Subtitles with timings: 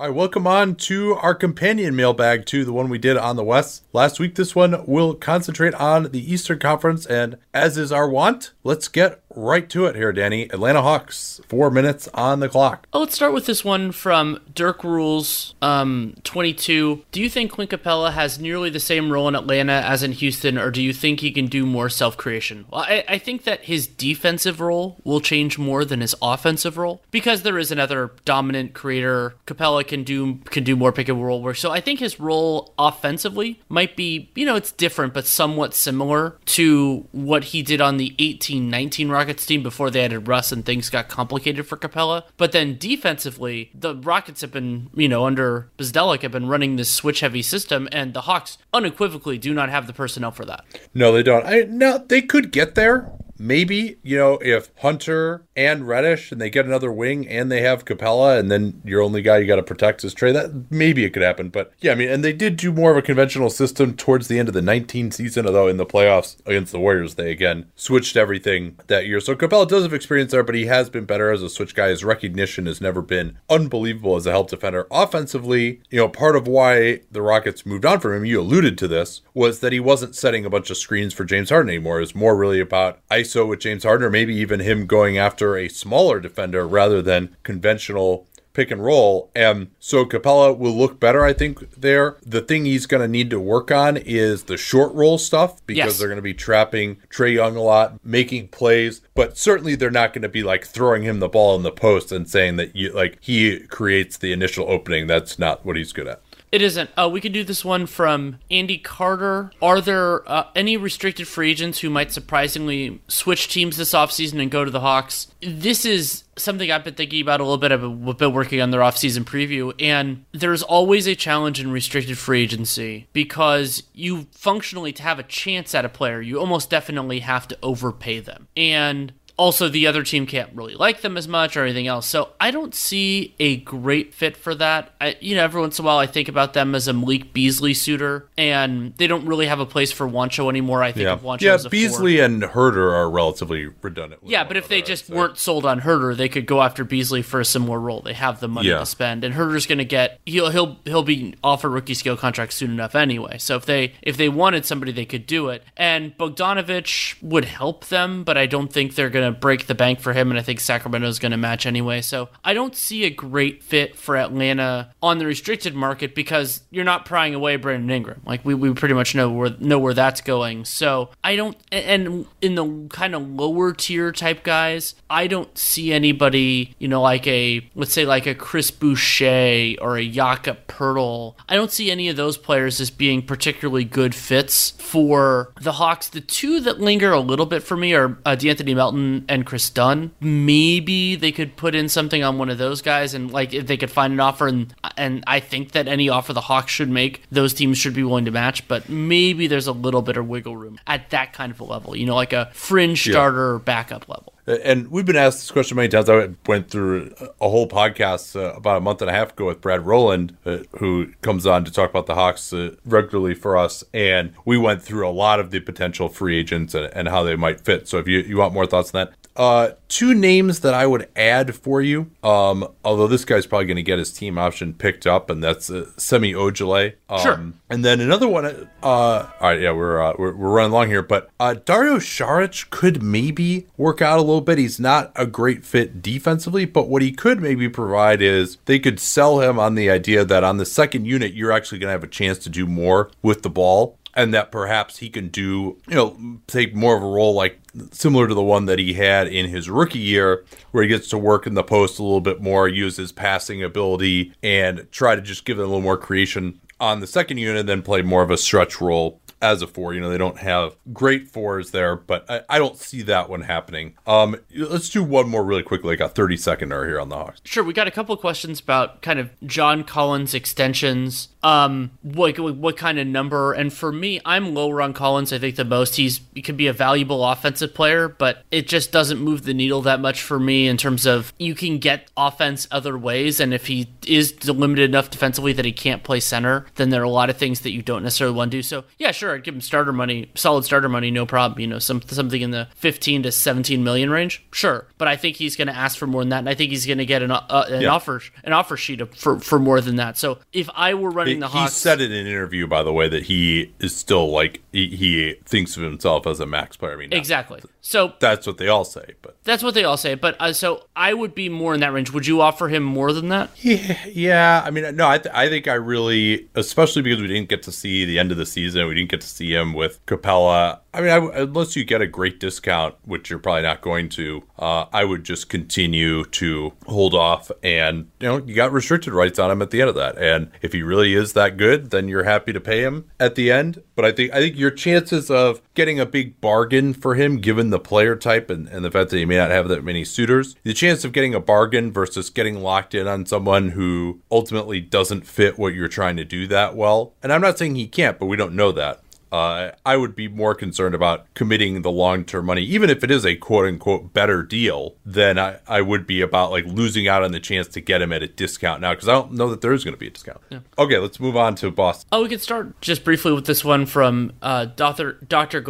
[0.00, 3.82] Hi, welcome on to our companion mailbag to the one we did on the West
[3.92, 4.36] last week.
[4.36, 9.20] This one will concentrate on the Eastern Conference, and as is our want, let's get
[9.38, 10.42] right to it here, Danny.
[10.44, 12.86] Atlanta Hawks, four minutes on the clock.
[12.92, 17.04] Oh, let's start with this one from Dirk Rules, um, 22.
[17.12, 20.58] Do you think Clint Capela has nearly the same role in Atlanta as in Houston,
[20.58, 22.66] or do you think he can do more self creation?
[22.70, 27.02] Well, I, I think that his defensive role will change more than his offensive role
[27.10, 29.34] because there is another dominant creator.
[29.46, 31.56] Capela can do can do more pick and roll work.
[31.56, 36.36] So I think his role offensively might be, you know, it's different but somewhat similar
[36.46, 40.90] to what he did on the 18-19 Rockets team before they added Russ and things
[40.90, 42.24] got complicated for Capela.
[42.36, 46.90] But then defensively, the Rockets have been, you know, under Bzdelik have been running this
[46.90, 50.64] switch heavy system and the Hawks unequivocally do not have the personnel for that.
[50.94, 51.46] No, they don't.
[51.46, 53.10] I no, they could get there.
[53.38, 57.84] Maybe, you know, if Hunter and Reddish and they get another wing and they have
[57.84, 61.10] Capela and then your only guy you got to protect is Trae, that maybe it
[61.10, 61.48] could happen.
[61.48, 64.38] But yeah, I mean, and they did do more of a conventional system towards the
[64.38, 68.16] end of the 19 season, although in the playoffs against the Warriors, they again switched
[68.16, 69.20] everything that year.
[69.20, 71.88] So Capela does have experience there, but he has been better as a switch guy.
[71.88, 74.86] His recognition has never been unbelievable as a help defender.
[74.90, 78.88] Offensively, you know, part of why the Rockets moved on from him, you alluded to
[78.88, 81.98] this, was that he wasn't setting a bunch of screens for James Harden anymore.
[81.98, 85.18] It was more really about ice ISO with James Harden, or maybe even him going
[85.18, 89.30] after a smaller defender rather than conventional pick and roll.
[89.36, 92.16] And so Capela will look better, I think, there.
[92.26, 95.76] The thing he's going to need to work on is the short roll stuff because
[95.92, 95.98] Yes.
[95.98, 100.12] they're going to be trapping Trae Young a lot, making plays, but certainly they're not
[100.12, 102.90] going to be like throwing him the ball in the post and saying that you
[102.92, 105.06] like he creates the initial opening.
[105.06, 106.20] That's not what he's good at.
[106.50, 106.90] It isn't.
[106.96, 109.50] Uh, we can do this one from Andy Carter.
[109.60, 114.50] Are there uh, any restricted free agents who might surprisingly switch teams this offseason and
[114.50, 115.28] go to the Hawks?
[115.40, 117.72] This is something I've been thinking about a little bit.
[117.72, 122.42] I've been working on their offseason preview, and there's always a challenge in restricted free
[122.42, 127.46] agency because you functionally, to have a chance at a player, you almost definitely have
[127.48, 128.48] to overpay them.
[128.56, 132.06] And also the other team can't really like them as much or anything else.
[132.06, 134.90] So I don't see a great fit for that.
[135.00, 137.32] I, you know, every once in a while I think about them as a Malik
[137.32, 140.82] Beasley suitor, and they don't really have a place for Wancho anymore.
[140.82, 141.54] I think Yeah, of Wancho yeah.
[141.54, 142.24] as a Beasley four.
[142.26, 144.22] and Huerter are relatively redundant.
[144.26, 146.82] Yeah, but if they another, I'd just weren't sold on Huerter, they could go after
[146.84, 148.02] Beasley for a similar role.
[148.02, 148.78] They have the money Yeah.
[148.80, 152.16] to spend, and Huerter's going to get he'll he'll he'll be off a rookie scale
[152.16, 153.38] contract soon enough anyway.
[153.38, 155.62] So if they if they wanted somebody, they could do it.
[155.76, 160.00] And Bogdanovich would help them, but I don't think they're going to break the bank
[160.00, 160.30] for him.
[160.30, 162.00] And I think Sacramento's going to match anyway.
[162.00, 166.84] So I don't see a great fit for Atlanta on the restricted market because you're
[166.84, 168.22] not prying away Brandon Ingram.
[168.24, 170.64] Like we, we pretty much know where know where that's going.
[170.64, 175.92] So I don't and in the kind of lower tier type guys, I don't see
[175.92, 181.34] anybody, you know, like a let's say like a Chris Boucher or a Jakob Poeltl.
[181.48, 186.08] I don't see any of those players as being particularly good fits for the Hawks.
[186.08, 189.70] The two that linger a little bit for me are uh, D'Anthony Melton and Kris
[189.70, 190.12] Dunn.
[190.20, 193.76] Maybe they could put in something on one of those guys, and like if they
[193.76, 197.22] could find an offer, and and I think that any offer the Hawks should make,
[197.30, 198.66] those teams should be willing to match.
[198.68, 201.96] But maybe there's a little bit of wiggle room at that kind of a level,
[201.96, 203.12] you know, like a fringe Yeah.
[203.12, 204.32] starter or backup level.
[204.48, 206.08] And we've been asked this question many times.
[206.08, 209.60] I went through a whole podcast uh, about a month and a half ago with
[209.60, 213.84] Brad Rowland, uh, who comes on to talk about the Hawks uh, regularly for us.
[213.92, 217.36] And we went through a lot of the potential free agents and, and how they
[217.36, 217.88] might fit.
[217.88, 221.08] So if you, you want more thoughts on that, Uh, two names that I would
[221.14, 222.10] add for you.
[222.24, 225.70] Um, although this guy's probably going to get his team option picked up, and that's
[225.70, 226.94] uh, Semi Ojeleye.
[227.08, 227.52] Um, Sure.
[227.70, 228.46] And then another one.
[228.46, 232.68] Uh, all right, yeah, we're, uh, we're we're running along here, but uh, Dario Saric
[232.70, 234.58] could maybe work out a little bit.
[234.58, 238.98] He's not a great fit defensively, but what he could maybe provide is they could
[238.98, 242.02] sell him on the idea that on the second unit you're actually going to have
[242.04, 245.94] a chance to do more with the ball and that perhaps he can do, you
[245.94, 247.60] know, take more of a role like
[247.92, 251.18] similar to the one that he had in his rookie year, where he gets to
[251.18, 255.22] work in the post a little bit more, use his passing ability, and try to
[255.22, 258.30] just give them a little more creation on the second unit, then play more of
[258.30, 259.94] a stretch role as a four.
[259.94, 263.42] You know, they don't have great fours there, but I, I don't see that one
[263.42, 263.94] happening.
[264.06, 267.40] Um, let's do one more really quickly, like a 30 seconder here on the Hawks.
[267.44, 271.28] Sure, we got a couple questions about kind of John Collins extensions.
[271.42, 273.52] Um, what what kind of number?
[273.52, 275.32] And for me, I'm lower on Collins.
[275.32, 278.90] I think the most he's he could be a valuable offensive player, but it just
[278.90, 282.66] doesn't move the needle that much for me in terms of you can get offense
[282.72, 283.38] other ways.
[283.38, 287.04] And if he is limited enough defensively that he can't play center, then there are
[287.04, 288.62] a lot of things that you don't necessarily want to do.
[288.62, 291.60] So yeah, sure, I'd give him starter money, solid starter money, no problem.
[291.60, 294.86] You know, some something in the 15 to 17 million range, sure.
[294.98, 296.84] But I think he's going to ask for more than that, and I think he's
[296.86, 297.90] going to get an, uh, an Yeah.
[297.90, 300.18] offer an offer sheet for for more than that.
[300.18, 303.08] So if I were running He the Hawks, said in an interview, by the way,
[303.08, 306.94] that he is still like he, he thinks of himself as a max player.
[306.94, 307.60] I mean, exactly.
[307.88, 310.14] So That's what they all say, but that's what they all say.
[310.14, 312.12] But uh, so I would be more in that range.
[312.12, 313.48] Would you offer him more than that?
[313.62, 314.62] yeah, yeah.
[314.62, 317.72] I mean, no, I, th- I think I really, especially because we didn't get to
[317.72, 320.80] see the end of the season, we didn't get to see him with Capela.
[320.92, 324.42] I mean, I, unless you get a great discount, which you're probably not going to,
[324.58, 327.50] uh, I would just continue to hold off.
[327.62, 330.18] And you know, you got restricted rights on him at the end of that.
[330.18, 333.50] And if he really is that good, then you're happy to pay him at the
[333.50, 333.82] end.
[333.94, 337.70] But I think I think your chances of getting a big bargain for him, given
[337.70, 340.56] the player type and, and the fact that he may not have that many suitors,
[340.62, 345.26] the chance of getting a bargain versus getting locked in on someone who ultimately doesn't
[345.26, 347.14] fit what you're trying to do that well.
[347.22, 349.02] And I'm not saying he can't, but we don't know that.
[349.32, 353.10] Uh, I would be more concerned about committing the long term money, even if it
[353.10, 357.22] is a quote unquote better deal, than I, I would be about like losing out
[357.22, 359.60] on the chance to get him at a discount now because I don't know that
[359.60, 360.40] there is going to be a discount.
[360.50, 360.60] Yeah.
[360.78, 362.08] Okay, let's move on to Boston.
[362.12, 365.18] Oh, we could start just briefly with this one from uh, Dr.
[365.28, 365.62] Dr.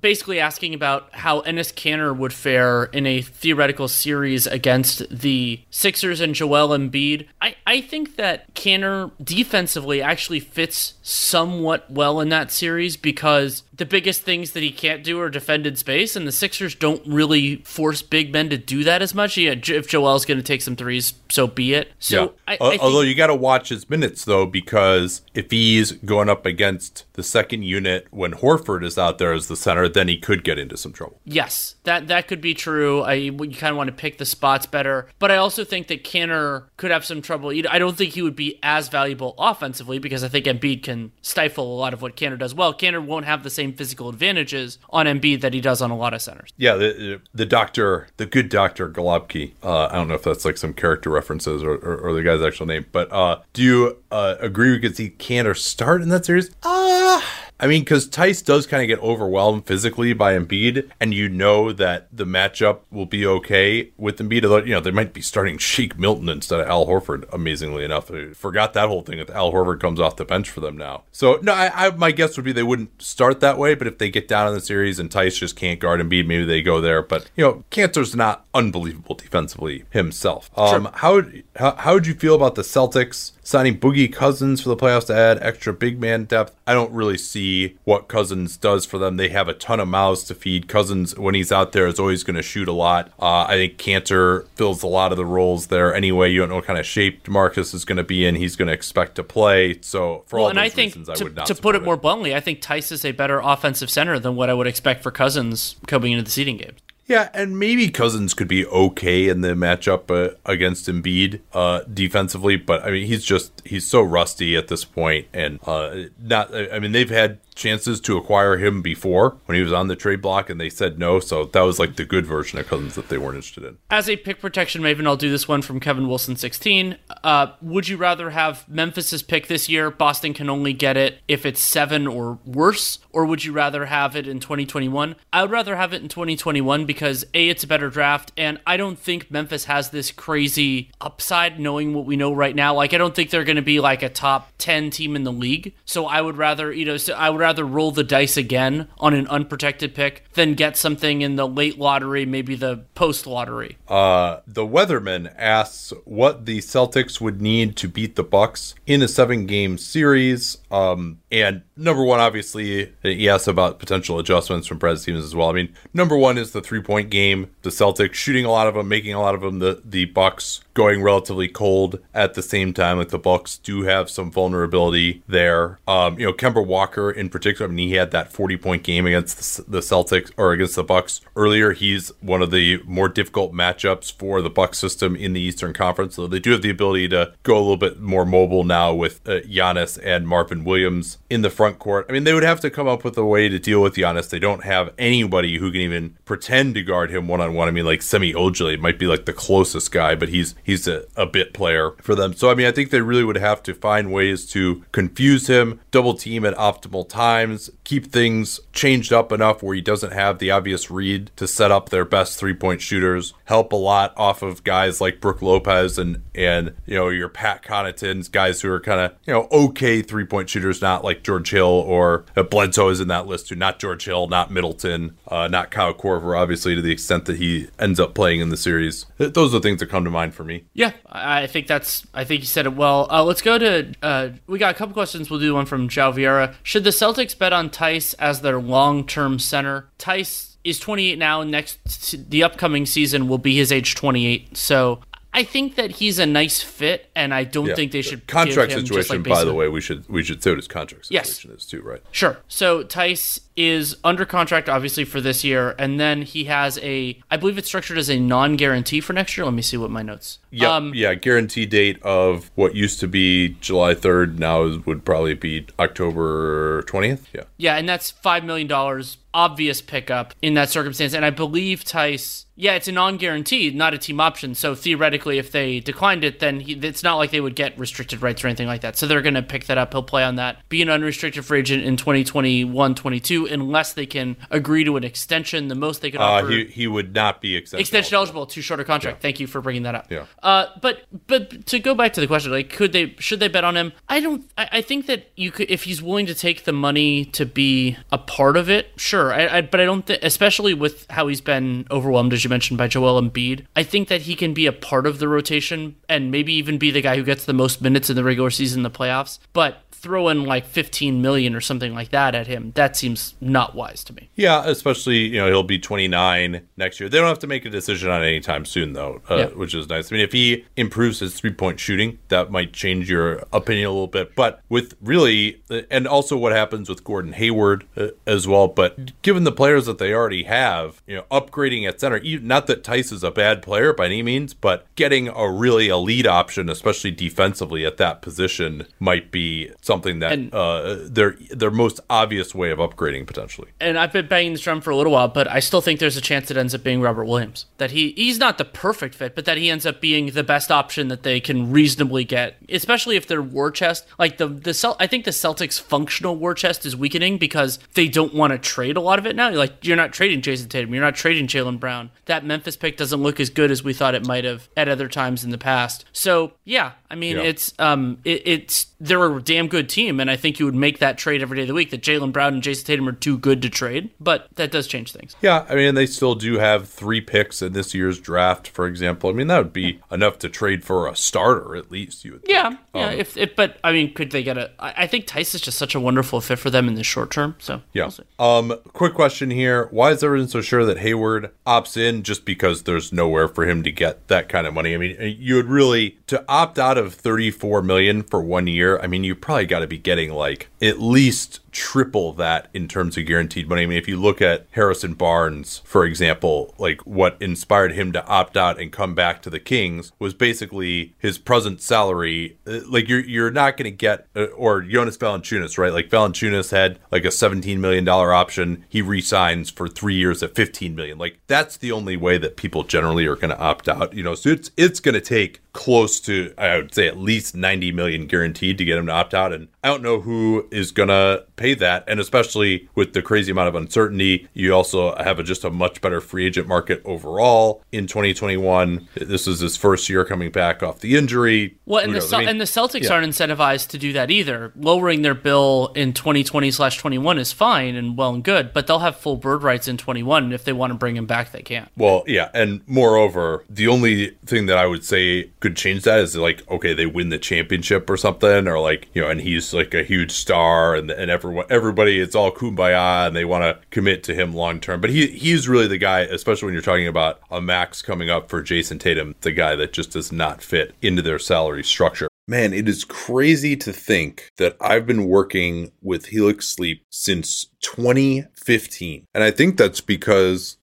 [0.00, 6.20] Basically asking about how Enes Kanter would fare in a theoretical series against the Sixers
[6.20, 7.26] and Joel Embiid.
[7.40, 13.86] I, I think that Canner defensively actually fits somewhat well in that series because the
[13.86, 17.56] biggest things that he can't do are defend in space, and the Sixers don't really
[17.64, 19.38] force big men to do that as much.
[19.38, 21.90] Yeah, if Joel's going to take some threes, so be it.
[21.98, 25.50] So I, Al- I think- Although you got to watch his minutes though, because if
[25.50, 29.88] he's going up against the second unit when Horford is out there as the center,
[29.88, 31.18] then he could get into some trouble.
[31.24, 33.00] Yes, that that could be true.
[33.00, 36.04] I you kind of want to pick the spots better, but I also think that
[36.04, 37.50] Kanter could have some trouble.
[37.68, 41.74] I don't think he would be as valuable offensively because I think Embiid can stifle
[41.74, 42.74] a lot of what Kanter does well.
[42.74, 46.14] Kanter won't have the same physical advantages on Embiid that he does on a lot
[46.14, 46.50] of centers.
[46.56, 49.52] Yeah, the the doctor, the good doctor Golubky.
[49.62, 52.42] Uh, I don't know if that's like some character references or, or, or the guy's
[52.42, 56.24] actual name, but uh, do you uh, agree we could see Kanter start in that
[56.24, 56.50] series?
[56.62, 57.20] Uh
[57.60, 61.72] I mean, because Theis does kind of get overwhelmed physically by Embiid, and you know
[61.72, 64.44] that the matchup will be okay with Embiid.
[64.44, 68.10] Although, you know, they might be starting Shake Milton instead of Al Horford, amazingly enough.
[68.10, 71.04] I forgot that whole thing that Al Horford comes off the bench for them now.
[71.12, 73.98] So, no, I, I my guess would be they wouldn't start that way, but if
[73.98, 76.80] they get down in the series and Theis just can't guard Embiid, maybe they go
[76.80, 77.02] there.
[77.02, 80.50] But, you know, Kanter's not unbelievable defensively himself.
[80.56, 81.22] Um, how,
[81.56, 85.14] how, how would you feel about the Celtics signing Boogie Cousins for the playoffs to
[85.14, 86.56] add extra big man depth?
[86.66, 87.49] I don't really see
[87.84, 89.16] what Cousins does for them.
[89.16, 90.68] They have a ton of mouths to feed.
[90.68, 93.12] Cousins, when he's out there, is always going to shoot a lot.
[93.18, 96.30] Uh, I think Kanter fills a lot of the roles there anyway.
[96.30, 98.34] You don't know what kind of shape Demarcus is going to be in.
[98.34, 99.78] He's going to expect to play.
[99.80, 101.76] So for Well, all and I think reasons, I to, would not to put support
[101.76, 104.66] it more bluntly, I think Theis is a better offensive center than what I would
[104.66, 106.78] expect for Cousins coming into the seeding games.
[107.10, 112.54] Yeah, and maybe Cousins could be okay in the matchup uh, against Embiid uh, defensively,
[112.54, 116.54] but I mean he's just he's so rusty at this point, and uh, not.
[116.54, 120.20] I mean they've had chances to acquire him before when he was on the trade
[120.20, 121.20] block, and they said no.
[121.20, 123.78] So that was like the good version of Cousins that they weren't interested in.
[123.90, 126.96] As a pick protection maven, I'll do this one from Kevin Wilson 16.
[127.22, 129.90] Uh, would you rather have Memphis's pick this year?
[129.90, 134.16] Boston can only get it if it's seven or worse, or would you rather have
[134.16, 135.14] it in 2021?
[135.32, 138.76] I would rather have it in 2021 because a it's a better draft, and I
[138.76, 141.60] don't think Memphis has this crazy upside.
[141.60, 144.02] Knowing what we know right now, like I don't think they're going to be like
[144.02, 145.74] a top 10 team in the league.
[145.84, 148.86] So I would rather, you know, so I would rather rather roll the dice again
[148.98, 153.76] on an unprotected pick than get something in the late lottery, maybe the post lottery.
[153.88, 159.08] Uh, the Weatherman asks what the Celtics would need to beat the Bucks in a
[159.08, 160.58] seven-game series.
[160.70, 165.48] Um, and number one, obviously, he asks about potential adjustments from Brad Stevens as well.
[165.48, 167.50] I mean, number one is the three-point game.
[167.62, 169.58] The Celtics shooting a lot of them, making a lot of them.
[169.58, 172.98] The the Bucks going relatively cold at the same time.
[172.98, 175.78] Like the Bucks do have some vulnerability there.
[175.88, 177.70] Um, you know, Kemba Walker in particular.
[177.70, 181.72] I mean, he had that 40-point game against the, Celtics or against the Bucks earlier.
[181.72, 186.16] He's one of the more difficult matchups for the Bucks system in the Eastern Conference.
[186.16, 189.26] So they do have the ability to go a little bit more mobile now with
[189.26, 192.06] uh, Giannis and Marvin Williams in the front court.
[192.08, 194.28] I mean, they would have to come up with a way to deal with Giannis.
[194.28, 197.68] They don't have anybody who can even pretend to guard him one on one.
[197.68, 201.04] I mean, like Semi Ojeleye might be like the closest guy, but he's he's a,
[201.16, 202.34] a bit player for them.
[202.34, 205.80] So I mean, I think they really would have to find ways to confuse him,
[205.90, 210.50] double team at optimal times, keep things changed up enough where he doesn't have the
[210.50, 213.34] obvious read to set up their best three point shooters.
[213.44, 217.62] Help a lot off of guys like Brook Lopez and and you know your Pat
[217.62, 221.50] Connaughtons, guys who are kind of you know okay three point shooters, not like George
[221.50, 223.54] Hill or uh, Bledsoe is in that list too.
[223.54, 227.68] Not George Hill, not Middleton, uh, not Kyle Korver, obviously to the extent that he
[227.78, 229.04] ends up playing in the series.
[229.18, 230.64] Th- Those are things that come to mind for me.
[230.72, 232.06] Yeah, I think that's.
[232.14, 233.06] I think you said it well.
[233.10, 233.92] Uh, let's go to.
[234.02, 235.28] Uh, we got a couple questions.
[235.28, 236.54] We'll do one from Joe Vieira.
[236.62, 239.88] Should the Celtics bet on Theis as their long-term center?
[239.98, 241.42] Theis is 28 now.
[241.42, 244.56] Next, the upcoming season will be his age 28.
[244.56, 245.00] So
[245.32, 247.74] I think that he's a nice fit, and I don't Yeah.
[247.76, 249.16] think they should contract situation.
[249.22, 251.28] Like by the way, we should we should what his contract Yes.
[251.28, 252.02] situation is too, right?
[252.10, 252.38] Sure.
[252.48, 257.36] So Theis is under contract, obviously, for this year, and then he has a, I
[257.36, 259.44] believe it's structured as a non-guarantee for next year.
[259.44, 260.38] Let me see what my notes.
[260.50, 261.14] Yeah, Um, yeah.
[261.14, 266.82] Guarantee date of what used to be July third now is, would probably be October
[266.82, 267.28] twentieth.
[267.32, 267.42] Yeah.
[267.56, 269.18] Yeah, and that's five million dollars.
[269.32, 272.46] Obvious pickup in that circumstance, and I believe Theis.
[272.56, 274.56] Yeah, it's a non guarantee, not a team option.
[274.56, 278.22] So theoretically, if they declined it, then he, it's not like they would get restricted
[278.22, 278.96] rights or anything like that.
[278.96, 279.92] So they're going to pick that up.
[279.92, 284.84] He'll play on that, be an unrestricted free agent in 2021-22, unless they can agree
[284.84, 285.68] to an extension.
[285.68, 286.48] The most they could Uh, offer.
[286.50, 289.82] he he would not be extension, extension eligible too shorter contract thank you for bringing
[289.84, 290.24] that up Yeah.
[290.42, 293.64] uh but but to go back to the question like could they should they bet
[293.64, 296.64] on him i don't i, I think that you could if he's willing to take
[296.64, 300.20] the money to be a part of it sure I, I but i don't think
[300.22, 304.22] especially with how he's been overwhelmed as you mentioned by joel Embiid i think that
[304.22, 307.22] he can be a part of the rotation and maybe even be the guy who
[307.24, 310.66] gets the most minutes in the regular season in the playoffs but throw in like
[310.66, 314.62] 15 million or something like that at him that seems not wise to me Yeah,
[314.66, 317.08] especially you know he'll be 29 next year.
[317.08, 319.46] They don't have to make a decision on it anytime soon though, uh, Yeah.
[319.48, 320.10] which is nice.
[320.10, 323.90] I mean, if he improves his three point shooting, that might change your opinion a
[323.90, 324.34] little bit.
[324.34, 328.68] But with really, uh, and also what happens with Gordon Hayward uh, as well.
[328.68, 332.82] But given the players that they already have, you know, upgrading at center, not that
[332.84, 337.10] Theis is a bad player by any means, but getting a really elite option, especially
[337.10, 342.70] defensively at that position, might be something that And- uh, their their most obvious way
[342.70, 343.68] of upgrading potentially.
[343.80, 346.16] and I've been banging this drum for a little while, but I still think there's
[346.16, 347.66] a chance it ends up being Robert Williams.
[347.78, 350.70] That he he's not the perfect fit, but that he ends up being the best
[350.70, 354.96] option that they can reasonably get, especially if their war chest, like the the Cel-
[355.00, 358.96] I think the Celtics' functional war chest is weakening because they don't want to trade
[358.96, 359.50] a lot of it now.
[359.50, 362.10] Like you're not trading Jayson Tatum, you're not trading Jaylen Brown.
[362.26, 365.08] That Memphis pick doesn't look as good as we thought it might have at other
[365.08, 366.04] times in the past.
[366.12, 367.42] So yeah, I mean Yeah.
[367.50, 371.18] it's um it, it's they're damn good team, and I think you would make that
[371.18, 371.90] trade every day of the week.
[371.90, 375.12] That Jaylen Brown and Jayson Tatum are too good to trade, but that does change
[375.12, 375.34] things.
[375.40, 379.30] Yeah, I mean, they still do have three picks in this year's draft, for example.
[379.30, 382.24] I mean, that would be enough to trade for a starter, at least.
[382.24, 382.44] You would.
[382.44, 382.52] think.
[382.52, 383.10] Yeah, yeah.
[383.10, 384.70] if, if but I mean, could they get a?
[384.78, 387.30] I, I think Theis is just such a wonderful fit for them in the short
[387.30, 387.56] term.
[387.58, 388.10] So Yeah.
[388.38, 388.48] we'll.
[388.48, 388.74] Um.
[388.92, 392.22] Quick question here: Why is everyone so sure that Hayward opts in?
[392.22, 394.94] Just because there's nowhere for him to get that kind of money?
[394.94, 398.98] I mean, you would really to opt out of 34 million for one year.
[399.00, 403.16] I mean, you probably got to be getting like at least triple that in terms
[403.16, 403.82] of guaranteed money.
[403.82, 408.26] I mean, if you look at Harrison Barnes, for example, like what inspired him to
[408.26, 412.58] opt out and come back to the Kings was basically his present salary.
[412.66, 415.92] Uh, Like you're you're not going to get uh, or Jonas Valanciunas, right?
[415.92, 418.84] Like Valanciunas had like a 17 million dollar option.
[418.88, 421.18] He resigns for 3 years at 15 million.
[421.18, 424.34] Like that's the only way that people generally are going to opt out, you know.
[424.34, 428.26] So it's it's going to take close to I would say at least 90 million
[428.26, 431.10] guaranteed to get him to opt out and And I don't know who is going
[431.10, 432.04] to pay that.
[432.08, 436.00] And especially with the crazy amount of uncertainty, you also have a, just a much
[436.00, 439.08] better free agent market overall in 2021.
[439.14, 441.76] This is his first year coming back off the injury.
[441.84, 443.12] Well, and, the, I mean, and the Celtics yeah.
[443.12, 444.72] aren't incentivized to do that either.
[444.74, 449.00] Lowering their bill in 2020 slash 21 is fine and well and good, but they'll
[449.00, 450.44] have full bird rights in 21.
[450.44, 451.88] And if they want to bring him back, they can.
[451.96, 452.50] Well, yeah.
[452.54, 456.94] And moreover, the only thing that I would say could change that is like, okay,
[456.94, 460.30] they win the championship or something, or like, you know, and he's like a huge
[460.32, 464.54] star and, and everyone, everybody, it's all kumbaya and they want to commit to him
[464.54, 465.00] long term.
[465.00, 468.48] But he, he's really the guy, especially when you're talking about a max coming up
[468.48, 472.28] for Jayson Tatum, the guy that just does not fit into their salary structure.
[472.48, 479.24] Man, it is crazy to think that I've been working with Helix Sleep since 2015.
[479.32, 480.76] And I think that's because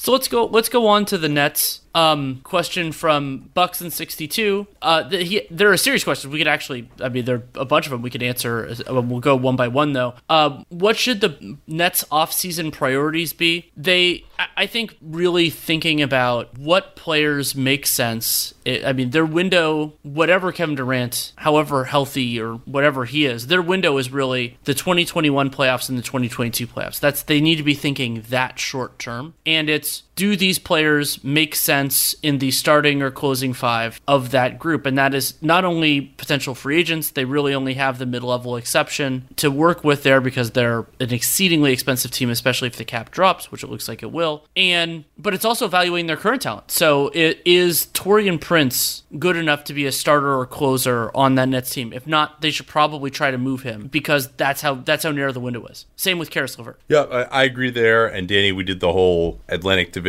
[0.00, 0.46] So let's go.
[0.46, 1.80] Let's go on to the Nets.
[1.92, 4.68] Um, question from Bucks and sixty two.
[4.80, 6.32] Uh, the, he, there are serious questions.
[6.32, 6.88] We could actually.
[7.00, 8.72] I mean, there are a bunch of them we could answer.
[8.88, 10.14] Uh, we'll go one by one though.
[10.28, 13.72] Uh, what should the Nets offseason priorities be?
[13.76, 14.24] They,
[14.56, 18.54] I think, really thinking about what players make sense.
[18.68, 23.62] It, I mean, their window, whatever Kevin Durant, however healthy or whatever he is, their
[23.62, 27.00] window is really the twenty twenty one playoffs and the twenty twenty two playoffs.
[27.00, 31.54] That's they need to be thinking that short term, and it's do these players make
[31.54, 34.84] sense in the starting or closing five of that group?
[34.84, 38.56] And that is not only potential free agents, they really only have the mid level
[38.56, 43.12] exception to work with there because they're an exceedingly expensive team, especially if the cap
[43.12, 44.44] drops, which it looks like it will.
[44.56, 46.72] And but it's also evaluating their current talent.
[46.72, 51.48] So it is Taurean Prince good enough to be a starter or closer on that
[51.48, 51.92] Nets team?
[51.92, 55.30] If not, they should probably try to move him because that's how that's how narrow
[55.30, 55.86] the window is.
[55.94, 56.80] Same with Caris LeVert.
[56.88, 58.08] Yeah, I, I agree there.
[58.08, 60.07] And Danny, we did the whole Atlantic Division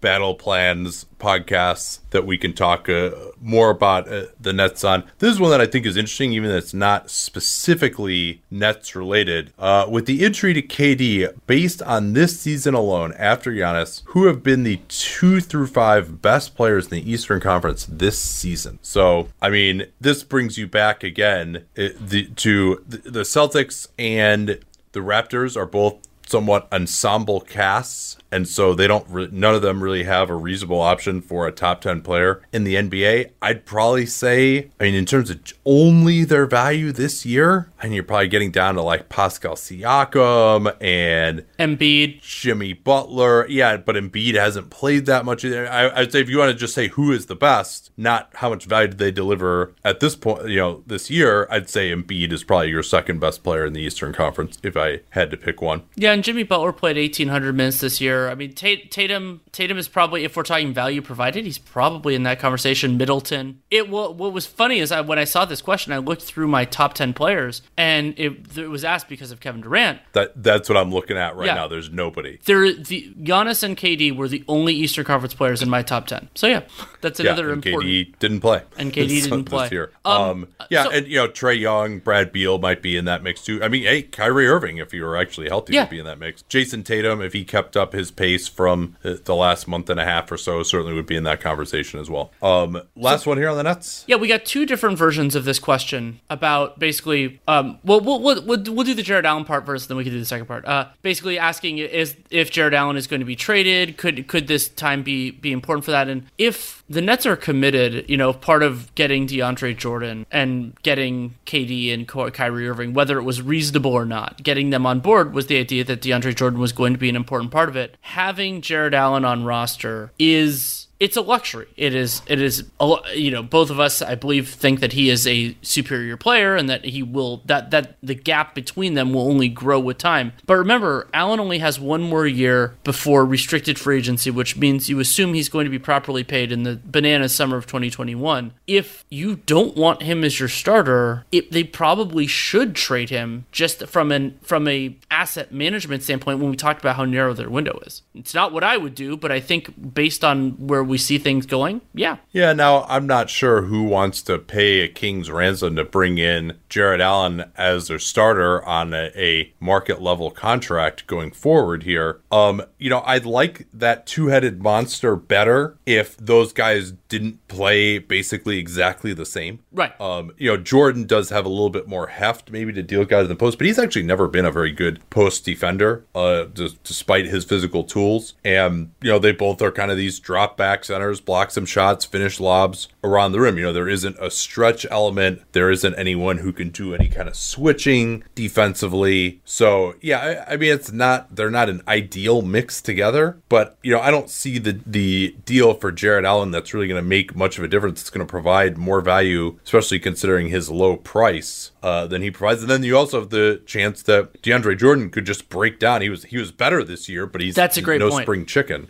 [0.00, 5.04] battle plans podcasts that we can talk uh, more about uh, the Nets on.
[5.18, 9.52] This is one that I think is interesting, even though it's not specifically Nets related.
[9.58, 14.42] Uh, with the injury to KD, based on this season alone, after Giannis, who have
[14.42, 18.78] been the two through five best players in the Eastern Conference this season?
[18.82, 24.58] So, I mean, this brings you back again uh, the, to the Celtics and
[24.92, 29.82] the Raptors are both somewhat ensemble casts and so they don't re- none of them
[29.82, 33.30] really have a reasonable option for a top 10 player in the NBA.
[33.42, 38.04] I'd probably say I mean in terms of only their value this year, and you're
[38.04, 43.46] probably getting down to like Pascal Siakam and Embiid, Jimmy Butler.
[43.48, 45.70] Yeah, but Embiid hasn't played that much either.
[45.70, 48.50] I, would say if you want to just say who is the best, not how
[48.50, 52.32] much value do they deliver at this point, you know, this year, I'd say Embiid
[52.32, 55.60] is probably your second best player in the Eastern Conference if I had to pick
[55.60, 55.82] one.
[55.94, 58.19] Yeah, and Jimmy Butler played 1800 minutes this year.
[58.28, 62.38] I mean, Tatum Tatum is probably if we're talking value provided, he's probably in that
[62.38, 62.96] conversation.
[62.96, 63.62] Middleton.
[63.70, 66.64] It what was funny is I, when I saw this question, I looked through my
[66.64, 70.00] top 10 players and it, it was asked because of Kevin Durant.
[70.12, 71.54] That that's what I'm looking at right yeah.
[71.54, 71.68] now.
[71.68, 72.38] There's nobody.
[72.44, 76.28] There the Giannis and KD were the only Eastern Conference players in my top 10.
[76.34, 76.62] So yeah,
[77.00, 77.90] that's another yeah, and important.
[77.90, 78.62] KD didn't play.
[78.76, 79.68] And KD this, didn't play.
[79.68, 83.04] This Um, um, yeah, so, and you know Trae Young, Brad Beal might be in
[83.06, 83.62] that mix too.
[83.62, 85.82] I mean, hey, Kyrie Irving if he were actually healthy yeah.
[85.82, 86.42] would be in that mix.
[86.48, 90.30] Jayson Tatum if he kept up his pace from the last month and a half
[90.30, 92.32] or so certainly would be in that conversation as well.
[92.42, 94.04] Um, last so, one here on the Nets.
[94.06, 97.40] Yeah, we got two different versions of this question about basically.
[97.46, 100.12] Um, well, we'll, we'll, we'll, we'll do the Jarrett Allen part first, then we can
[100.12, 100.64] do the second part.
[100.64, 103.96] Uh, basically asking is if Jarrett Allen is going to be traded.
[103.96, 106.08] Could could this time be be important for that?
[106.08, 111.34] And if the Nets are committed, you know, part of getting DeAndre Jordan and getting
[111.46, 115.46] KD and Kyrie Irving, whether it was reasonable or not, getting them on board was
[115.46, 117.96] the idea that DeAndre Jordan was going to be an important part of it.
[118.00, 121.66] Having Jarrett Allen on roster is it's a luxury.
[121.78, 122.20] It is.
[122.26, 122.70] It is.
[123.14, 126.68] You know, both of us, I believe, think that he is a superior player, and
[126.68, 130.34] that he will that that the gap between them will only grow with time.
[130.44, 135.00] But remember, Allen only has one more year before restricted free agency, which means you
[135.00, 138.52] assume he's going to be properly paid in the banana summer of 2021.
[138.66, 143.86] If you don't want him as your starter, it, they probably should trade him just
[143.86, 146.40] from an from a asset management standpoint.
[146.40, 149.16] When we talked about how narrow their window is, it's not what I would do,
[149.16, 152.18] but I think based on where we see things going, yeah.
[152.32, 156.58] Yeah, now I'm not sure who wants to pay a king's ransom to bring in
[156.68, 162.20] Jarrett Allen as their starter on a, a market level contract going forward here.
[162.30, 167.98] Um, you know, I'd like that two headed monster better if those guys didn't play
[167.98, 169.60] basically exactly the same.
[169.72, 169.98] Right.
[170.00, 173.08] Um, you know, Jordan does have a little bit more heft maybe to deal with
[173.08, 176.44] guys in the post, but he's actually never been a very good post defender, uh,
[176.84, 178.34] despite his physical tools.
[178.44, 181.66] And, you know, they both are kind of these drop back back centers, block some
[181.66, 183.58] shots, finish lobs around the rim.
[183.58, 185.42] You know, there isn't a stretch element.
[185.52, 189.40] There isn't anyone who can do any kind of switching defensively.
[189.44, 193.92] So yeah, I, I mean, it's not they're not an ideal mix together, but you
[193.92, 197.36] know, I don't see the the deal for Jarrett Allen that's really going to make
[197.36, 198.00] much of a difference.
[198.00, 202.62] It's going to provide more value, especially considering his low price uh, than he provides.
[202.62, 206.00] And then you also have the chance that DeAndre Jordan could just break down.
[206.00, 208.24] He was he was better this year, but he's that's a great no point.
[208.24, 208.88] spring chicken.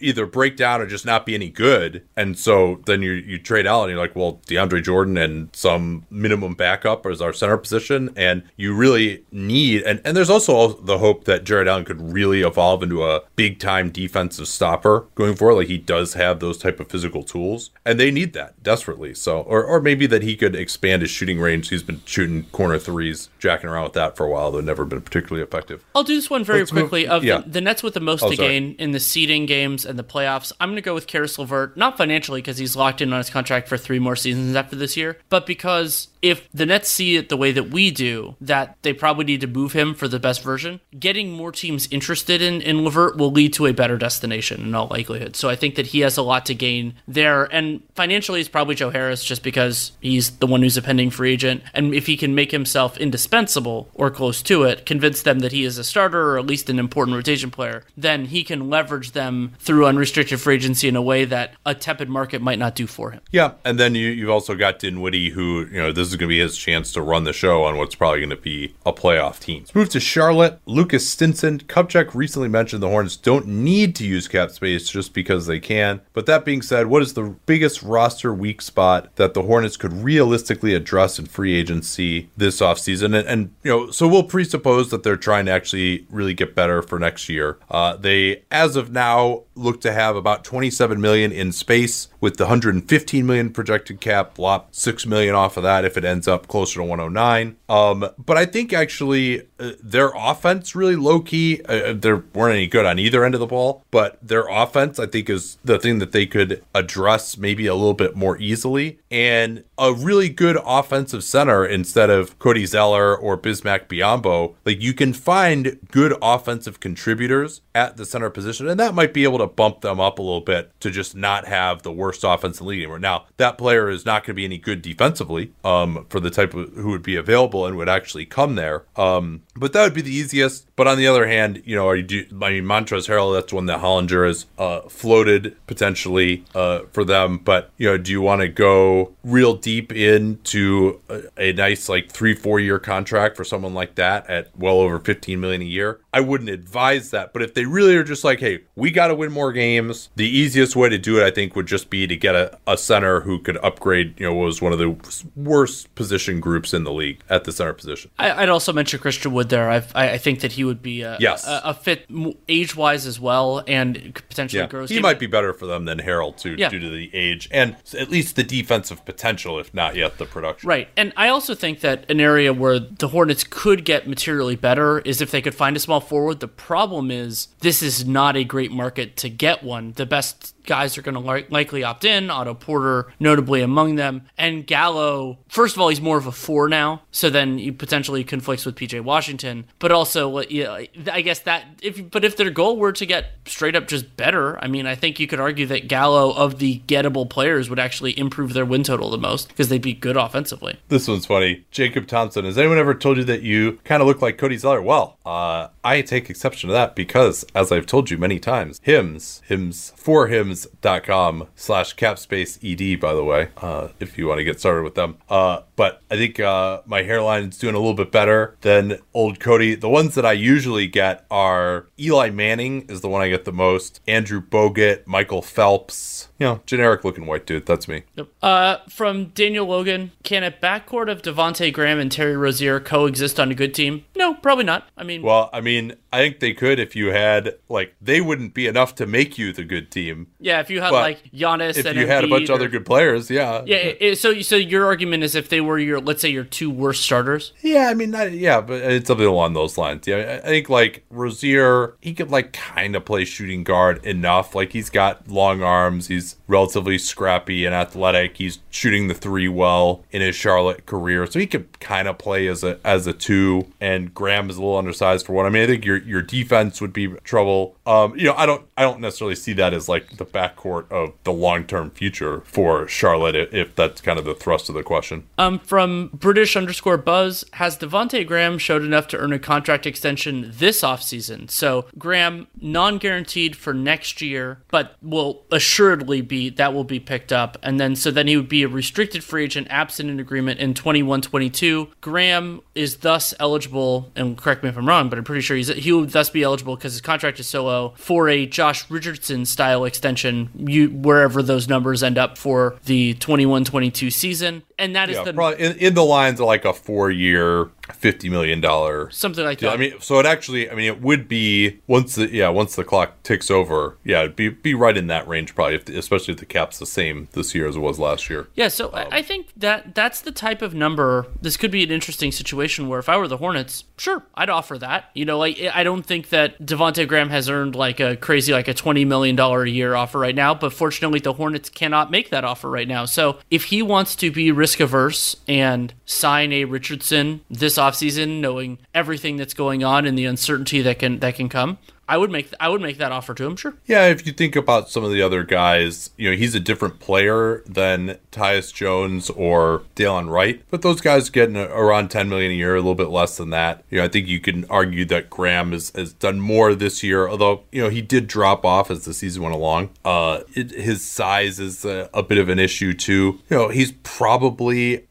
[0.00, 2.04] Either break down or just not be any good.
[2.16, 6.06] And so then you you trade out and you're like, well, DeAndre Jordan and some
[6.10, 9.82] minimum backup as our center position, and you really need.
[9.82, 13.58] And and there's also the hope that Jarrett Allen could really evolve into a big
[13.58, 15.54] time defensive stopper going forward.
[15.54, 19.14] Like he does have those type of physical tools, and they need that desperately.
[19.14, 21.68] So or or maybe that he could expand his shooting range.
[21.68, 24.84] He's been shooting shooting corner threes, jacking around with that for a while, though never
[24.84, 25.84] been particularly effective.
[25.94, 27.02] I'll do this one very Let's quickly.
[27.04, 27.38] Move, of yeah.
[27.38, 30.04] the, the, Nets with the most oh, to gain in the seeding games and the
[30.04, 33.18] playoffs, I'm going to go with Caris LeVert, not financially because he's locked in on
[33.18, 37.16] his contract for three more seasons after this year, but because if the Nets see
[37.16, 40.18] it the way that we do, that they probably need to move him for the
[40.18, 44.60] best version, getting more teams interested in, in Levert will lead to a better destination
[44.62, 45.36] in all likelihood.
[45.36, 47.44] So I think that he has a lot to gain there.
[47.44, 51.32] And financially, it's probably Joe Harris just because he's the one who's a pending free
[51.32, 51.62] agent.
[51.74, 55.64] And if he can make himself indispensable or close to it, convince them that he
[55.64, 59.52] is a starter or at least an important rotation player, then he can leverage them
[59.58, 63.10] through unrestricted free agency in a way that a tepid market might not do for
[63.10, 63.20] him.
[63.30, 66.34] Yeah, and then you, you've also got Dinwiddie, who you know this is going to
[66.34, 69.40] be his chance to run the show on what's probably going to be a playoff
[69.40, 69.60] team.
[69.60, 70.60] Let's move to Charlotte.
[70.66, 75.46] Lucas Stinson, Kupchak recently mentioned the Hornets don't need to use cap space just because
[75.46, 76.00] they can.
[76.12, 79.92] But that being said, what is the biggest roster weak spot that the Hornets could
[79.92, 83.16] realistically address in free agency this offseason?
[83.16, 86.82] And, and you know, so we'll presuppose that they're trying to actually really get better
[86.82, 87.58] for next year.
[87.70, 92.44] Uh, they, as of now, look to have about 27 million in space with the
[92.44, 96.80] 115 million projected cap lop 6 million off of that if it ends up closer
[96.80, 101.92] to 109 um, but i think actually uh, their offense really low key uh, uh,
[101.92, 105.28] they weren't any good on either end of the ball but their offense i think
[105.28, 109.92] is the thing that they could address maybe a little bit more easily and a
[109.92, 115.78] really good offensive center instead of Cody Zeller or Bismack Biyombo like you can find
[115.90, 120.00] good offensive contributors at the center position and that might be able to bump them
[120.00, 123.00] up a little bit to just not have the worst offense in league.
[123.00, 126.54] Now, that player is not going to be any good defensively um, for the type
[126.54, 128.84] of who would be available and would actually come there.
[128.96, 130.74] Um, but that would be the easiest.
[130.76, 133.52] But on the other hand, you know, are you do, I mean, Montrezl Harrell, that's
[133.52, 137.38] one that Hollinger has uh, floated potentially uh, for them.
[137.38, 142.10] But, you know, do you want to go real deep into a, a nice, like,
[142.10, 146.00] three, four year contract for someone like that at well over 15 million a year?
[146.12, 147.32] I wouldn't advise that.
[147.32, 150.28] But if they really are just like, hey, we got to win more games, the
[150.28, 153.20] easiest way to do it, I think, would just be to get a, a center
[153.20, 154.96] who could upgrade, you know, was one of the
[155.36, 158.10] worst position groups in the league at the center position.
[158.18, 159.70] I, would also mention Christian Wood there.
[159.70, 161.46] I've, i think that he would be a, yes.
[161.46, 162.06] a, a fit
[162.48, 164.68] age wise as well and potentially yeah.
[164.68, 164.90] grows.
[164.90, 166.68] He might be better for them than Harrell, too, yeah.
[166.68, 170.68] due to the age and at least the defensive potential, if not yet the production.
[170.68, 170.88] Right.
[170.96, 175.20] And I also think that an area where the Hornets could get materially better is
[175.20, 176.40] if they could find a small forward.
[176.40, 179.92] The problem is this is not a great market to get one.
[179.92, 182.30] The best guys are going to li- likely opt in.
[182.30, 185.38] Otto Porter, notably among them, and Gallo.
[185.48, 188.76] First of all, he's more of a four now, so then he potentially conflicts with
[188.76, 189.66] PJ Washington.
[189.78, 193.88] But also, I guess that if but if their goal were to get straight up
[193.88, 197.68] just better, I mean, I think you could argue that Gallo of the gettable players
[197.68, 200.78] would actually improve their win total the most because they'd be good offensively.
[200.88, 201.64] This one's funny.
[201.70, 204.82] Jacob Thompson, has anyone ever told you that you kind of look like Cody Zeller?
[204.82, 209.42] Well, uh, I take exception to that because, as I've told you many times, hims,
[209.46, 214.60] hims for hims.com slash capspace ed, by the way, uh, if you want to get
[214.60, 215.18] started with them.
[215.28, 219.40] Uh, but I think uh, my hairline is doing a little bit better than old
[219.40, 219.74] Cody.
[219.74, 223.52] The ones that I usually get are Eli Manning is the one I get the
[223.52, 227.64] most, Andrew Bogut, Michael Phelps, you know, generic looking white dude.
[227.64, 228.02] That's me.
[228.16, 228.28] Yep.
[228.42, 233.50] Uh, from Daniel Logan, can a backcourt of Devonte Graham and Terry Rozier coexist on
[233.50, 234.04] a good team?
[234.16, 234.86] No, probably not.
[234.98, 238.52] I mean, well, I mean, I think they could if you had like they wouldn't
[238.52, 240.26] be enough to make you the good team.
[240.40, 242.84] Yeah, if you had like Giannis, if and you had a bunch of other good
[242.84, 243.76] players, yeah, yeah.
[243.76, 247.02] It, so, so your argument is if they were your, let's say, your two worst
[247.02, 247.52] starters.
[247.62, 250.06] Yeah, I mean, yeah, but it's something along those lines.
[250.06, 254.54] Yeah, I think like Rozier, he could like kind of play shooting guard enough.
[254.54, 258.36] Like he's got long arms, he's relatively scrappy and athletic.
[258.36, 262.46] He's shooting the three well in his Charlotte career, so he could kind of play
[262.46, 263.66] as a as a two.
[263.80, 265.46] And Graham is a little undersized for one.
[265.46, 267.76] I mean, I think your your defense would be trouble.
[267.90, 271.12] Um, you know, I don't I don't necessarily see that as like the backcourt of
[271.24, 275.26] the long term future for Charlotte, if that's kind of the thrust of the question.
[275.38, 280.52] Um, from British underscore Buzz, has Devonte Graham showed enough to earn a contract extension
[280.54, 281.50] this offseason?
[281.50, 287.32] So Graham non guaranteed for next year, but will assuredly be that will be picked
[287.32, 290.60] up, and then so then he would be a restricted free agent absent an agreement
[290.60, 291.88] in 21-22.
[292.00, 295.66] Graham is thus eligible, and correct me if I'm wrong, but I'm pretty sure he's
[295.66, 299.44] he would thus be eligible because his contract is so low for a Josh Richardson
[299.44, 305.16] style extension, you wherever those numbers end up for the 21-22 season, and that is
[305.16, 309.44] yeah, the in, in the lines of like a four year fifty million dollar something
[309.44, 309.70] like deal.
[309.70, 309.76] that.
[309.76, 312.84] I mean, so it actually, I mean, it would be once the yeah once the
[312.84, 316.34] clock ticks over, yeah, it'd be be right in that range probably, if the, especially
[316.34, 318.48] if the cap's the same this year as it was last year.
[318.54, 321.26] Yeah, so I um, I think that that's the type of number.
[321.40, 324.78] This could be an interesting situation where if I were the Hornets, sure, I'd offer
[324.78, 325.10] that.
[325.14, 328.68] You know, like I don't think that Devonte Graham has earned like a crazy like
[328.68, 330.54] a twenty million dollar a year offer right now.
[330.54, 333.04] But fortunately, the Hornets cannot make that offer right now.
[333.04, 338.78] So if he wants to be risk averse and sign a Richardson this offseason, knowing
[338.94, 341.78] everything that's going on and the uncertainty that can that can come.
[342.10, 343.74] I would make I would make that offer to him, sure.
[343.86, 346.98] Yeah, if you think about some of the other guys, you know, he's a different
[346.98, 352.54] player than Tyus Jones or Delon Wright, but those guys getting around 10 million a
[352.54, 353.84] year, a little bit less than that.
[353.90, 357.28] You know, I think you can argue that Graham has, has done more this year,
[357.28, 359.90] although, you know, he did drop off as the season went along.
[360.04, 363.38] Uh, it, his size is a, a bit of an issue too.
[363.48, 365.06] You know, he's probably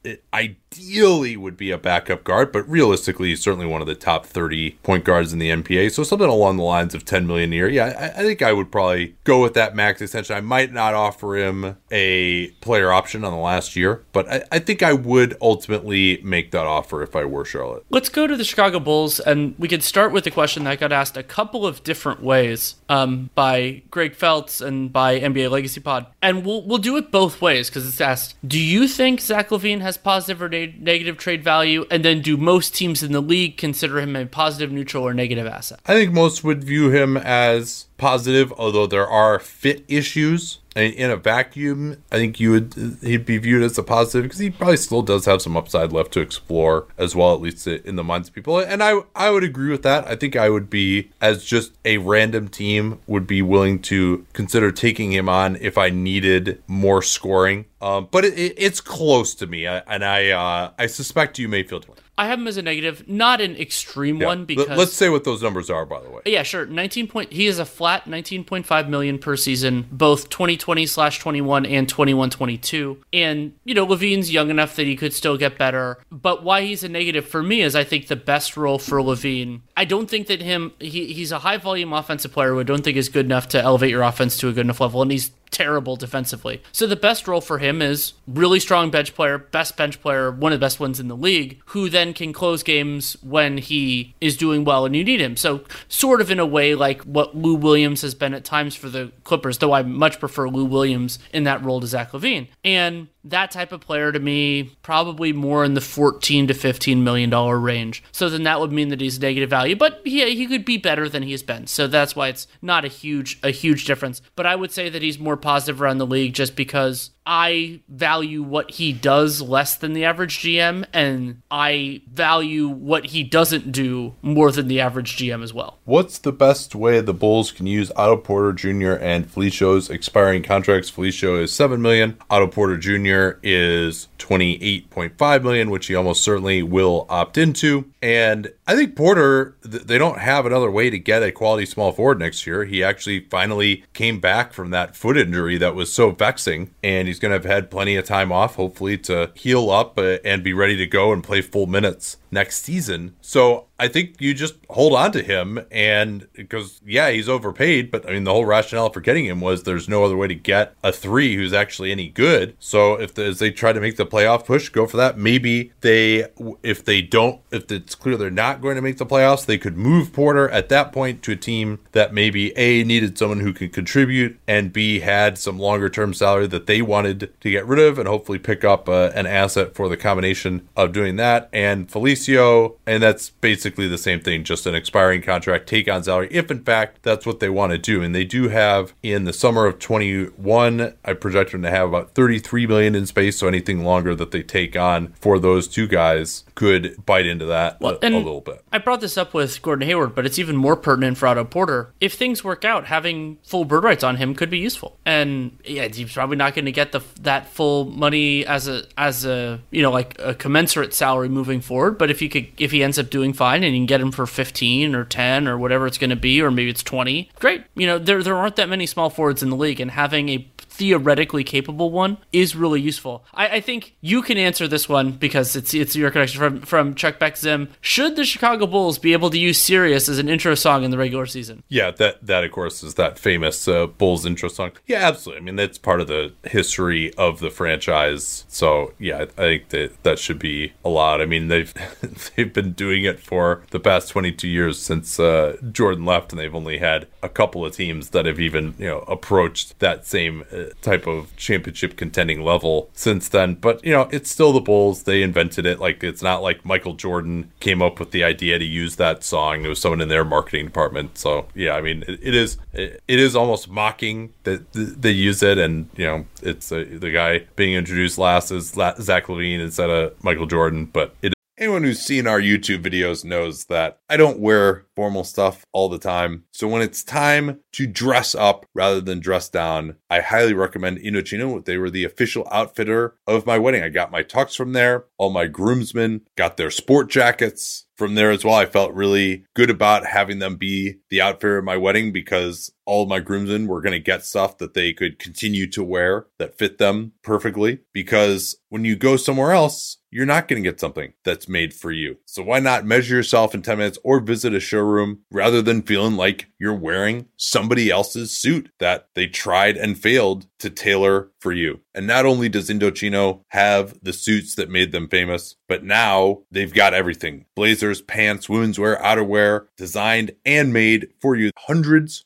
[0.72, 4.72] ideally would be a backup guard, but realistically, he's certainly one of the top 30
[4.84, 5.92] point guards in the NBA.
[5.92, 7.70] So something along the lines of 10 million a year.
[7.70, 10.36] Yeah, I, I think I would probably go with that max extension.
[10.36, 14.60] I might not offer him a player option on the last year, but I, I
[14.60, 17.86] think I would ultimately make that offer if I were Charlotte.
[17.90, 20.92] Let's go to the Chicago Bulls, and we could start with the question that got
[20.92, 26.06] asked a couple of different ways um, by Greg Feltz and by NBA Legacy Pod,
[26.22, 29.82] and we'll we'll do it both ways because it's asked: Do you think Zach LaVine
[29.82, 31.86] has positive or ne- negative trade value?
[31.90, 35.48] And then, do most teams in the league consider him a positive, neutral, or negative
[35.48, 35.80] asset?
[35.86, 40.59] I think most would view him as positive, although there are fit issues.
[40.76, 44.52] In a vacuum, I think you would he'd be viewed as a positive because he
[44.52, 48.04] probably still does have some upside left to explore as well, at least in the
[48.04, 48.60] minds of people.
[48.60, 50.08] And I I would agree with that.
[50.08, 54.72] I think I would be as just a random team would be willing to consider
[54.72, 57.66] taking him on if I needed more scoring.
[57.82, 61.48] Um, but it, it, it's close to me, I, and I uh, I suspect you
[61.48, 62.02] may feel different.
[62.20, 64.28] I have him as a negative, not an extreme Yeah.
[64.28, 66.22] one because let's say what those numbers are, by the way.
[66.26, 66.66] Yeah, sure.
[66.66, 67.32] 19 point.
[67.32, 72.98] He is a flat 19.5 million per season, both 2020 slash 21 and 21 22.
[73.14, 75.98] And you know, LaVine's young enough that he could still get better.
[76.12, 79.62] But why he's a negative for me is I think the best role for Levine.
[79.78, 80.74] I don't think that him.
[80.80, 83.62] He, he's a high volume offensive player who I don't think is good enough to
[83.62, 86.62] elevate your offense to a good enough level, and he's terrible defensively.
[86.72, 90.54] So the best role for him is really strong bench player, best bench player, one
[90.54, 94.38] of the best ones in the league, who then can close games when he is
[94.38, 95.36] doing well and you need him.
[95.36, 98.90] So sort of in a way like what Lou Williams has been at times for
[98.90, 102.48] the Clippers, though I much prefer Lou Williams in that role to Zach LaVine.
[102.64, 107.30] And that type of player to me probably more in the 14 to 15 million
[107.30, 108.04] dollar range.
[108.12, 111.10] So then that would mean that he's negative value, but he he could be better
[111.10, 111.68] than he has been.
[111.68, 114.22] So that's why it's not a huge a huge difference.
[114.36, 118.42] But I would say that he's more positive around the league just because I value
[118.42, 124.16] what he does less than the average GM and I value what he doesn't do
[124.24, 125.78] more than the average GM as well.
[125.86, 128.94] What's the best way the Bulls can use Otto Porter Jr.
[128.94, 130.90] and Felicio's expiring contracts?
[130.90, 132.18] Felicio is seven million.
[132.32, 133.38] Otto Porter Jr.
[133.44, 137.86] is twenty-eight point five million, which he almost certainly will opt into.
[138.02, 142.20] And I think Porter, they don't have another way to get a quality small forward
[142.20, 142.66] next year.
[142.66, 147.19] He actually finally came back from that foot injury that was so vexing, and he's
[147.20, 150.54] going to have had plenty of time off, hopefully, to heal up uh, and be
[150.54, 153.16] ready to go and play full minutes next season.
[153.22, 158.08] So I think you just hold on to him and because yeah, he's overpaid, but
[158.08, 160.76] I mean the whole rationale for getting him was there's no other way to get
[160.84, 162.56] a three who's actually any good.
[162.60, 165.18] So if the, as they try to make the playoff push, go for that.
[165.18, 166.28] Maybe they
[166.62, 169.78] if they don't if it's clear they're not going to make the playoffs, they could
[169.78, 173.72] move Porter at that point to a team that maybe A needed someone who could
[173.72, 177.98] contribute and B had some longer term salary that they wanted to get rid of
[177.98, 182.76] and hopefully pick up uh, an asset for the combination of doing that and Felicio
[182.86, 186.64] and that's basically the same thing just an expiring contract take on salary if in
[186.64, 189.80] fact that's what they want to do and they do have in the summer of
[189.80, 194.32] 21 I project them to have about 33 million in space so anything longer that
[194.32, 198.42] they take on for those two guys could bite into that a, and a little
[198.42, 201.44] bit I brought this up with Gordon Hayward, but it's even more pertinent for Otto
[201.44, 201.92] Porter.
[202.00, 204.98] If things work out, having full bird rights on him could be useful.
[205.06, 209.26] And yeah, he's probably not going to get the that full money as a as
[209.26, 211.98] a you know like a commensurate salary moving forward.
[211.98, 214.12] But if you could, if he ends up doing fine and you can get him
[214.12, 217.64] for fifteen or ten or whatever it's going to be, or maybe it's twenty, great.
[217.76, 220.48] You know there there aren't that many small forwards in the league, and having a
[220.80, 223.26] theoretically capable one is really useful.
[223.34, 226.96] I, I think you can answer this one because it's it's your connection from from
[226.96, 227.70] Chuck Beck Zim.
[227.82, 230.98] Should the Chicago Bulls be able to use Sirius as an intro song in the
[230.98, 231.64] regular season?
[231.68, 234.72] Yeah, that that of course is that famous uh, Bulls intro song.
[234.88, 235.42] Yeah, absolutely.
[235.42, 238.46] I mean, that's part of the history of the franchise.
[238.48, 241.20] So yeah, I, think that that should be allowed.
[241.20, 241.74] I mean, they've
[242.36, 246.56] they've been doing it for the past 22 years since uh, Jordan left, and they've
[246.56, 250.69] only had a couple of teams that have even you know approached that same uh,
[250.82, 253.56] type of championship contending level since then.
[253.56, 255.04] But you know, it's still the Bulls.
[255.04, 255.80] They invented it.
[255.80, 259.66] Like it's not like Michael Jordan came up with the idea to use that song.
[259.66, 261.18] It was someone in their marketing department.
[261.18, 265.44] So yeah, I mean, it, it is it, it is almost mocking that they use
[265.44, 269.90] it, and you know, it's uh, the guy being introduced last is Zach LaVine instead
[269.90, 274.40] of Michael Jordan, but it Anyone who's seen our YouTube videos knows that I don't
[274.40, 276.46] wear formal stuff all the time.
[276.54, 281.66] So when it's time to dress up rather than dress down, I highly recommend Indochino.
[281.66, 283.84] They were the official outfitter of my wedding.
[283.84, 285.08] I got my tux from there.
[285.18, 288.56] All my groomsmen got their sport jackets from there as well.
[288.56, 293.06] I felt really good about having them be the outfitter of my wedding because all
[293.06, 296.80] my groomsmen were going to get stuff that they could continue to wear that fit
[296.80, 297.82] them perfectly.
[297.94, 301.92] Because when you go somewhere else, you're not going to get something that's made for
[301.92, 302.18] you.
[302.26, 306.16] So why not measure yourself in 10 minutes or visit a showroom rather than feeling
[306.16, 311.80] like you're wearing somebody else's suit that they tried and failed to tailor for you.
[311.94, 316.74] And not only does Indochino have the suits that made them famous, but now they've
[316.74, 317.46] got everything.
[317.56, 321.52] Blazers, pants, women's wear, outerwear, designed and made for you.
[321.58, 322.26] Hundreds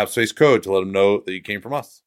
[0.31, 2.01] code to let them know that you came from us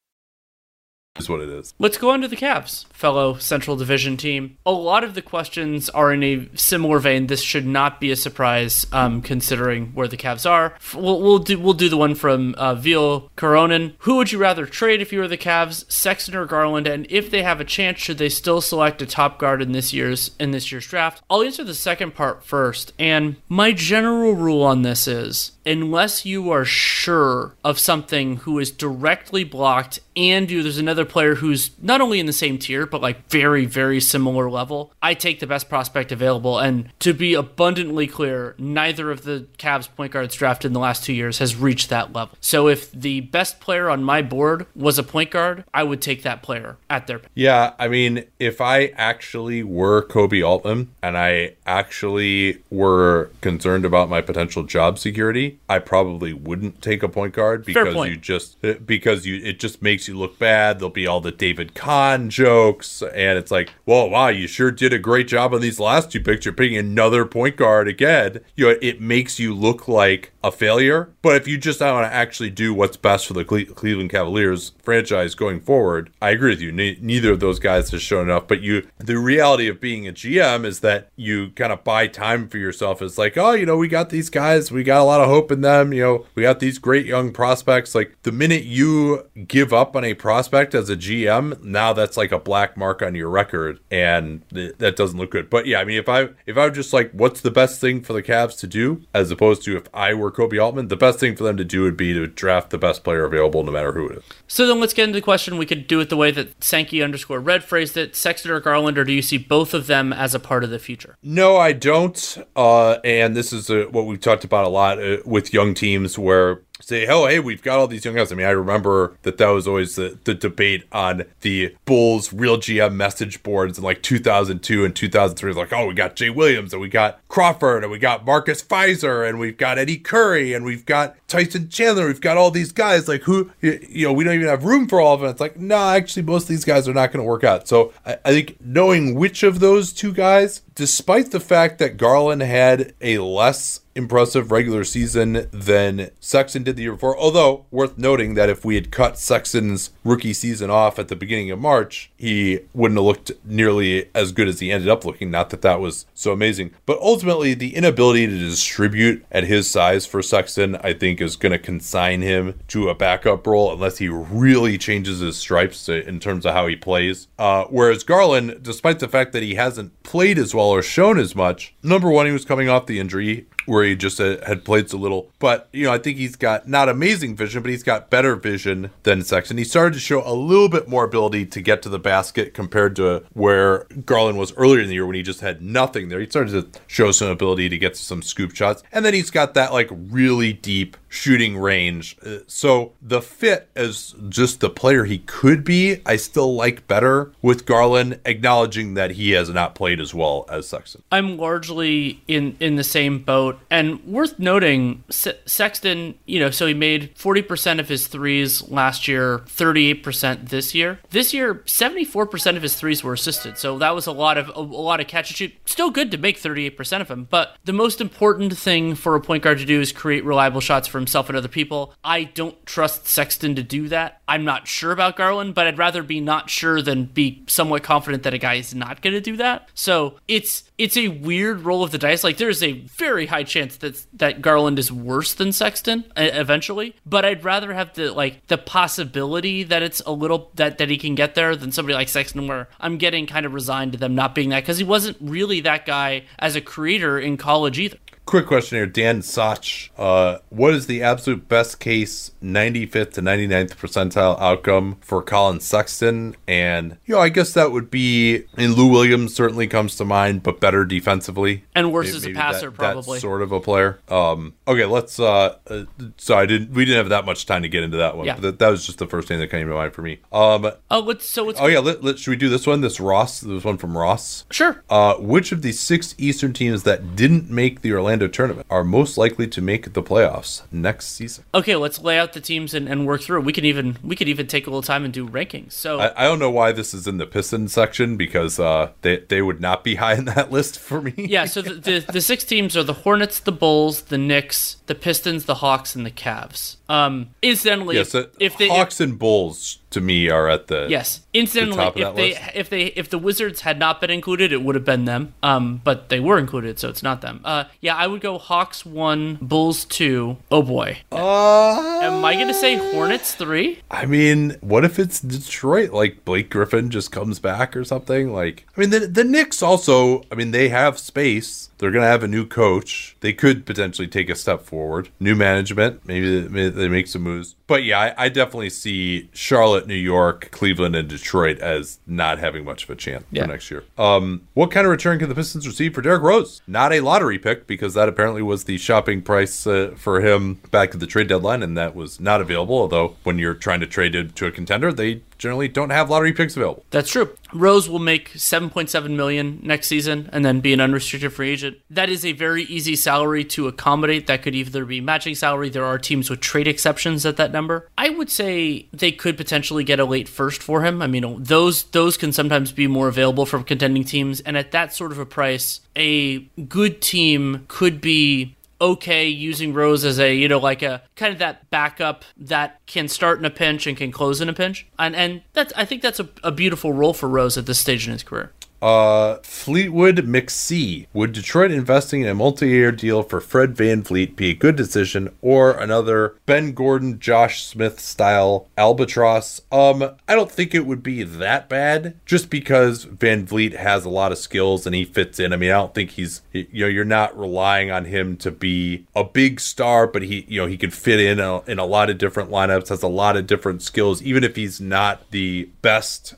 [1.17, 1.73] is what it is.
[1.79, 4.57] Let's go on to the Cavs, fellow Central Division team.
[4.65, 7.27] A lot of the questions are in a similar vein.
[7.27, 10.75] This should not be a surprise, um, considering where the Cavs are.
[10.93, 13.95] We'll, we'll do we'll do the one from uh, Veal Coronin.
[13.99, 16.87] Who would you rather trade if you were the Cavs, Sexton or Garland?
[16.87, 19.93] And if they have a chance, should they still select a top guard in this
[19.93, 21.23] year's in this year's draft?
[21.29, 22.93] I'll answer the second part first.
[22.99, 28.71] And my general rule on this is unless you are sure of something who is
[28.71, 33.01] directly blocked and you there's another player who's not only in the same tier but
[33.01, 38.07] like very very similar level i take the best prospect available and to be abundantly
[38.07, 41.89] clear neither of the Cavs point guards drafted in the last 2 years has reached
[41.89, 45.83] that level so if the best player on my board was a point guard i
[45.83, 50.89] would take that player at their yeah i mean if i actually were Koby altman
[51.01, 57.09] and i actually were concerned about my potential job security I probably wouldn't take a
[57.09, 58.11] point guard because point.
[58.11, 60.79] you just eh, because you it just makes you look bad.
[60.95, 64.99] Be all the David Kahn jokes, and it's like, well, wow, you sure did a
[64.99, 66.45] great job on these last two picks.
[66.45, 68.39] You're picking another point guard again.
[68.55, 71.11] You know, it makes you look like a failure.
[71.23, 74.73] But if you just want to actually do what's best for the Cle- Cleveland Cavaliers
[74.83, 76.71] franchise going forward, I agree with you.
[76.71, 78.47] Ne- neither of those guys has shown enough.
[78.47, 82.47] But you, the reality of being a GM is that you kind of buy time
[82.47, 83.01] for yourself.
[83.01, 85.51] It's like, oh, you know, we got these guys, we got a lot of hope
[85.51, 85.91] in them.
[85.91, 87.95] You know, we got these great young prospects.
[87.95, 92.31] Like the minute you give up on a prospect as a GM, now that's like
[92.31, 95.49] a black mark on your record, and th- that doesn't look good.
[95.49, 98.01] But yeah, I mean, if I if I am just like, what's the best thing
[98.01, 101.19] for the Cavs to do, as opposed to if I were Koby Altman, the best
[101.19, 103.93] thing for them to do would be to draft the best player available, no matter
[103.93, 104.23] who it is.
[104.47, 105.57] So then let's get into the question.
[105.57, 108.97] We could do it the way that Sankey underscore Red phrased it: Sexton or Garland,
[108.97, 111.17] or do you see both of them as a part of the future?
[111.23, 112.37] No, I don't.
[112.55, 116.19] Uh, and this is a, what we've talked about a lot uh, with young teams
[116.19, 118.31] where say, oh, hey, we've got all these young guys.
[118.31, 122.57] I mean, I remember that that was always the, the debate on the Bulls real
[122.57, 125.53] GM message boards in like 2002 and 2003.
[125.53, 129.27] Like, oh, we got Jay Williams and we got Crawford and we got Marcus Fizer
[129.27, 132.05] and we've got Eddie Curry and we've got Tyson Chandler.
[132.05, 133.07] We've got all these guys.
[133.07, 135.31] Like, who, you know, we don't even have room for all of them.
[135.31, 137.67] It's like, no, nah, actually, most of these guys are not going to work out.
[137.67, 142.41] So I, I think knowing which of those two guys despite the fact that Garland
[142.41, 147.17] had a less impressive regular season than Sexton did the year before.
[147.17, 151.49] Although, worth noting that if we had cut Sexton's rookie season off at the beginning
[151.49, 155.31] of March, he wouldn't have looked nearly as good as he ended up looking.
[155.31, 156.71] Not that that was so amazing.
[156.85, 161.53] But ultimately, the inability to distribute at his size for Sexton, I think, is going
[161.53, 166.45] to consign him to a backup role unless he really changes his stripes in terms
[166.45, 167.27] of how he plays.
[167.39, 171.35] Uh, whereas Garland, despite the fact that he hasn't played as well or shown as
[171.35, 174.91] much, number one, he was coming off the injury where he just uh, had played
[174.93, 175.31] a little.
[175.39, 178.91] But, you know, I think he's got not amazing vision, but he's got better vision
[179.03, 179.57] than Sexton.
[179.57, 182.95] He started to show a little bit more ability to get to the basket compared
[182.97, 186.19] to where Garland was earlier in the year when he just had nothing there.
[186.19, 188.83] He started to show some ability to get some scoop shots.
[188.91, 192.17] And then he's got that like really deep shooting range.
[192.25, 197.31] Uh, so the fit as just the player he could be, I still like better
[197.41, 201.03] with Garland, acknowledging that he has not played as well as Sexton.
[201.11, 206.67] I'm largely in in the same boat, and worth noting, Se- Sexton, you know, so
[206.67, 210.99] he made 40% of his threes last year, 38% this year.
[211.09, 214.59] This year, 74% of his threes were assisted, so that was a lot of a,
[214.59, 215.53] a lot of catch and shoot.
[215.65, 219.43] Still good to make 38% of them, but the most important thing for a point
[219.43, 221.93] guard to do is create reliable shots for himself and other people.
[222.03, 224.21] I don't trust Sexton to do that.
[224.27, 228.23] I'm not sure about Garland, but I'd rather be not sure than be somewhat confident
[228.23, 229.69] that a guy is not going to do that.
[229.73, 232.23] So it's it's a weird roll of the dice.
[232.23, 237.23] Like there's a very high chance that that Garland is worse than Sexton eventually, but
[237.23, 241.15] I'd rather have the like the possibility that it's a little that that he can
[241.15, 244.35] get there than somebody like Sexton, where I'm getting kind of resigned to them not
[244.35, 247.97] being that because he wasn't really that guy as a creator in college either.
[248.25, 249.91] Quick question here, Dan Sach.
[249.99, 256.35] Uh, what is the absolute best case 95th to 99th percentile outcome for Collin Sexton?
[256.47, 260.41] And, you know, I guess that would be, and Lou Williams certainly comes to mind,
[260.41, 261.65] but better defensively.
[261.75, 263.19] And worse maybe, as a passer, that, probably.
[263.19, 263.99] sort of a player.
[264.09, 265.83] Um, okay, let's, uh, uh,
[266.17, 268.25] so I didn't, we didn't have that much time to get into that one.
[268.25, 268.37] Yeah.
[268.37, 270.19] That, that, was just the first thing that came to mind for me.
[270.31, 272.81] Um, oh, let's, so oh yeah, let, let, should we do this one?
[272.81, 274.45] This Ross, this one from Ross?
[274.49, 274.83] Sure.
[274.89, 278.83] Uh, which of the six Eastern teams that didn't make the Orlando Orlando tournament are
[278.85, 281.43] most likely to make the playoffs next season.
[281.53, 283.41] Okay, let's lay out the teams and, and work through.
[283.41, 285.73] We can even we could even take a little time and do rankings.
[285.73, 289.17] So I, I don't know why this is in the Pistons section because uh, they
[289.17, 291.13] they would not be high in that list for me.
[291.17, 294.95] yeah, so the, the, the six teams are the Hornets, the Bulls, the Knicks, the
[294.95, 296.77] Pistons, the Hawks, and the Cavs.
[296.87, 300.87] Um, incidentally, yes, if, if the Hawks if, and Bulls to me are at the
[300.89, 301.21] yes.
[301.33, 302.41] Incidentally, the if they list.
[302.53, 305.33] if they if the Wizards had not been included, it would have been them.
[305.41, 307.39] Um, but they were included, so it's not them.
[307.43, 310.37] Uh, yeah, I would go Hawks one, Bulls two.
[310.51, 310.99] Oh boy.
[311.11, 313.79] Uh, Am I gonna say Hornets three?
[313.89, 315.91] I mean, what if it's Detroit?
[315.91, 318.33] Like Blake Griffin just comes back or something?
[318.33, 320.23] Like, I mean, the the Knicks also.
[320.31, 321.69] I mean, they have space.
[321.77, 323.15] They're going to have a new coach.
[323.19, 325.09] They could potentially take a step forward.
[325.19, 326.05] New management.
[326.05, 327.55] Maybe they make some moves.
[327.67, 332.63] But yeah, I, I, definitely see Charlotte, New York, Cleveland, and Detroit as not having
[332.63, 333.43] much of a chance yeah.
[333.43, 333.83] for next year.
[333.97, 336.61] Um, what kind of return can the Pistons receive for Derrick Rose?
[336.67, 340.93] Not a lottery pick because that apparently was the shopping price uh, for him back
[340.93, 342.77] at the trade deadline, and that was not available.
[342.77, 346.33] Although when you're trying to trade it to a contender, they generally don't have lottery
[346.33, 346.85] picks available.
[346.91, 347.35] That's true.
[347.53, 351.64] Rose will make 7.7 million next season and then be an unrestricted free agent.
[351.89, 354.27] That is a very easy salary to accommodate.
[354.27, 355.69] That could either be matching salary.
[355.69, 357.89] There are teams with trade exceptions at that number.
[357.97, 361.01] I would say they could potentially get a late first for him.
[361.01, 364.93] I mean, those those can sometimes be more available from contending teams and at that
[364.93, 366.39] sort of a price, a
[366.69, 371.39] good team could be okay using Rose as a you know like a kind of
[371.39, 375.15] that backup that can start in a pinch and can close in a pinch, and
[375.15, 378.13] and that's I think that's a, a beautiful role for Rose at this stage in
[378.13, 378.51] his career.
[378.85, 381.07] Uh, Fleetwood McSee.
[381.11, 385.35] Would Detroit investing in a multi-year deal for Fred Van VanVleet be a good decision
[385.41, 389.61] or another Ben Gordon, Josh Smith style albatross?
[389.71, 394.09] Um, I don't think it would be that bad just because Van VanVleet has a
[394.09, 395.51] lot of skills and he fits in.
[395.51, 399.07] I mean, I don't think he's, you know, you're not relying on him to be
[399.15, 402.11] a big star, but he, you know, he can fit in a, in a lot
[402.11, 406.35] of different lineups, has a lot of different skills, even if he's not the best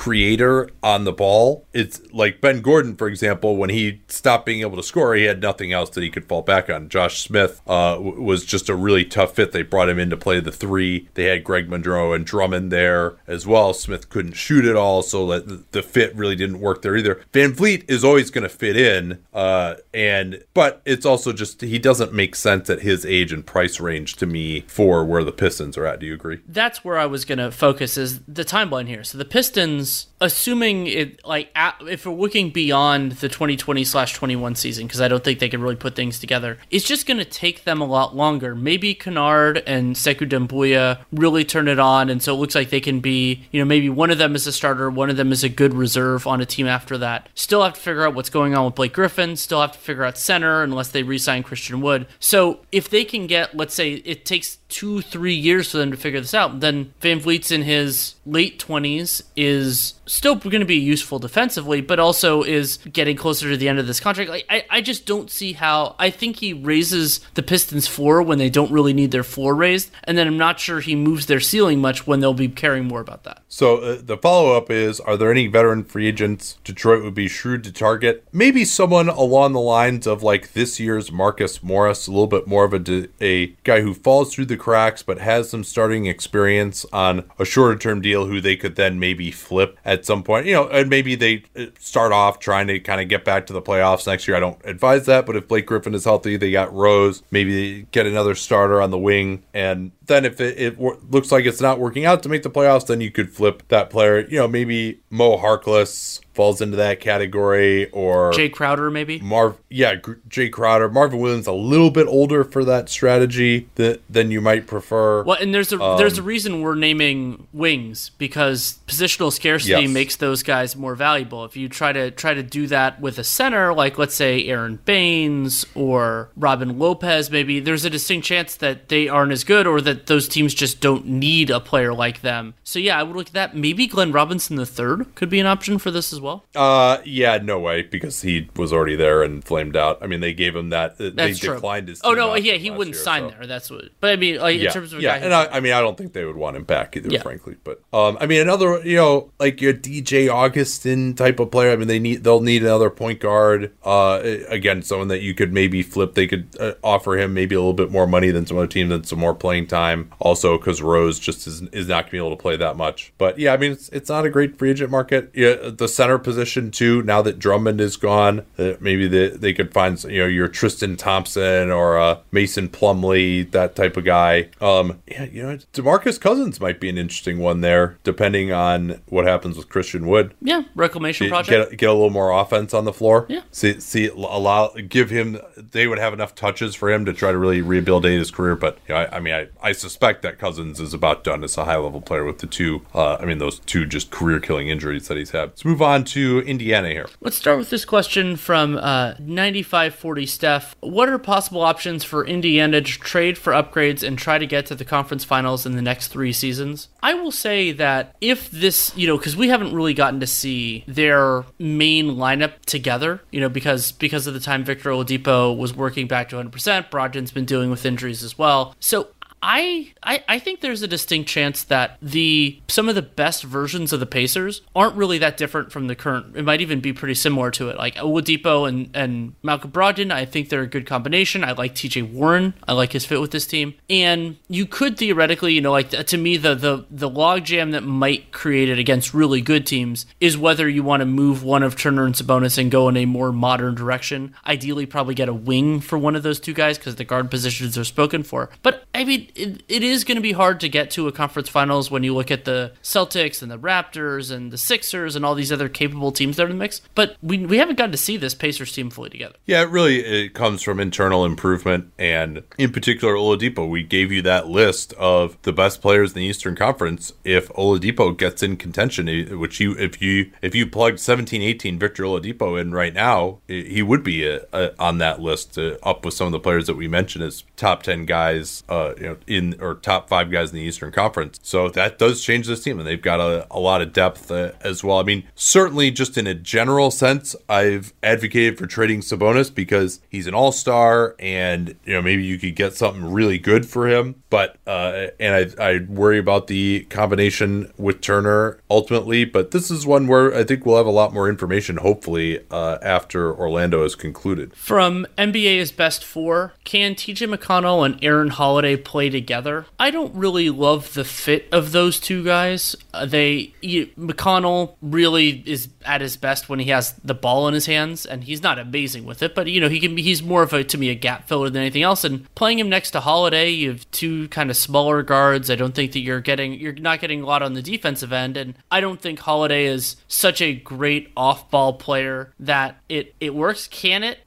[0.00, 1.66] creator on the ball.
[1.74, 5.42] It's like Ben Gordon, for example, when he stopped being able to score, he had
[5.42, 6.88] nothing else that he could fall back on.
[6.88, 9.52] Josh Smith uh, was just a really tough fit.
[9.52, 11.10] They brought him in to play the three.
[11.12, 13.74] They had Greg Monroe and Drummond there as well.
[13.74, 17.20] Smith couldn't shoot at all, so that the fit really didn't work there either.
[17.34, 22.14] VanVleet is always going to fit in, uh, and but it's also just he doesn't
[22.14, 25.84] make sense at his age and price range to me for where the Pistons are
[25.84, 26.00] at.
[26.00, 26.40] Do you agree?
[26.48, 29.04] That's where I was going to focus is the timeline here.
[29.04, 29.89] So the Pistons
[30.20, 35.08] assuming it like at, if we're looking beyond the 2020 slash 21 season because i
[35.08, 37.84] don't think they can really put things together it's just going to take them a
[37.84, 38.54] lot longer.
[38.54, 42.80] Maybe kennard and sekou Doumbouya really turn it on and so it looks like they
[42.80, 45.44] can be you know maybe one of them is a starter one of them is
[45.44, 47.28] a good reserve on a team after that.
[47.34, 50.04] Still have to figure out what's going on with blake griffin still have to figure
[50.04, 52.06] out center unless they re-sign christian wood.
[52.18, 55.96] So if they can get let's say it takes two three years for them to
[55.96, 56.60] figure this out.
[56.60, 62.42] Then vanvleet's in his late 20s is still going to be useful defensively, but also
[62.42, 64.30] is getting closer to the end of this contract.
[64.30, 65.94] Like, I, I just don't see how.
[65.98, 69.90] I think he raises the Pistons' floor when they don't really need their floor raised,
[70.04, 73.00] and then I'm not sure he moves their ceiling much when they'll be caring more
[73.00, 73.42] about that.
[73.48, 77.28] So uh, the follow up is: Are there any veteran free agents Detroit would be
[77.28, 78.24] shrewd to target?
[78.32, 82.64] Maybe someone along the lines of like this year's Marcus Morris, a little bit more
[82.64, 87.24] of a a guy who falls through the cracks but has some starting experience on
[87.38, 90.46] a shorter term deal, who they could then maybe flip at some point.
[90.46, 93.52] You know, and maybe they uh, start off trying to kind of get back to
[93.52, 94.36] the playoffs next year.
[94.36, 97.22] I don't advise that, but if Blake Griffin is healthy, they got Rose.
[97.30, 101.60] Maybe get another starter on the wing, and then if it, it looks like it's
[101.60, 104.26] not working out to make the playoffs, then you could flip that player.
[104.28, 109.96] You know, maybe Mo Harkless falls into that category or Jay Crowder maybe Marv yeah
[110.28, 114.66] Jay Crowder Marvin Williams a little bit older for that strategy that than you might
[114.66, 119.82] prefer well and there's a um, there's a reason we're naming wings because positional scarcity
[119.82, 119.90] yes.
[119.90, 123.24] makes those guys more valuable if you try to try to do that with a
[123.24, 128.88] center like let's say Aron Baynes or Robin Lopez maybe there's a distinct chance that
[128.88, 132.54] they aren't as good or that those teams just don't need a player like them
[132.64, 135.46] so yeah I would look at that maybe Glenn Robinson the third could be an
[135.46, 136.44] option for this as well?
[136.54, 139.98] Uh, yeah, no way, because he was already there and flamed out.
[140.02, 140.92] I mean, they gave him that.
[140.92, 141.54] Uh, they true.
[141.54, 142.00] declined his.
[142.04, 143.36] Oh no, yeah, he wouldn't year, sign so.
[143.36, 143.46] there.
[143.46, 143.84] That's what.
[144.00, 145.96] But I mean, like, yeah, in terms of yeah, and I, I, mean, I don't
[145.96, 147.22] think they would want him back either, yeah.
[147.22, 147.56] frankly.
[147.64, 151.72] But um, I mean, another, you know, like your DJ Augustin type of player.
[151.72, 153.72] I mean, they need they'll need another point guard.
[153.84, 156.14] Uh, again, someone that you could maybe flip.
[156.14, 158.92] They could uh, offer him maybe a little bit more money than some other teams
[158.92, 159.89] and some more playing time.
[160.18, 163.12] Also, because Rose just is is not gonna be able to play that much.
[163.18, 165.30] But yeah, I mean, it's it's not a great free agent market.
[165.34, 169.72] Yeah, the center position too now that Drummond is gone, uh, maybe they, they could
[169.72, 174.48] find you know your Tristan Thompson or uh, Mason Plumlee, that type of guy.
[174.60, 179.26] Um, yeah, you know, Demarcus Cousins might be an interesting one there, depending on what
[179.26, 180.34] happens with Christian Wood.
[180.40, 181.70] Yeah, reclamation get, project.
[181.70, 183.26] Get, get a little more offense on the floor.
[183.28, 183.42] Yeah.
[183.50, 185.38] See, see, allow give him.
[185.56, 188.56] They would have enough touches for him to try to really rehabilitate his career.
[188.56, 191.56] But you know, I, I mean, I, I suspect that Cousins is about done as
[191.56, 192.82] a high level player with the two.
[192.94, 195.50] Uh, I mean, those two just career killing injuries that he's had.
[195.50, 197.08] Let's move on to Indiana here.
[197.20, 200.76] Let's start with this question from uh, 9540 Steph.
[200.80, 204.74] What are possible options for Indiana to trade for upgrades and try to get to
[204.74, 206.88] the conference finals in the next three seasons?
[207.02, 210.84] I will say that if this, you know, because we haven't really gotten to see
[210.86, 216.06] their main lineup together, you know, because because of the time Victor Oladipo was working
[216.06, 218.74] back to 100%, Brogdon's been dealing with injuries as well.
[218.80, 219.08] So
[219.42, 223.92] I, I I think there's a distinct chance that the some of the best versions
[223.92, 226.36] of the Pacers aren't really that different from the current.
[226.36, 227.76] It might even be pretty similar to it.
[227.76, 231.42] Like Oladipo and and Malcolm Brogdon, I think they're a good combination.
[231.42, 232.02] I like T.J.
[232.02, 232.54] Warren.
[232.68, 233.74] I like his fit with this team.
[233.88, 238.32] And you could theoretically, you know, like to me, the the the logjam that might
[238.32, 242.04] create it against really good teams is whether you want to move one of Turner
[242.04, 244.34] and Sabonis and go in a more modern direction.
[244.46, 247.78] Ideally, probably get a wing for one of those two guys because the guard positions
[247.78, 248.50] are spoken for.
[248.62, 251.48] But I mean it, it is going to be hard to get to a conference
[251.48, 255.34] finals when you look at the Celtics and the Raptors and the Sixers and all
[255.34, 256.80] these other capable teams that are in the mix.
[256.94, 259.34] But we, we haven't gotten to see this Pacers team fully together.
[259.46, 261.92] Yeah, it really it comes from internal improvement.
[261.98, 266.24] And in particular, Oladipo, we gave you that list of the best players in the
[266.26, 267.12] Eastern Conference.
[267.24, 272.04] If Oladipo gets in contention, which you if you if you plugged 17, 18 Victor
[272.04, 276.14] Oladipo in right now, he would be a, a, on that list uh, up with
[276.14, 279.56] some of the players that we mentioned as top 10 guys, uh, you know, in
[279.60, 281.38] or top five guys in the Eastern Conference.
[281.42, 284.52] So that does change this team, and they've got a, a lot of depth uh,
[284.60, 284.98] as well.
[284.98, 290.26] I mean, certainly just in a general sense, I've advocated for trading Sabonis because he's
[290.26, 294.22] an all star, and you know maybe you could get something really good for him.
[294.30, 299.24] But uh, and I, I worry about the combination with Turner ultimately.
[299.24, 302.78] But this is one where I think we'll have a lot more information, hopefully, uh,
[302.82, 304.54] after Orlando is concluded.
[304.54, 309.66] From NBA's best four, can TJ McConnell and Aaron Holiday play together.
[309.78, 312.76] I don't really love the fit of those two guys.
[312.92, 317.66] Uh, they McConnell really is at his best when he has the ball in his
[317.66, 320.02] hands, and he's not amazing with it, but you know he can be.
[320.02, 322.04] He's more of a to me a gap filler than anything else.
[322.04, 325.50] And playing him next to Holiday, you have two kind of smaller guards.
[325.50, 328.36] I don't think that you're getting you're not getting a lot on the defensive end,
[328.36, 333.34] and I don't think Holiday is such a great off ball player that it it
[333.34, 333.68] works.
[333.68, 334.18] Can it?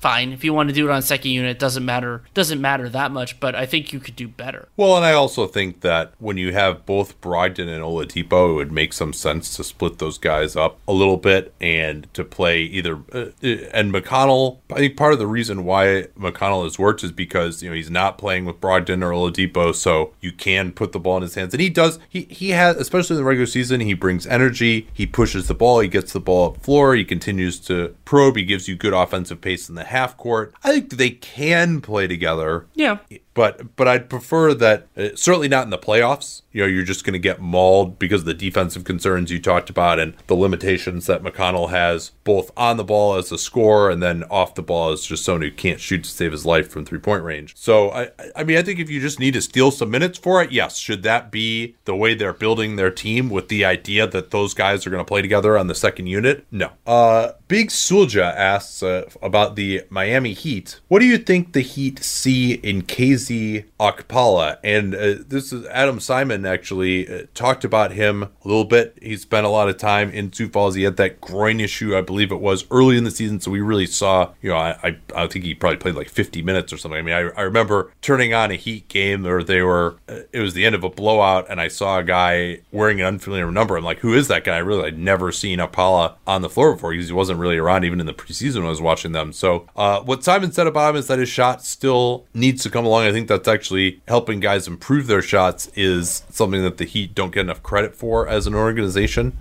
[0.00, 0.32] Fine.
[0.32, 3.38] If you want to do it on second unit doesn't matter doesn't matter that much
[3.38, 4.68] but i think you could do better.
[4.76, 8.72] Well and i also think that when you have both brogdon and oladipo it would
[8.72, 12.96] make some sense to split those guys up a little bit and to play either
[13.12, 17.62] uh, and mcconnell i think part of the reason why mcconnell has worked is because
[17.62, 21.16] you know he's not playing with brogdon or oladipo so you can put the ball
[21.16, 21.52] in his hands.
[21.54, 25.06] And he does he he has especially in the regular season he brings energy he
[25.06, 28.68] pushes the ball he gets the ball up floor he continues to probe he gives
[28.68, 30.54] you good offensive pace in the half court.
[30.64, 32.66] I think they can play together.
[32.74, 32.98] Yeah
[33.34, 36.42] but but I'd prefer that uh, certainly not in the playoffs.
[36.52, 39.70] You know, you're just going to get mauled because of the defensive concerns you talked
[39.70, 44.02] about and the limitations that McConnell has both on the ball as a scorer and
[44.02, 46.84] then off the ball as just someone who can't shoot to save his life from
[46.84, 47.54] three point range.
[47.56, 50.42] So I I mean I think if you just need to steal some minutes for
[50.42, 54.30] it, yes, should that be the way they're building their team with the idea that
[54.30, 56.44] those guys are going to play together on the second unit?
[56.50, 56.70] No.
[56.86, 60.80] Uh, Big Sulja asks uh, about the Miami Heat.
[60.88, 62.82] What do you think the Heat see in
[63.20, 63.64] KZ?
[63.78, 64.58] Okpala.
[64.64, 68.96] And uh, this is Adam Simon actually uh, talked about him a little bit.
[69.00, 70.74] He spent a lot of time in Sioux Falls.
[70.74, 73.40] He had that groin issue, I believe it was early in the season.
[73.40, 76.42] So we really saw, you know, I, I, I think he probably played like 50
[76.42, 76.98] minutes or something.
[76.98, 80.40] I mean, I, I remember turning on a Heat game where they were, uh, it
[80.40, 83.76] was the end of a blowout, and I saw a guy wearing an unfamiliar number.
[83.76, 84.56] I'm like, who is that guy?
[84.56, 87.84] I really had never seen Okpala on the floor before because he wasn't really around
[87.84, 89.32] even in the preseason when I was watching them.
[89.32, 92.84] So uh, what Simon said about him is that his shot still needs to come
[92.84, 93.06] along.
[93.10, 97.32] I think that's actually helping guys improve their shots is something that the Heat don't
[97.34, 99.36] get enough credit for as an organization.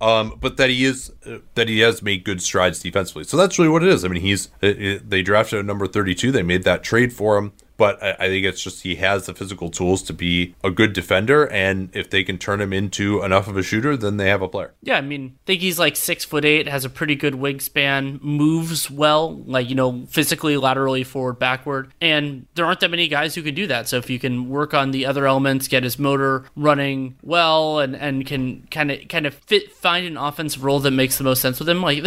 [0.00, 3.24] Um, but that he is uh, that he has made good strides defensively.
[3.24, 4.04] So that's really what it is.
[4.04, 6.30] I mean, he's it, it, they drafted at number 32.
[6.30, 9.34] They made that trade for him but I, I, think it's just he has the
[9.34, 13.46] physical tools to be a good defender, and if they can turn him into enough
[13.46, 14.74] of a shooter, then they have a player.
[14.82, 18.20] Yeah, I mean, I think he's like six foot eight, has a pretty good wingspan,
[18.20, 23.36] moves well, like you know, physically, laterally, forward, backward, and there aren't that many guys
[23.36, 23.88] who can do that.
[23.88, 27.94] So if you can work on the other elements, get his motor running well, and
[27.94, 31.40] and can kind of kind of fit find an offensive role that makes the most
[31.40, 32.00] sense with him, like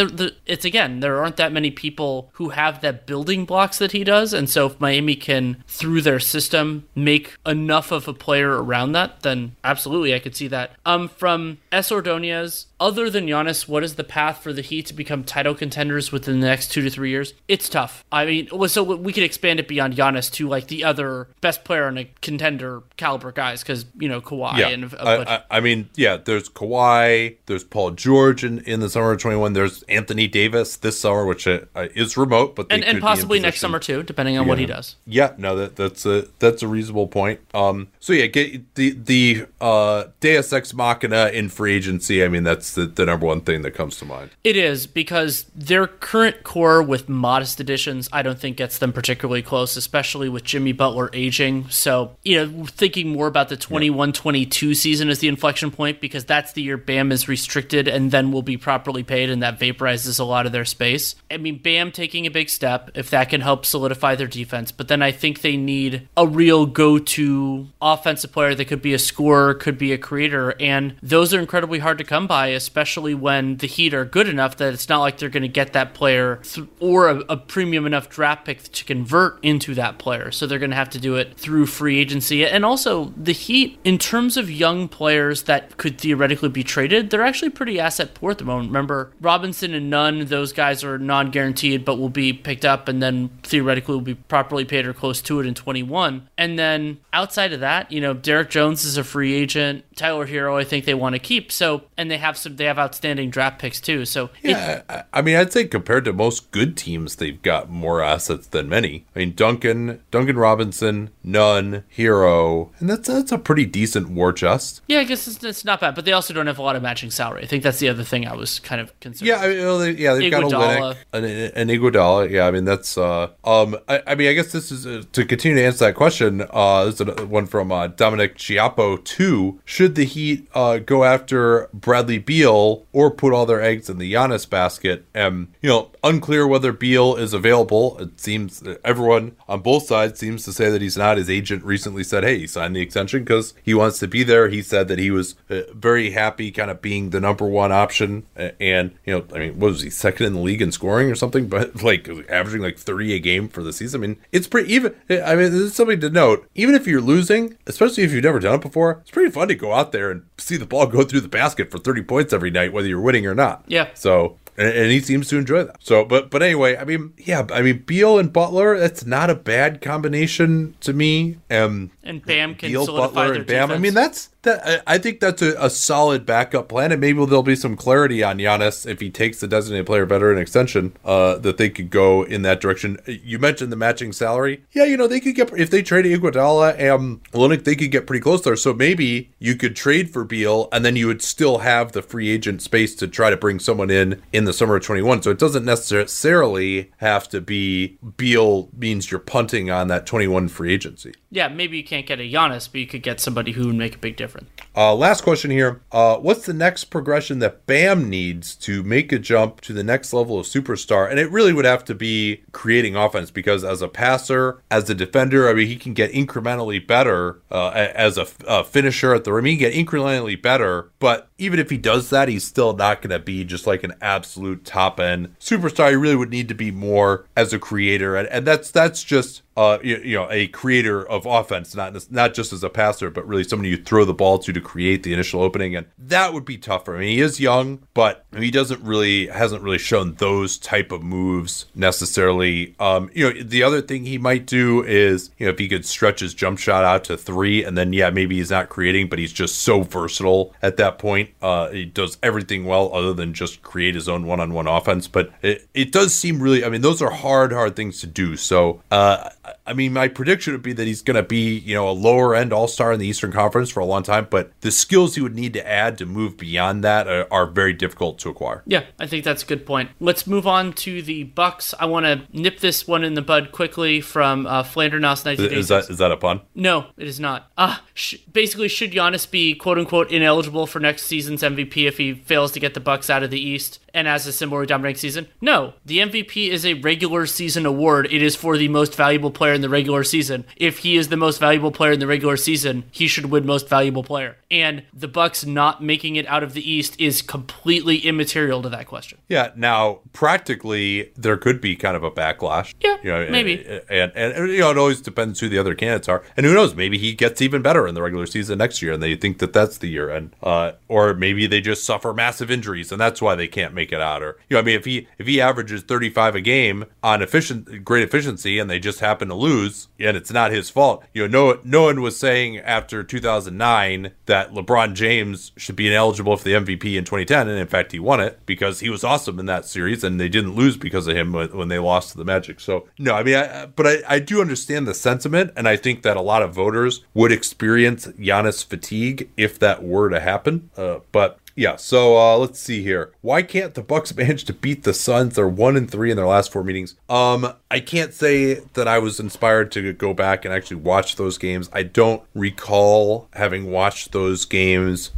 [0.46, 4.34] it's again, there aren't that many people who have that building blocks that he does,
[4.34, 9.22] and so if Miami can through their system make enough of a player around that,
[9.22, 10.72] then absolutely I could see that.
[10.86, 11.92] Um, from S.
[11.92, 16.12] Ordonez, other than Giannis, what is the path for the Heat to become title contenders
[16.12, 17.34] within the next two to three years?
[17.48, 18.04] It's tough.
[18.12, 21.86] I mean, so we could expand it beyond Giannis to like the other best player
[21.86, 24.70] on a contender caliber guys, because you know Kawhi yeah.
[24.70, 24.94] and.
[25.00, 29.22] I, I, I, mean, yeah, there's Kawhi, there's Paul George in, in the summer of
[29.22, 29.54] 21.
[29.54, 33.80] There's Anthony Davis this summer, which uh, is remote, but and, and possibly next summer
[33.80, 34.50] too, depending on yeah.
[34.50, 34.96] what he does.
[35.06, 37.40] Yeah, no, that that's a that's a reasonable point.
[37.54, 42.24] Um, so yeah, get the the uh, Deus Ex Machina in free agency.
[42.24, 44.32] I mean, that's the, the number one thing that comes to mind.
[44.44, 49.42] It is because their current core with modest additions, I don't think gets them particularly
[49.42, 51.70] close, especially with Jimmy Butler aging.
[51.70, 56.54] So you know, thinking more about the 21-22 season as the inflection point because that's
[56.54, 60.24] the year Bam is restricted and then will be properly paid, and that vaporizes a
[60.24, 61.16] lot of their space.
[61.30, 64.88] I mean, Bam taking a big step if that can help solidify their defense, but
[64.88, 69.00] then I think they need a real go to offensive player that could be a
[69.00, 70.56] scorer, could be a creator.
[70.60, 74.58] And those are incredibly hard to come by, especially when the Heat are good enough
[74.58, 77.86] that it's not like they're going to get that player th- or a, a, premium
[77.86, 80.32] enough draft pick to convert into that player.
[80.32, 82.46] So they're going to have to do it through free agency.
[82.46, 87.24] And also, the Heat, in terms of young players that could theoretically be traded, they're
[87.24, 88.70] actually pretty asset poor at the moment.
[88.70, 93.02] Remember, Robinson and Nunn, those guys are non guaranteed but will be picked up and
[93.02, 96.30] then theoretically will be properly paid or close to it in 21.
[96.38, 99.84] And then outside of that, you know, Derrick Jones is a free agent.
[99.96, 101.52] Tyler Herro, I think they want to keep.
[101.52, 104.06] So, and they have some, they have outstanding draft picks too.
[104.06, 108.02] So, yeah, it, I mean, I'd say compared to most good teams, they've got more
[108.02, 109.06] assets than many.
[109.16, 114.82] I mean, Duncan, Duncan Robinson, Nunn, Herro, and that's that's a pretty decent war chest.
[114.88, 116.82] Yeah, I guess it's, it's not bad, but they also don't have a lot of
[116.82, 117.44] matching salary.
[117.44, 119.28] I think that's the other thing I was kind of concerned.
[119.28, 120.52] Yeah, I mean, well, they, yeah, they've Iguodala.
[120.52, 122.30] got a Olynyk, an, an Iguodala.
[122.30, 125.26] Yeah, I mean that's, uh, um, I, I mean, I guess this is a, to
[125.26, 129.04] continue to answer that question, uh, this is one from uh, Dominic Chiappo.
[129.04, 133.98] Two, should the Heat uh, go after Bradley Beal or put all their eggs in
[133.98, 135.06] the Giannis basket?
[135.14, 137.98] Um, you know, unclear whether Beal is available.
[138.00, 141.18] It seems everyone on both sides seems to say that he's not.
[141.18, 144.48] His agent recently said, "Hey, he signed the extension because he wants to be there."
[144.50, 148.26] He said that he was uh, very happy, kind of being the number one option,
[148.36, 151.16] and you know, I mean, what was he second in the league in scoring or
[151.16, 151.50] something?
[151.52, 154.02] But like averaging like thirty a game for the season.
[154.02, 154.96] I mean, it's pretty even.
[155.10, 156.48] I mean, this is something to note.
[156.56, 159.56] Even if you're losing, especially if you've never done it before, it's pretty fun to
[159.56, 162.52] go out there and see the ball go through the basket for thirty points every
[162.52, 163.64] night, whether you're winning or not.
[163.68, 163.90] Yeah.
[163.94, 165.78] So and, and he seems to enjoy that.
[165.80, 169.36] So, but but anyway, I mean, yeah, I mean, Beal and Butler, that's not a
[169.36, 171.38] bad combination to me.
[171.50, 173.72] Um, And Bam can Beal, solidify Butler, their and Bam.
[173.72, 174.84] I mean, that's that.
[174.88, 178.38] I, think that's a, a solid backup plan, and maybe there'll be some clarity on
[178.38, 180.96] Giannis if he takes the designated player veteran extension.
[181.04, 182.98] Uh, that they could go in that direction.
[183.06, 184.64] You mentioned the matching salary.
[184.72, 188.08] Yeah, you know they could get if they trade Iguodala and Olynyk, they could get
[188.08, 188.56] pretty close there.
[188.56, 192.30] So maybe you could trade for Beal, and then you would still have the free
[192.30, 195.22] agent space to try to bring someone in in the summer of twenty one.
[195.22, 200.48] So it doesn't necessarily have to be Beal means you're punting on that twenty one
[200.48, 201.14] free agency.
[201.30, 203.96] yeah, maybe you can't get a Giannis, but you could get somebody who would make
[203.96, 204.31] a big difference.
[204.76, 205.82] Uh, last question here.
[205.92, 210.14] Uh, what's the next progression that Bam needs to make a jump to the next
[210.14, 211.10] level of superstar?
[211.10, 214.96] And it really would have to be creating offense because as a passer, as a
[214.96, 219.34] defender, I mean, he can get incrementally better uh, as a, a finisher at the
[219.34, 219.46] rim.
[219.46, 223.10] He can get incrementally better, but even if he does that, he's still not going
[223.10, 225.90] to be just like an absolute top end superstar.
[225.90, 229.42] He really would need to be more as a creator, and, and that's that's just
[229.58, 233.28] uh, you, you know, a creator of offense, not not just as a passer, but
[233.28, 236.46] really somebody you throw the ball to to create the initial opening, and that would
[236.46, 236.96] be tougher.
[236.96, 241.04] I mean, he is young, but he doesn't really hasn't really shown those type of
[241.04, 242.76] moves necessarily.
[242.80, 245.86] Um, you know, the other thing he might do is you know if he could
[245.86, 249.20] stretch his jump shot out to three, and then yeah, maybe he's not creating, but
[249.20, 251.31] he's just so versatile at that point.
[251.42, 255.08] Uh, he does everything well other than just create his own one-on-one offense.
[255.08, 256.64] But it, it does seem really.
[256.66, 258.36] I mean, those are hard, hard things to do.
[258.38, 258.82] So.
[258.90, 259.30] Uh,
[259.66, 262.36] I mean, my prediction would be that he's going to be, you know, a lower
[262.36, 264.28] end all star in the Eastern Conference for a long time.
[264.30, 267.74] But the skills he would need to add to move beyond that are, are very
[267.74, 268.64] difficult to acquire.
[268.66, 269.92] Yeah, I think that's a good point.
[270.00, 271.74] Let's move on to the Bucks.
[271.80, 275.54] I want to nip this one in the bud quickly from uh, Flandernos 1986.
[275.54, 276.42] Is that is that a pun?
[276.56, 277.52] No, it is not.
[277.58, 282.14] Uh, sh- basically, should Giannis be quote unquote ineligible for next season's MVP if he
[282.14, 285.28] fails to get the Bucks out of the East and has a similar dominating season?
[285.42, 288.08] No, the MVP is a regular season award.
[288.12, 290.46] It is for the most valuable player in the regular season.
[290.56, 293.68] If he is the most valuable player in the regular season, he should win most
[293.68, 294.38] valuable player.
[294.52, 298.86] And the Bucks not making it out of the East is completely immaterial to that
[298.86, 299.18] question.
[299.30, 299.50] Yeah.
[299.56, 302.76] Now, practically, there could be kind of a backlash.
[302.82, 303.66] Yeah, you know, maybe.
[303.90, 306.54] And, and and you know, it always depends who the other candidates are, and who
[306.54, 306.76] knows?
[306.76, 309.54] Maybe he gets even better in the regular season next year, and they think that
[309.54, 313.36] that's the year, and uh, or maybe they just suffer massive injuries, and that's why
[313.36, 314.22] they can't make it out.
[314.22, 317.22] Or you know, I mean, if he if he averages thirty five a game on
[317.22, 321.04] efficient great efficiency, and they just happen to lose, and it's not his fault.
[321.14, 325.76] You know, no no one was saying after two thousand nine that LeBron James should
[325.76, 328.90] be ineligible for the MVP in 2010, and in fact, he won it because he
[328.90, 331.80] was awesome in that series, and they didn't lose because of him when, when they
[331.80, 332.60] lost to the Magic.
[332.60, 336.04] So no, I mean, I, but I, I do understand the sentiment, and I think
[336.04, 340.70] that a lot of voters would experience Giannis fatigue if that were to happen.
[340.78, 343.12] Uh, but yeah, so uh, let's see here.
[343.22, 345.36] Why can't the Bucks manage to beat the Suns?
[345.36, 346.96] They're one and three in their last four meetings.
[347.10, 351.38] Um, I can't say that I was inspired to go back and actually watch those
[351.38, 351.70] games.
[351.74, 355.12] I don't recall having watched those games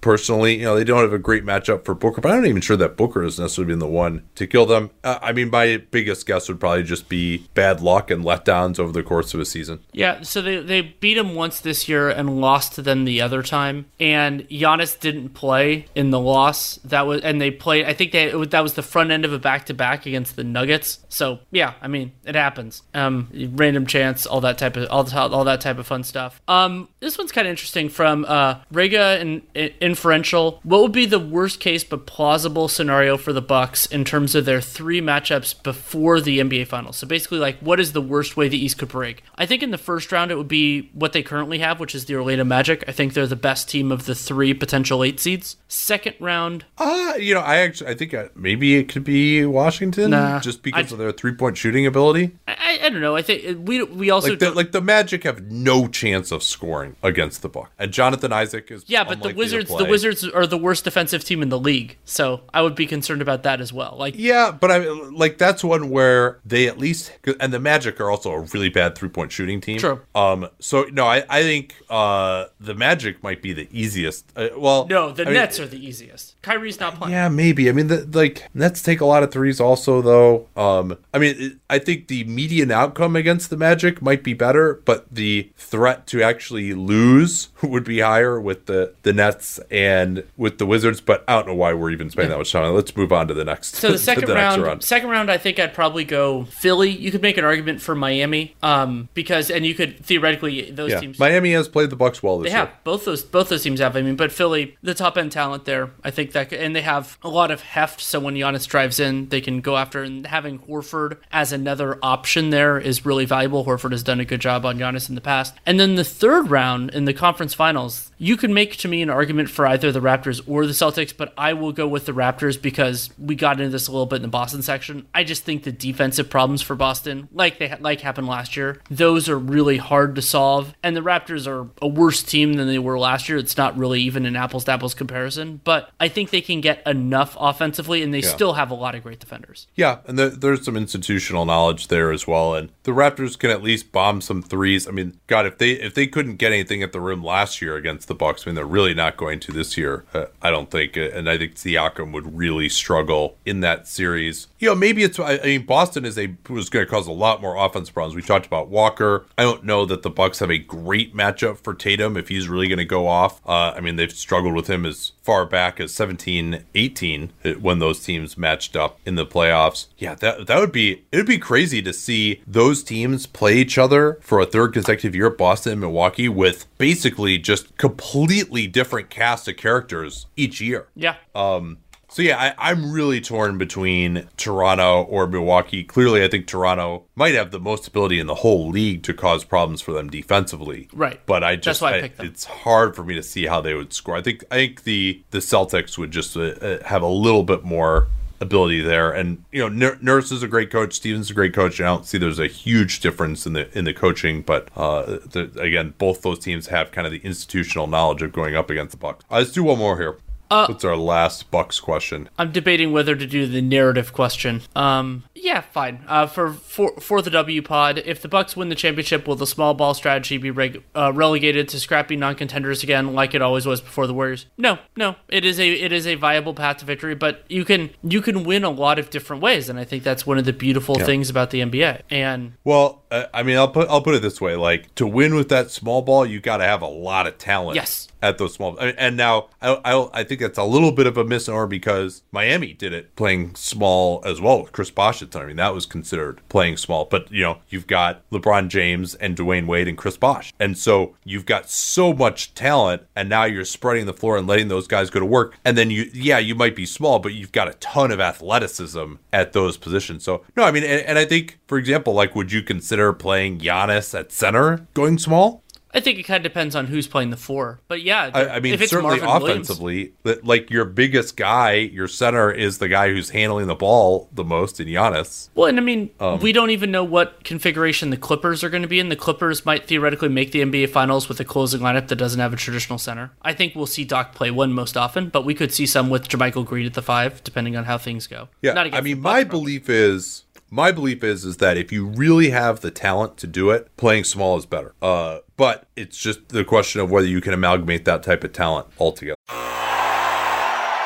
[0.00, 0.56] personally.
[0.56, 2.76] You know, they don't have a great matchup for Booker, but I'm not even sure
[2.76, 4.90] that Booker has necessarily been the one to kill them.
[5.04, 8.92] Uh, I mean, my biggest guess would probably just be bad luck and letdowns over
[8.92, 9.80] the course of a season.
[9.92, 13.42] Yeah, so they, they beat him once this year and lost to them the other
[13.42, 13.86] time.
[13.98, 16.76] And Giannis didn't play in the loss.
[16.84, 17.86] That was and they played.
[17.86, 20.44] I think they that was the front end of a back to back against the
[20.44, 21.00] Nuggets.
[21.08, 22.82] So yeah, I mean it happens.
[22.94, 26.40] Um, random chance, all that type of all the, all that type of fun stuff.
[26.48, 30.60] Um, this one's kind of interesting from uh Rega and, and inferential.
[30.62, 34.44] What would be the worst case but plausible scenario for the Bucks in terms of
[34.44, 36.96] their three matchups before the NBA Finals?
[36.98, 39.22] So basically, like, what is the worst way the East could break?
[39.36, 42.04] I think in the first round it would be what they currently have, which is
[42.04, 42.84] the Orlando Magic.
[42.86, 45.56] I think they're the best team of the three potential eight seeds.
[45.68, 50.10] Second round, Uh, you know, I actually I think uh, maybe it could be Washington
[50.10, 52.32] Nah, just because I- of their three point shooting ability.
[52.46, 53.16] I, I, don't know.
[53.16, 56.96] I think we we also Like the, like the Magic have no chance of scoring
[57.02, 59.70] against the Buck, and Jonathan Isaac is Yeah, but the Wizards.
[59.78, 63.22] The Wizards are the worst defensive team in the league, so I would be concerned
[63.22, 63.96] about that as well.
[63.98, 68.10] Like, yeah, but I like that's one where they at least and the Magic are
[68.10, 69.78] also a really bad three point shooting team.
[69.78, 70.00] True.
[70.14, 70.48] Um.
[70.60, 74.32] So no, I I think uh the Magic might be the easiest.
[74.36, 76.37] Uh, well, no, the I Nets mean, are the easiest.
[76.48, 77.12] Kyrie's not playing.
[77.12, 77.68] Yeah, maybe.
[77.68, 80.48] I mean, the, like Nets take a lot of threes, also though.
[80.56, 80.96] Um.
[81.12, 85.06] I mean, it, I think the median outcome against the Magic might be better, but
[85.12, 90.66] the threat to actually lose would be higher with the the Nets and with the
[90.66, 91.00] Wizards.
[91.00, 92.72] But I don't know why we're even spending that much time.
[92.74, 93.76] Let's move on to the next.
[93.76, 94.82] So the second the round, round.
[94.82, 96.90] second round, I think I'd probably go Philly.
[96.90, 101.00] You could make an argument for Miami, um, because and you could theoretically those yeah,
[101.00, 101.18] teams.
[101.18, 102.66] Miami has played the Bucks well this They year.
[102.66, 103.96] have both those both those teams have.
[103.96, 107.18] I mean, but Philly, the top end talent there, I think that, and they have
[107.22, 108.00] a lot of heft.
[108.00, 110.02] So when Giannis drives in, they can go after.
[110.02, 113.64] And having Horford as another option there is really valuable.
[113.64, 115.54] Horford has done a good job on Giannis in the past.
[115.66, 119.10] And then the third round in the conference finals, you could make to me an
[119.10, 122.60] argument for either the Raptors or the Celtics, but I will go with the Raptors
[122.60, 125.06] because we got into this a little bit in the Boston section.
[125.14, 129.28] I just think the defensive problems for Boston, like they like happened last year, those
[129.28, 130.74] are really hard to solve.
[130.82, 133.38] And the Raptors are a worse team than they were last year.
[133.38, 136.84] It's not really even an apples to apples comparison, but I think they can get
[136.86, 139.68] enough offensively, and they still have a lot of great defenders.
[139.76, 143.62] Yeah, and there, there's some institutional knowledge there as well, and the Raptors can at
[143.62, 144.88] least bomb some threes.
[144.88, 147.76] I mean, God, if they if they couldn't get anything at the rim last year
[147.76, 150.04] against the Bucks, I mean, they're really not going to this year.
[150.12, 154.48] Uh, I don't think, uh, and I think Siakam would really struggle in that series.
[154.58, 155.18] You know, maybe it's.
[155.18, 158.16] I, I mean, Boston is a was going to cause a lot more offense problems.
[158.16, 159.26] We talked about Walker.
[159.36, 162.68] I don't know that the Bucks have a great matchup for Tatum if he's really
[162.68, 163.40] going to go off.
[163.46, 167.78] Uh, I mean, they've struggled with him as far back as 17 18 uh, when
[167.78, 169.86] those teams matched up in the playoffs.
[169.98, 173.78] Yeah, that that would be it would be crazy to see those teams play each
[173.78, 179.48] other for a third consecutive year, Boston and Milwaukee, with basically just completely different cast
[179.48, 180.88] of characters each year.
[180.94, 181.16] Yeah.
[181.34, 181.78] Um,
[182.10, 185.84] so yeah, I, I'm really torn between Toronto or Milwaukee.
[185.84, 189.44] Clearly, I think Toronto might have the most ability in the whole league to cause
[189.44, 190.88] problems for them defensively.
[190.94, 191.20] Right.
[191.26, 194.16] But I just, I I- it's hard for me to see how they would score.
[194.16, 197.62] I think, I think the the Celtics would just uh, uh, have a little bit
[197.62, 198.08] more
[198.40, 199.10] ability there.
[199.10, 200.94] And you know, Nur- Nurse is a great coach.
[200.94, 201.78] Stevens a great coach.
[201.78, 204.42] And I don't see there's a huge difference in the in the coaching.
[204.42, 208.56] But uh, the, again, both those teams have kind of the institutional knowledge of going
[208.56, 209.24] up against the Bucks.
[209.30, 210.18] Uh, let's do one more here.
[210.50, 212.28] Uh, What's our last Bucks question?
[212.38, 214.62] I'm debating whether to do the narrative question.
[214.74, 216.04] Um, yeah, fine.
[216.06, 219.46] Uh, for for for the W pod, if the Bucks win the championship, will the
[219.46, 223.80] small ball strategy be reg- uh, relegated to scrappy non-contenders again, like it always was
[223.80, 224.46] before the Warriors?
[224.56, 225.16] No, no.
[225.28, 228.44] It is a it is a viable path to victory, but you can you can
[228.44, 231.30] win a lot of different ways, and I think that's one of the beautiful things
[231.30, 232.02] about the NBA.
[232.10, 235.34] And Well, uh, I mean, I'll put I'll put it this way: like to win
[235.34, 237.76] with that small ball, you got to have a lot of talent.
[237.76, 238.08] Yes.
[238.20, 241.06] At those small, I mean, and now I, I I think that's a little bit
[241.06, 245.30] of a misnomer because Miami did it playing small as well with Chris Bosh at
[245.30, 245.46] the time.
[245.46, 249.36] I mean, that was considered playing small, but you know, you've got LeBron James and
[249.36, 253.64] Dwyane Wade and Chris Bosh, and so you've got so much talent, and now you're
[253.64, 256.54] spreading the floor and letting those guys go to work, and then you, yeah, you
[256.54, 260.24] might be small, but you've got a ton of athleticism at those positions.
[260.24, 263.60] So no, I mean, and, and I think, for example, like, would you consider playing
[263.60, 265.62] Giannis at center going small?
[265.94, 267.80] I think it kind of depends on who's playing the four.
[267.88, 271.72] But yeah, I, I mean, if it's certainly Marvin offensively, that like your biggest guy,
[271.74, 275.48] your center is the guy who's handling the ball the most in Giannis.
[275.54, 278.82] Well, and I mean, Um, we don't even know what configuration the Clippers are going
[278.82, 279.08] to be in.
[279.08, 282.52] The Clippers might theoretically make the NBA Finals with a closing lineup that doesn't have
[282.52, 283.30] a traditional center.
[283.42, 286.28] I think we'll see Doc play one most often, but we could see some with
[286.28, 288.48] JaMychal Green at the five, depending on how things go.
[288.60, 292.50] Yeah, Not I mean, my belief is my belief is is that if you really
[292.50, 294.94] have the talent to do it, playing small is better.
[295.00, 298.86] Uh, but it's just the question of whether you can amalgamate that type of talent
[298.98, 299.36] altogether.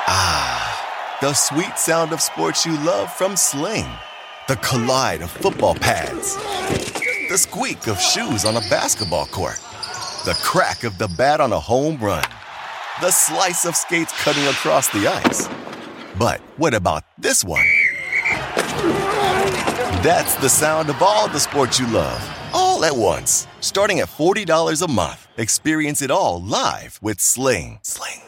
[0.08, 3.86] Ah, the sweet sound of sports you love from Sling.
[4.48, 6.36] The collide of football pads.
[7.28, 9.60] The squeak of shoes on a basketball court.
[10.24, 12.24] The crack of the bat on a home run.
[13.00, 15.48] The slice of skates cutting across the ice.
[16.18, 17.64] But what about this one?
[20.02, 23.46] That's the sound of all the sports you love, all at once.
[23.60, 25.28] Starting at $40 a month.
[25.36, 27.78] Experience it all live with Sling.
[27.84, 28.18] Sling.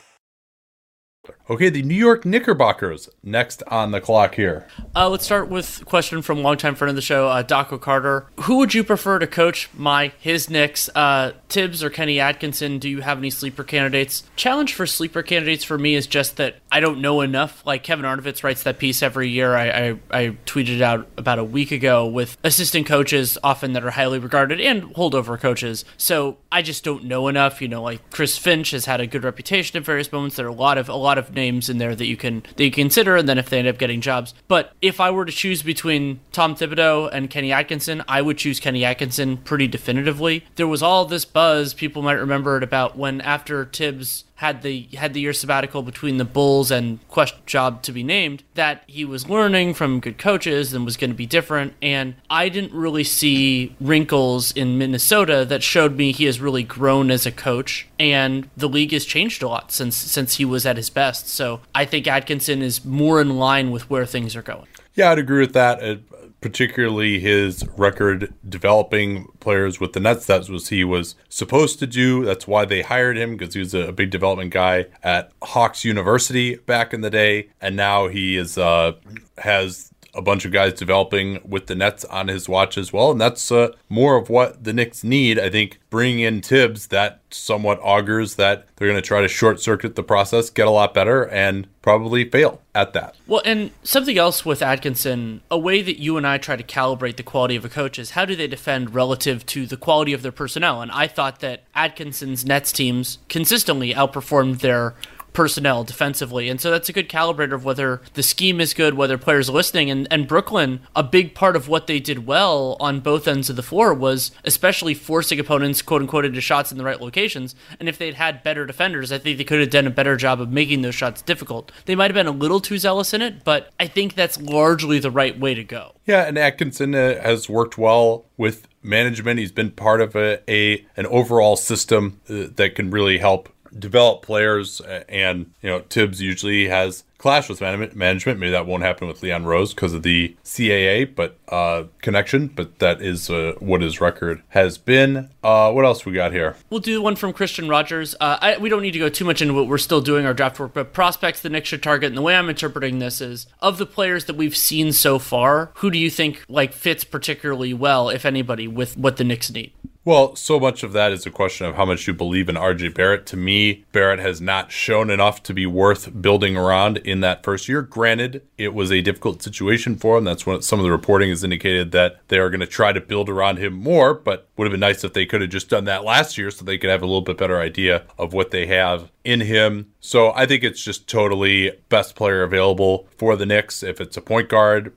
[1.51, 4.67] Okay, the New York Knickerbockers next on the clock here.
[4.97, 8.27] Uh, let's start with a question from longtime friend of the show, uh, Daco Carter.
[8.41, 12.79] Who would you prefer to coach my his Knicks, uh, Thibs or Kenny Atkinson?
[12.79, 14.23] Do you have any sleeper candidates?
[14.37, 17.63] Challenge for sleeper candidates for me is just that I don't know enough.
[17.67, 19.55] Like Kevin Arnovitz writes that piece every year.
[19.55, 23.91] I, I, I tweeted out about a week ago with assistant coaches, often that are
[23.91, 25.85] highly regarded, and holdover coaches.
[25.99, 27.61] So I just don't know enough.
[27.61, 30.37] You know, like Chris Finch has had a good reputation at various moments.
[30.37, 32.65] There are a lot of a lot of names in there that you can that
[32.65, 34.35] you consider, and then if they end up getting jobs.
[34.49, 38.61] But if I were to choose between Tom Thibodeau and Kenny Atkinson, I would choose
[38.61, 40.45] Kenny Atkinson pretty definitively.
[40.57, 44.89] There was all this buzz, people might remember it about when after Thibs had the
[44.95, 49.05] had the year sabbatical between the Bulls and Quest job to be named that he
[49.05, 51.75] was learning from good coaches and was going to be different.
[51.81, 57.11] And I didn't really see wrinkles in Minnesota that showed me he has really grown
[57.11, 57.87] as a coach.
[57.99, 61.29] And the league has changed a lot since since he was at his best.
[61.29, 64.67] So I think Atkinson is more in line with where things are going.
[64.95, 65.83] Yeah, I'd agree with that.
[65.83, 65.97] Uh,
[66.45, 70.27] Particularly his record developing players with the Nets.
[70.27, 72.23] That was he was supposed to do.
[72.23, 76.57] That's why they hired him because he was a, big development guy at Hawks University
[76.57, 78.93] back in the day, and now he is uh,
[79.39, 83.11] has a bunch of guys developing with the Nets on his watch as well.
[83.11, 85.39] And that's uh, more of what the Knicks need.
[85.39, 89.61] I think bringing in Thibs, that somewhat augurs that they're going to try to short
[89.61, 93.17] circuit the process, get a lot better, and probably fail at that.
[93.27, 97.17] Well, and something else with Atkinson, a way that you and I try to calibrate
[97.17, 100.23] the quality of a coach is how do they defend relative to the quality of
[100.23, 100.81] their personnel?
[100.81, 104.95] And I thought that Atkinson's Nets teams consistently outperformed their
[105.35, 106.49] personnel defensively.
[106.49, 109.53] And so that's a good calibrator of whether the scheme is good, whether players are
[109.53, 109.91] listening.
[109.91, 113.57] And, and Brooklyn, a big part of what they did well on both ends of
[113.57, 117.55] the floor was especially forcing opponents, quote unquote, into shots in the right locations.
[117.79, 120.41] And if they'd had better defenders, I think they could have done a better job
[120.41, 121.71] of making those shots difficult.
[121.85, 125.01] They might have been a little too zealous in it, but I think that's largely
[125.01, 125.95] the right way to go.
[126.07, 129.41] Yeah, and Atkinson uh, has worked well with management.
[129.41, 133.49] He's been part of a, a an overall system uh, that can really help
[133.79, 138.39] develop players, and you know Thibs usually has clash with management.
[138.39, 142.49] Maybe that won't happen with Leon Rose because of the CAA, but uh, connection.
[142.49, 145.31] But that is uh, what his record has been.
[145.43, 146.55] Uh, what else we got here?
[146.69, 148.15] We'll do one from Christian Rogers.
[148.21, 150.35] Uh, I, we don't need to go too much into what we're still doing our
[150.35, 152.09] draft work, but prospects the Knicks should target.
[152.09, 155.73] And the way I'm interpreting this is, of the players that we've seen so far,
[155.77, 159.73] who do you think like fits particularly well, if anybody, with what the Knicks need?
[160.07, 162.95] Well, so much of that is a question of how much you believe in RJ
[162.95, 163.25] Barrett.
[163.27, 167.71] To me, Barrett has not shown enough to be worth building around in that first
[167.71, 167.81] year.
[167.81, 170.25] Granted, it was a difficult situation for him.
[170.25, 173.01] That's what some of the reporting has indicated that they are going to try to
[173.01, 175.85] build around him more, but would have been nice if they could have just done
[175.85, 178.67] that last year so they could have a little bit better idea of what they
[178.67, 179.91] have in him.
[180.01, 183.83] So I think it's just totally best player available for the Knicks.
[183.83, 184.93] If it's a point guard,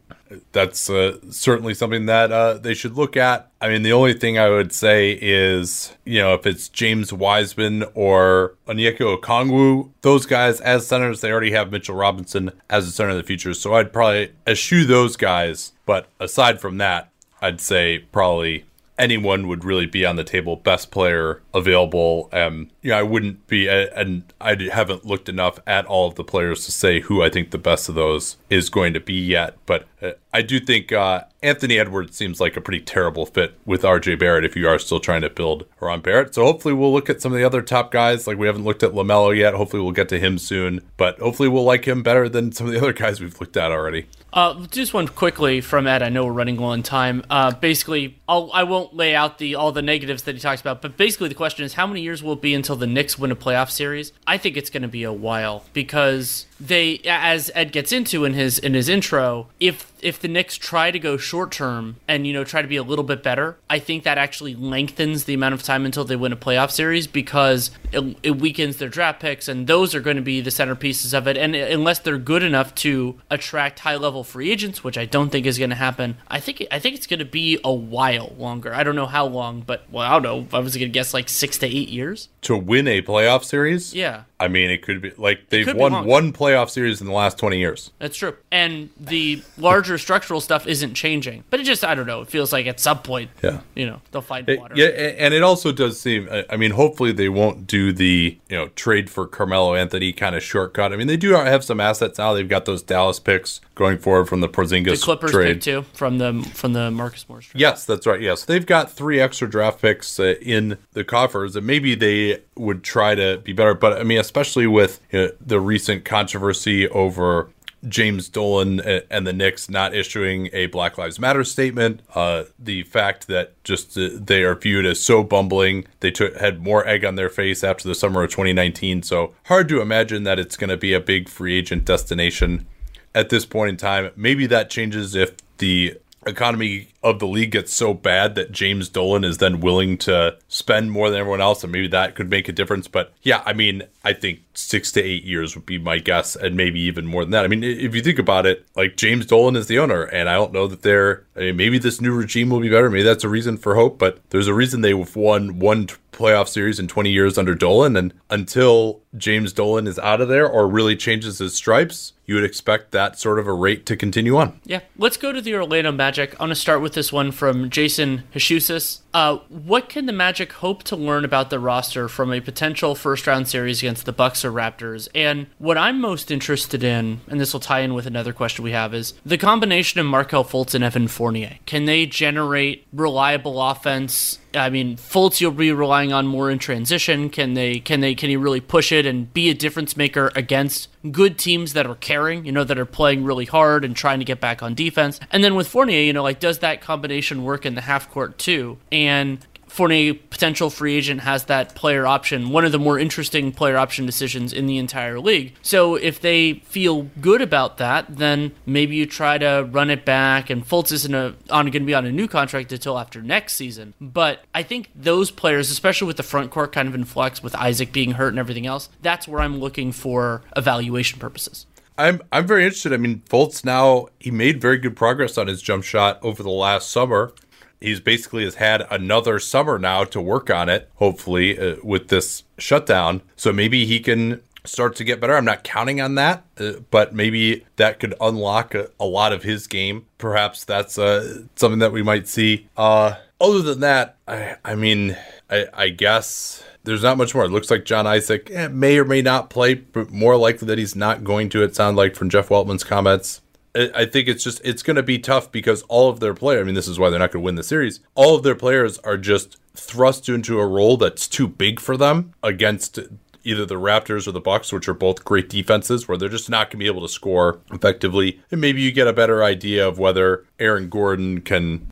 [0.51, 3.49] that's uh, certainly something that uh, they should look at.
[3.61, 7.85] I mean, the only thing I would say is, you know, if it's James Wiseman
[7.93, 13.11] or Onyeka Okongwu, those guys as centers, they already have Mitchell Robinson as a center
[13.11, 13.53] of the future.
[13.53, 15.73] So I'd probably eschew those guys.
[15.85, 17.09] But aside from that,
[17.41, 18.65] I'd say probably
[18.97, 20.55] anyone would really be on the table.
[20.55, 22.29] Best player available.
[22.31, 26.23] Um, you know, I wouldn't be, and I haven't looked enough at all of the
[26.23, 29.57] players to say who I think the best of those is going to be yet.
[29.65, 33.83] But uh, I do think uh, Anthony Edwards seems like a pretty terrible fit with
[33.83, 36.35] RJ Barrett if you are still trying to build around Barrett.
[36.35, 38.27] So hopefully we'll look at some of the other top guys.
[38.27, 39.53] Like we haven't looked at LaMelo yet.
[39.53, 40.81] Hopefully we'll get to him soon.
[40.97, 43.71] But hopefully we'll like him better than some of the other guys we've looked at
[43.71, 44.07] already.
[44.33, 46.03] Uh, just one quickly from Ed.
[46.03, 47.23] I know we're running low on time.
[47.29, 50.81] Uh, basically, I'll, I won't lay out the all the negatives that he talks about,
[50.81, 53.31] but basically the question is how many years will it be until the Knicks win
[53.31, 54.11] a playoff series?
[54.27, 58.33] I think it's going to be a while because they, as Ed gets into in
[58.33, 62.33] his in his intro, if if the Knicks try to go short term and you
[62.33, 65.53] know try to be a little bit better, I think that actually lengthens the amount
[65.53, 69.47] of time until they win a playoff series because it, it weakens their draft picks,
[69.47, 71.37] and those are going to be the centerpieces of it.
[71.37, 75.45] And unless they're good enough to attract high level free agents, which I don't think
[75.45, 78.73] is going to happen, I think I think it's going to be a while longer.
[78.73, 80.57] I don't know how long, but well, I don't know.
[80.57, 83.93] I was going to guess like six to eight years to win a playoff series.
[83.93, 87.37] Yeah, I mean, it could be like they've won one playoff series in the last
[87.37, 87.91] 20 years.
[87.99, 88.35] That's true.
[88.51, 91.43] And the larger structural stuff isn't changing.
[91.49, 93.61] But it just, I don't know, it feels like at some point, yeah.
[93.75, 94.75] you know, they'll find it, water.
[94.75, 98.67] Yeah, and it also does seem, I mean, hopefully they won't do the you know
[98.69, 100.93] trade for Carmelo Anthony kind of shortcut.
[100.93, 102.33] I mean, they do have some assets now.
[102.33, 105.61] They've got those Dallas picks going forward from the Porzingis the Clippers trade.
[105.61, 107.59] too from the from the Marcus Morris trade.
[107.59, 108.21] Yes, that's right.
[108.21, 112.83] Yes, they've got three extra draft picks uh, in the coffers, and maybe they would
[112.83, 113.73] try to be better.
[113.73, 117.49] But I mean, especially with uh, the recent controversy over
[117.87, 123.27] James Dolan and the Knicks not issuing a Black Lives Matter statement, uh, the fact
[123.27, 127.15] that just uh, they are viewed as so bumbling, they took had more egg on
[127.15, 129.03] their face after the summer of 2019.
[129.03, 132.67] So hard to imagine that it's going to be a big free agent destination
[133.15, 134.11] at this point in time.
[134.17, 135.97] Maybe that changes if the
[136.27, 140.91] economy of the league gets so bad that James Dolan is then willing to spend
[140.91, 142.87] more than everyone else, and maybe that could make a difference.
[142.87, 146.55] But yeah, I mean, I think six to eight years would be my guess, and
[146.55, 147.43] maybe even more than that.
[147.43, 150.35] I mean, if you think about it, like James Dolan is the owner, and I
[150.35, 151.25] don't know that they're.
[151.35, 152.89] I mean, maybe this new regime will be better.
[152.89, 156.79] Maybe that's a reason for hope, but there's a reason they've won one playoff series
[156.79, 160.95] in 20 years under Dolan, and until James Dolan is out of there or really
[160.95, 164.59] changes his stripes, you would expect that sort of a rate to continue on.
[164.63, 166.31] Yeah, let's go to the Orlando Magic.
[166.33, 168.99] I'm going to start with this one from Jason Hashusis.
[169.17, 173.25] Uh, what can the Magic hope to learn about the roster from a potential first
[173.25, 175.07] round series against the Bucks or Raptors?
[175.15, 178.73] And what I'm most interested in, and this will tie in with another question we
[178.73, 181.57] have, is the combination of Markelle Fultz and Evan Fournier.
[181.65, 184.37] Can they generate reliable offense?
[184.57, 187.29] I mean, Fultz you'll be relying on more in transition.
[187.29, 187.79] Can they?
[187.79, 188.15] Can they?
[188.15, 191.95] Can he really push it and be a difference maker against good teams that are
[191.95, 192.45] caring?
[192.45, 195.19] You know, that are playing really hard and trying to get back on defense.
[195.31, 198.37] And then with Fournier, you know, like does that combination work in the half court
[198.37, 198.77] too?
[198.91, 199.45] And
[199.77, 204.07] Fournier, potential free agent, has that player option, one of the more interesting player option
[204.07, 205.53] decisions in the entire league.
[205.61, 210.49] So if they feel good about that, then maybe you try to run it back.
[210.49, 213.53] And Fultz isn't a, on going to be on a new contract until after next
[213.53, 213.93] season.
[214.01, 217.53] But I think those players, especially with the front court kind of in flux, with
[217.53, 221.67] Isaac being hurt and everything else, that's where I'm looking for evaluation purposes.
[221.99, 222.93] I'm I'm very interested.
[222.93, 226.49] I mean, Fultz now he made very good progress on his jump shot over the
[226.49, 227.33] last summer
[227.79, 232.43] he's basically has had another summer now to work on it hopefully uh, with this
[232.57, 236.73] shutdown so maybe he can start to get better i'm not counting on that uh,
[236.91, 241.79] but maybe that could unlock a, a, lot of his game perhaps that's uh, something
[241.79, 245.15] that we might see uh, other than that i, I mean
[245.49, 247.43] I, I guess there's not much more.
[247.43, 250.77] It looks like John Isaac eh, may or may not play, but more likely that
[250.77, 251.61] he's not going to.
[251.61, 253.41] It sounds like from Jeff Weltman's comments.
[253.77, 256.61] I think it's just it's going to be tough because all of their players.
[256.61, 257.99] I mean, this is why they're not going to win the series.
[258.15, 262.33] All of their players are just thrust into a role that's too big for them
[262.41, 262.99] against
[263.43, 266.67] either the Raptors or the Bucks, which are both great defenses, where they're just not
[266.67, 268.41] going to be able to score effectively.
[268.51, 271.91] And maybe you get a better idea of whether Aaron Gordon can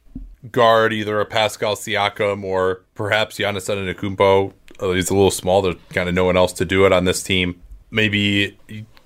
[0.51, 4.53] guard either a Pascal Siakam or perhaps Giannis Antetokounmpo.
[4.79, 5.61] He's a little small.
[5.61, 7.61] There's kind of no one else to do it on this team.
[7.89, 8.57] Maybe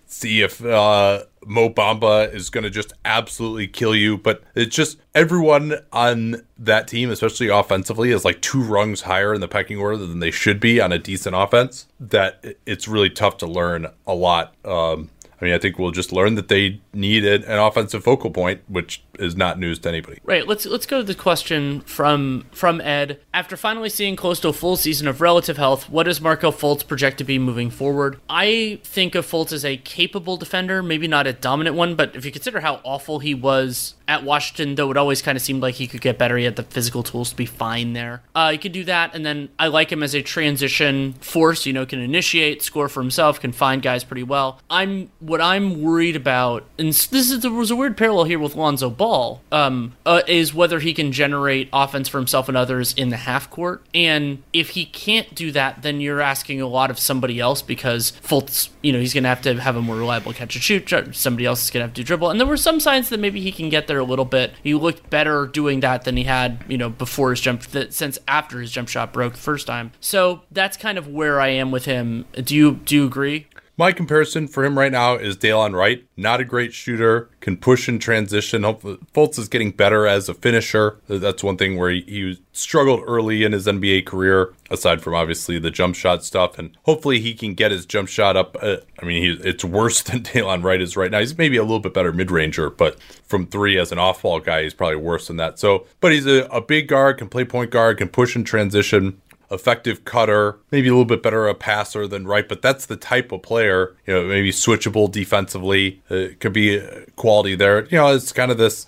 [0.08, 4.18] see if uh, Mo Bamba is going to just absolutely kill you.
[4.18, 9.42] But it's just everyone on that team, especially offensively, is like two rungs higher in
[9.42, 11.88] the pecking order than they should be on a decent offense.
[12.00, 14.54] That it's really tough to learn a lot.
[14.66, 15.10] Um,
[15.42, 19.02] I mean, I think we'll just learn that they need an offensive focal point, which
[19.20, 20.20] is not news to anybody.
[20.24, 20.48] Right.
[20.48, 23.20] Let's let's go to the question from from Ed.
[23.34, 26.86] After finally seeing close to a full season of relative health, what does Markelle Fultz
[26.86, 28.20] project to be moving forward?
[28.30, 32.26] I think of Fultz as a capable defender, maybe not a dominant one, but if
[32.26, 35.76] you consider how awful he was at Washington, though it always kind of seemed like
[35.76, 38.24] he could get better, he had the physical tools to be fine there.
[38.34, 41.66] Uh, he could do that, and then I like him as a transition force.
[41.66, 44.60] You know, can initiate, score for himself, can find guys pretty well.
[44.70, 48.56] I'm what I'm worried about, and this is there was a weird parallel here with
[48.56, 49.09] Lonzo Ball,
[49.52, 53.50] um, uh, is whether he can generate offense for himself and others in the half
[53.50, 53.84] court.
[53.94, 58.14] And if he can't do that, then you're asking a lot of somebody else because
[58.24, 60.90] Fultz, you know, he's going to have to have a more reliable catch and shoot.
[61.16, 62.30] Somebody else is going to have to dribble.
[62.30, 64.54] And there were some signs that maybe he can get there a little bit.
[64.64, 68.62] He looked better doing that than he had, you know, before his jump, since after
[68.62, 69.92] his jump shot broke the first time.
[70.00, 72.26] So that's kind of where I am with him.
[72.34, 73.48] Do you do you agree?
[73.80, 76.06] My comparison for him right now is Delon Wright.
[76.18, 78.64] Not a great shooter, can push in transition.
[78.64, 80.98] Hopefully, Fultz is getting better as a finisher.
[81.08, 85.60] That's one thing where he, he, struggled early in his NBA career, aside from obviously
[85.60, 86.60] the jump shot stuff.
[86.60, 88.58] And hopefully, he can get his jump shot up.
[88.62, 91.20] Uh, I mean, he, it's worse than Delon Wright is right now.
[91.20, 94.42] He's maybe a little bit better mid ranger, but from three as an off ball
[94.42, 95.58] guy, he's probably worse than that.
[95.58, 99.22] So, but he's a, a big guard, can play point guard, can push in transition
[99.52, 103.32] effective cutter, maybe a little bit better a passer than Wright, but that's the type
[103.32, 106.02] of player, you know, maybe switchable defensively.
[106.10, 106.82] Uh, could be
[107.16, 107.86] quality there.
[107.86, 108.88] You know, it's kind of this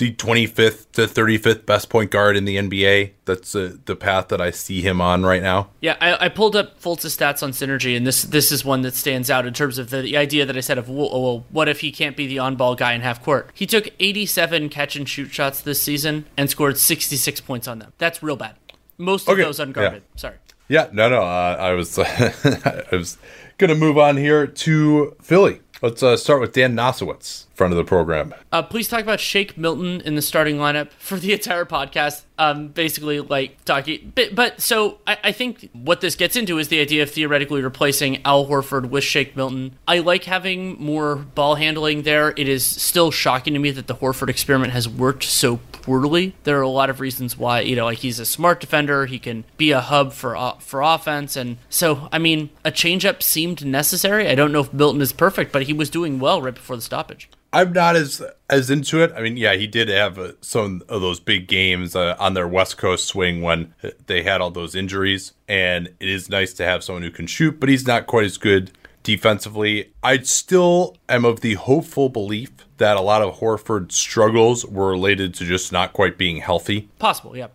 [0.00, 3.10] the 25th to 35th best point guard in the NBA.
[3.26, 5.68] That's uh, the path that I see him on right now.
[5.82, 8.94] Yeah, I, I pulled up Fultz's stats on Synergy, and this this is one that
[8.94, 11.68] stands out in terms of the, the idea that I said of well, well, what
[11.68, 13.50] if he can't be the on-ball guy in half court?
[13.52, 17.92] He took 87 catch and shoot shots this season and scored 66 points on them.
[17.98, 18.56] That's real bad.
[19.00, 20.02] Most of Okay, those unguarded.
[20.14, 20.20] yeah.
[20.20, 20.36] Sorry.
[20.68, 21.22] Yeah, no, no.
[21.22, 23.18] Uh, I was, I was
[23.58, 25.60] gonna move on here to Philly.
[25.82, 28.34] Let's uh, start with Dan Nosowitz, of the program.
[28.52, 32.22] Uh, please talk about Shake Milton in the starting lineup for the entire podcast.
[32.38, 36.68] Um, basically, like talking, but, but so I, I think what this gets into is
[36.68, 39.76] the idea of theoretically replacing Al Horford with Shake Milton.
[39.86, 42.32] I like having more ball handling there.
[42.38, 46.34] It is still shocking to me that the Horford experiment has worked so poorly.
[46.44, 47.60] There are a lot of reasons why.
[47.60, 49.04] You know, like he's a smart defender.
[49.04, 53.22] He can be a hub for uh, for offense, and so I mean, a changeup
[53.22, 54.28] seemed necessary.
[54.28, 56.82] I don't know if Milton is perfect, but he was doing well right before the
[56.82, 57.28] stoppage.
[57.52, 59.12] I'm not as as into it.
[59.16, 62.46] I mean, yeah, he did have uh, some of those big games uh, on their
[62.46, 63.74] West Coast swing when
[64.06, 67.58] they had all those injuries, and it is nice to have someone who can shoot,
[67.58, 68.70] but he's not quite as good
[69.02, 69.92] defensively.
[70.02, 75.34] I still am of the hopeful belief that a lot of Horford's struggles were related
[75.34, 77.48] to just not quite being healthy Possible, yeah.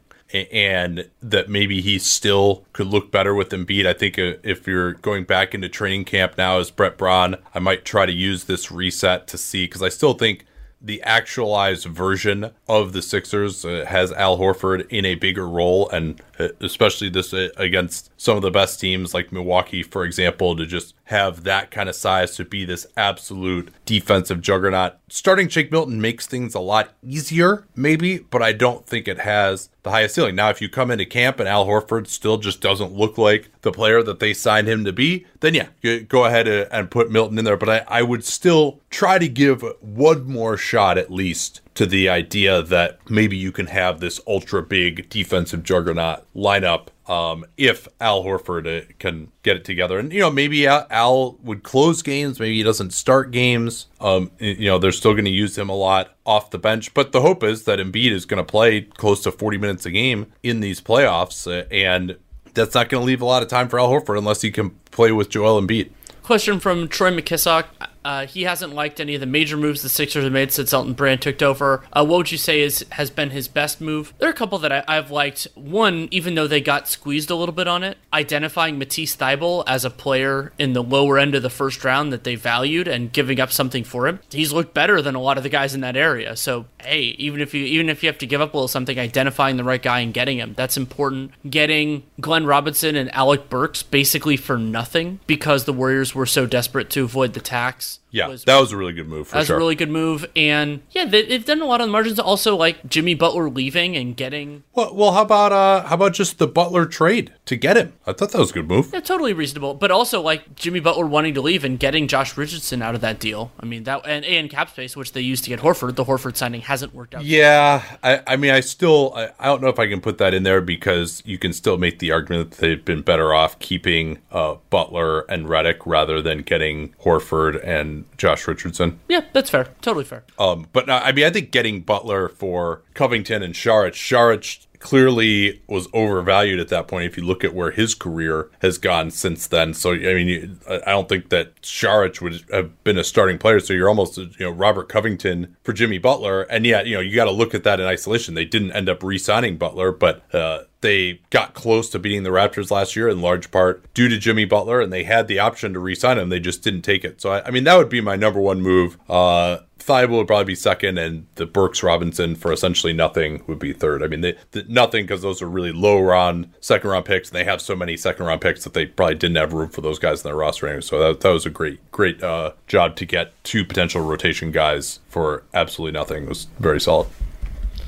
[0.52, 3.86] And that maybe he still could look better with Embiid.
[3.86, 7.60] I think uh, if you're going back into training camp now as Brett Brown, I
[7.60, 10.46] might try to use this reset to see because I still think
[10.82, 16.22] the actualized version of the Sixers uh, has Al Horford in a bigger role, and
[16.60, 20.94] especially this uh, against some of the best teams like Milwaukee, for example, to just
[21.06, 24.96] have that kind of size to be this absolute defensive juggernaut.
[25.08, 29.70] Starting Shake Milton makes things a lot easier, maybe, but I don't think it has
[29.84, 30.36] the highest ceiling.
[30.36, 33.72] Now, if you come into camp and Al Horford still just doesn't look like the
[33.72, 35.68] player that they signed him to be, then yeah,
[36.08, 37.58] go ahead uh, and put Milton in there.
[37.58, 42.10] But I, I would still try to give one more shot at least to the
[42.10, 48.24] idea that maybe you can have this ultra big defensive juggernaut lineup um, if Al
[48.24, 50.00] Horford uh, can get it together.
[50.00, 53.88] And, you know, maybe Al, would close games, maybe he doesn't start games.
[54.00, 56.94] Um, you know, they're still going to use him a lot off the bench.
[56.94, 59.92] But the hope is that Embiid is going to play close to 40 minutes a
[59.92, 61.46] game in these playoffs.
[61.46, 62.18] Uh, and
[62.54, 64.72] that's not going to leave a lot of time for Al Horford unless he can
[64.92, 65.92] play with Joel Embiid.
[66.24, 67.66] Question from Troy McKissock.
[68.06, 70.94] Uh, he hasn't liked any of the major moves the Sixers have made since Elton
[70.94, 71.84] Brand took over.
[71.92, 74.14] Uh, what would you say is has been his best move?
[74.20, 75.48] There are a couple that I, I've liked.
[75.56, 79.84] One, even though they got squeezed a little bit on it, identifying Matisse Thybulle as
[79.84, 83.40] a player in the lower end of the first round that they valued and giving
[83.40, 84.20] up something for him.
[84.30, 86.36] He's looked better than a lot of the guys in that area.
[86.36, 89.00] So hey, even if you even if you have to give up a little something,
[89.00, 91.32] identifying the right guy and getting him, that's important.
[91.50, 96.92] Getting Glenn Robinson and Alec Burks basically for nothing because the Warriors were so desperate
[96.92, 97.95] to avoid the tax.
[98.12, 99.58] Yeah, was, that was a really good move for that was sure.
[99.58, 100.26] a really good move.
[100.36, 102.20] And yeah, they, they've done a lot on the margins.
[102.20, 106.38] Also, like Jimmy Butler leaving and getting well, well, how about uh, how about just
[106.38, 107.94] the Butler trade to get him?
[108.06, 108.92] I thought that was a good move.
[108.94, 109.74] yeah, totally reasonable.
[109.74, 113.20] But also like Jimmy Butler wanting to leave and getting Josh Richardson out of that
[113.20, 113.52] deal.
[113.60, 115.96] I mean that and and cap space, which they used to get Horford.
[115.96, 117.24] The Horford signing hasn't worked out.
[117.24, 120.34] Yeah, I, I mean, I still, I, I don't know if I can put that
[120.34, 124.20] in there because you can still make the argument that they've been better off keeping
[124.32, 127.85] uh, Butler and Reddick rather than getting Horford and
[128.18, 129.00] Josh Richardson.
[129.08, 129.70] Yeah, that's fair.
[129.82, 130.24] Totally fair.
[130.38, 135.64] Um, but no, I mean, I think getting Butler for Covington and Saric, Saric clearly
[135.68, 139.48] was overvalued at that point if you look at where his career has gone since
[139.48, 139.74] then.
[139.74, 143.60] So, I mean, you- I don't think that Saric would have been a starting player.
[143.60, 146.44] So you're almost, you know, Robert Covington for Jimmy Butler.
[146.44, 148.36] And yet, you know, you got to look at that in isolation.
[148.36, 152.30] They didn't end up re signing Butler, but, uh, they got close to beating the
[152.30, 155.74] Raptors last year in large part due to Jimmy Butler, and they had the option
[155.74, 156.30] to re-sign him.
[156.30, 157.20] They just didn't take it.
[157.20, 159.00] So I, I mean, that would be my number one move.
[159.10, 163.72] Uh, Thybulle would probably be second, and the Burks Robinson for essentially nothing would be
[163.72, 164.02] third.
[164.02, 167.36] I mean, they, the, nothing because those are really low round second round picks, and
[167.36, 170.00] they have so many second round picks that they probably didn't have room for those
[170.00, 170.68] guys in their roster.
[170.68, 170.82] Anyway.
[170.82, 175.00] So that, that was a great, great uh, job to get two potential rotation guys
[175.08, 176.24] for absolutely nothing.
[176.24, 177.08] It was very solid.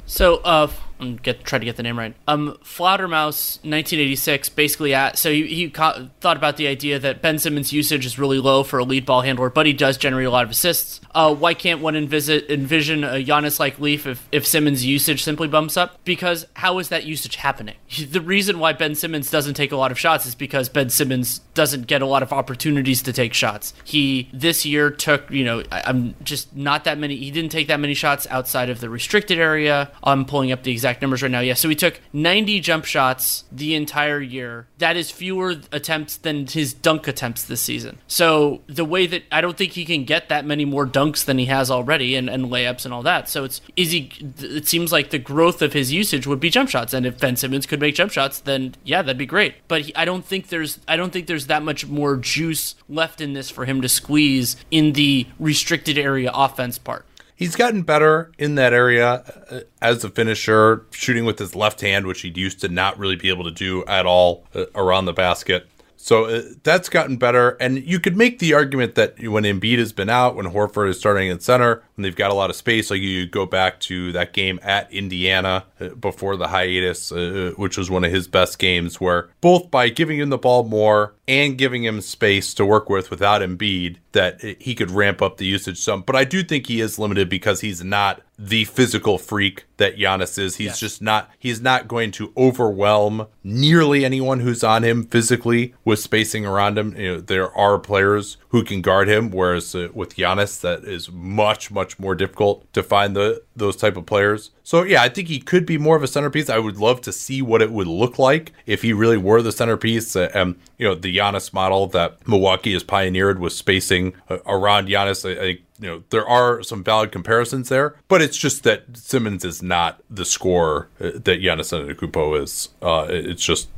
[0.05, 2.15] So, uh, I'm get try to get the name right.
[2.27, 7.37] Um, Flaudermouse, 1986, basically at so he, he ca- thought about the idea that Ben
[7.39, 10.31] Simmons' usage is really low for a lead ball handler, but he does generate a
[10.31, 11.01] lot of assists.
[11.18, 15.76] Uh, why can't one envisit, envision a Giannis-like leaf if if Simmons' usage simply bumps
[15.76, 15.98] up?
[16.03, 17.76] Because how is that usage happening?
[18.18, 21.39] The reason why Ben Simmons doesn't take a lot of shots is because Ben Simmons
[21.56, 23.73] doesn't get a lot of opportunities to take shots.
[23.84, 27.15] He this year took you know I, I'm just not that many.
[27.15, 29.91] He didn't take that many shots outside of the restricted area.
[30.03, 31.39] I'm pulling up the exact numbers right now.
[31.39, 34.68] Yeah, so he took 90 jump shots the entire year.
[34.77, 37.98] That is fewer attempts than his dunk attempts this season.
[38.07, 41.25] So the way that I don't think he can get that many more dunk dunks
[41.25, 43.29] than he has already and, and layups and all that.
[43.29, 44.11] So it's is he?
[44.39, 47.35] It seems like the growth of his usage would be jump shots, and if Ben
[47.35, 49.55] Simmons could make jump shots, then yeah, that'd be great.
[49.67, 53.21] But he, I don't think there's I don't think there's that much more juice left
[53.21, 57.05] in this for him to squeeze in the restricted area offense part.
[57.35, 62.07] He's gotten better in that area uh, as a finisher, shooting with his left hand,
[62.07, 65.13] which he used to not really be able to do at all uh, around the
[65.13, 65.69] basket.
[65.97, 67.57] So uh, that's gotten better.
[67.59, 70.99] And you could make the argument that when Embiid has been out, when Horford is
[70.99, 74.11] starting at center, when they've got a lot of space, like you go back to
[74.13, 78.59] that game at Indiana uh, before the hiatus, uh, which was one of his best
[78.59, 82.89] games, where both by giving him the ball more and giving him space to work
[82.89, 86.02] with without Embiid, that he could ramp up the usage some.
[86.02, 90.39] But I do think he is limited because he's not the physical freak that Giannis
[90.39, 90.56] is.
[90.56, 95.99] He's just not he's not going to overwhelm nearly anyone who's on him physically with
[95.99, 96.95] spacing around him.
[96.98, 101.11] You know, there are players who can guard him whereas uh, with Giannis that is
[101.11, 104.51] much much more difficult to find the those type of players.
[104.63, 106.49] So yeah, I think he could be more of a centerpiece.
[106.49, 109.51] I would love to see what it would look like if he really were the
[109.51, 110.15] centerpiece.
[110.15, 114.88] Uh, and you know, the Giannis model that Milwaukee has pioneered with spacing uh, around
[114.88, 115.27] Giannis.
[115.27, 115.47] I, I
[115.79, 120.01] you know there are some valid comparisons there, but it's just that Simmons is not
[120.09, 122.69] the scorer uh, that Giannis and Antetokounmpo is.
[122.81, 123.69] Uh, it's just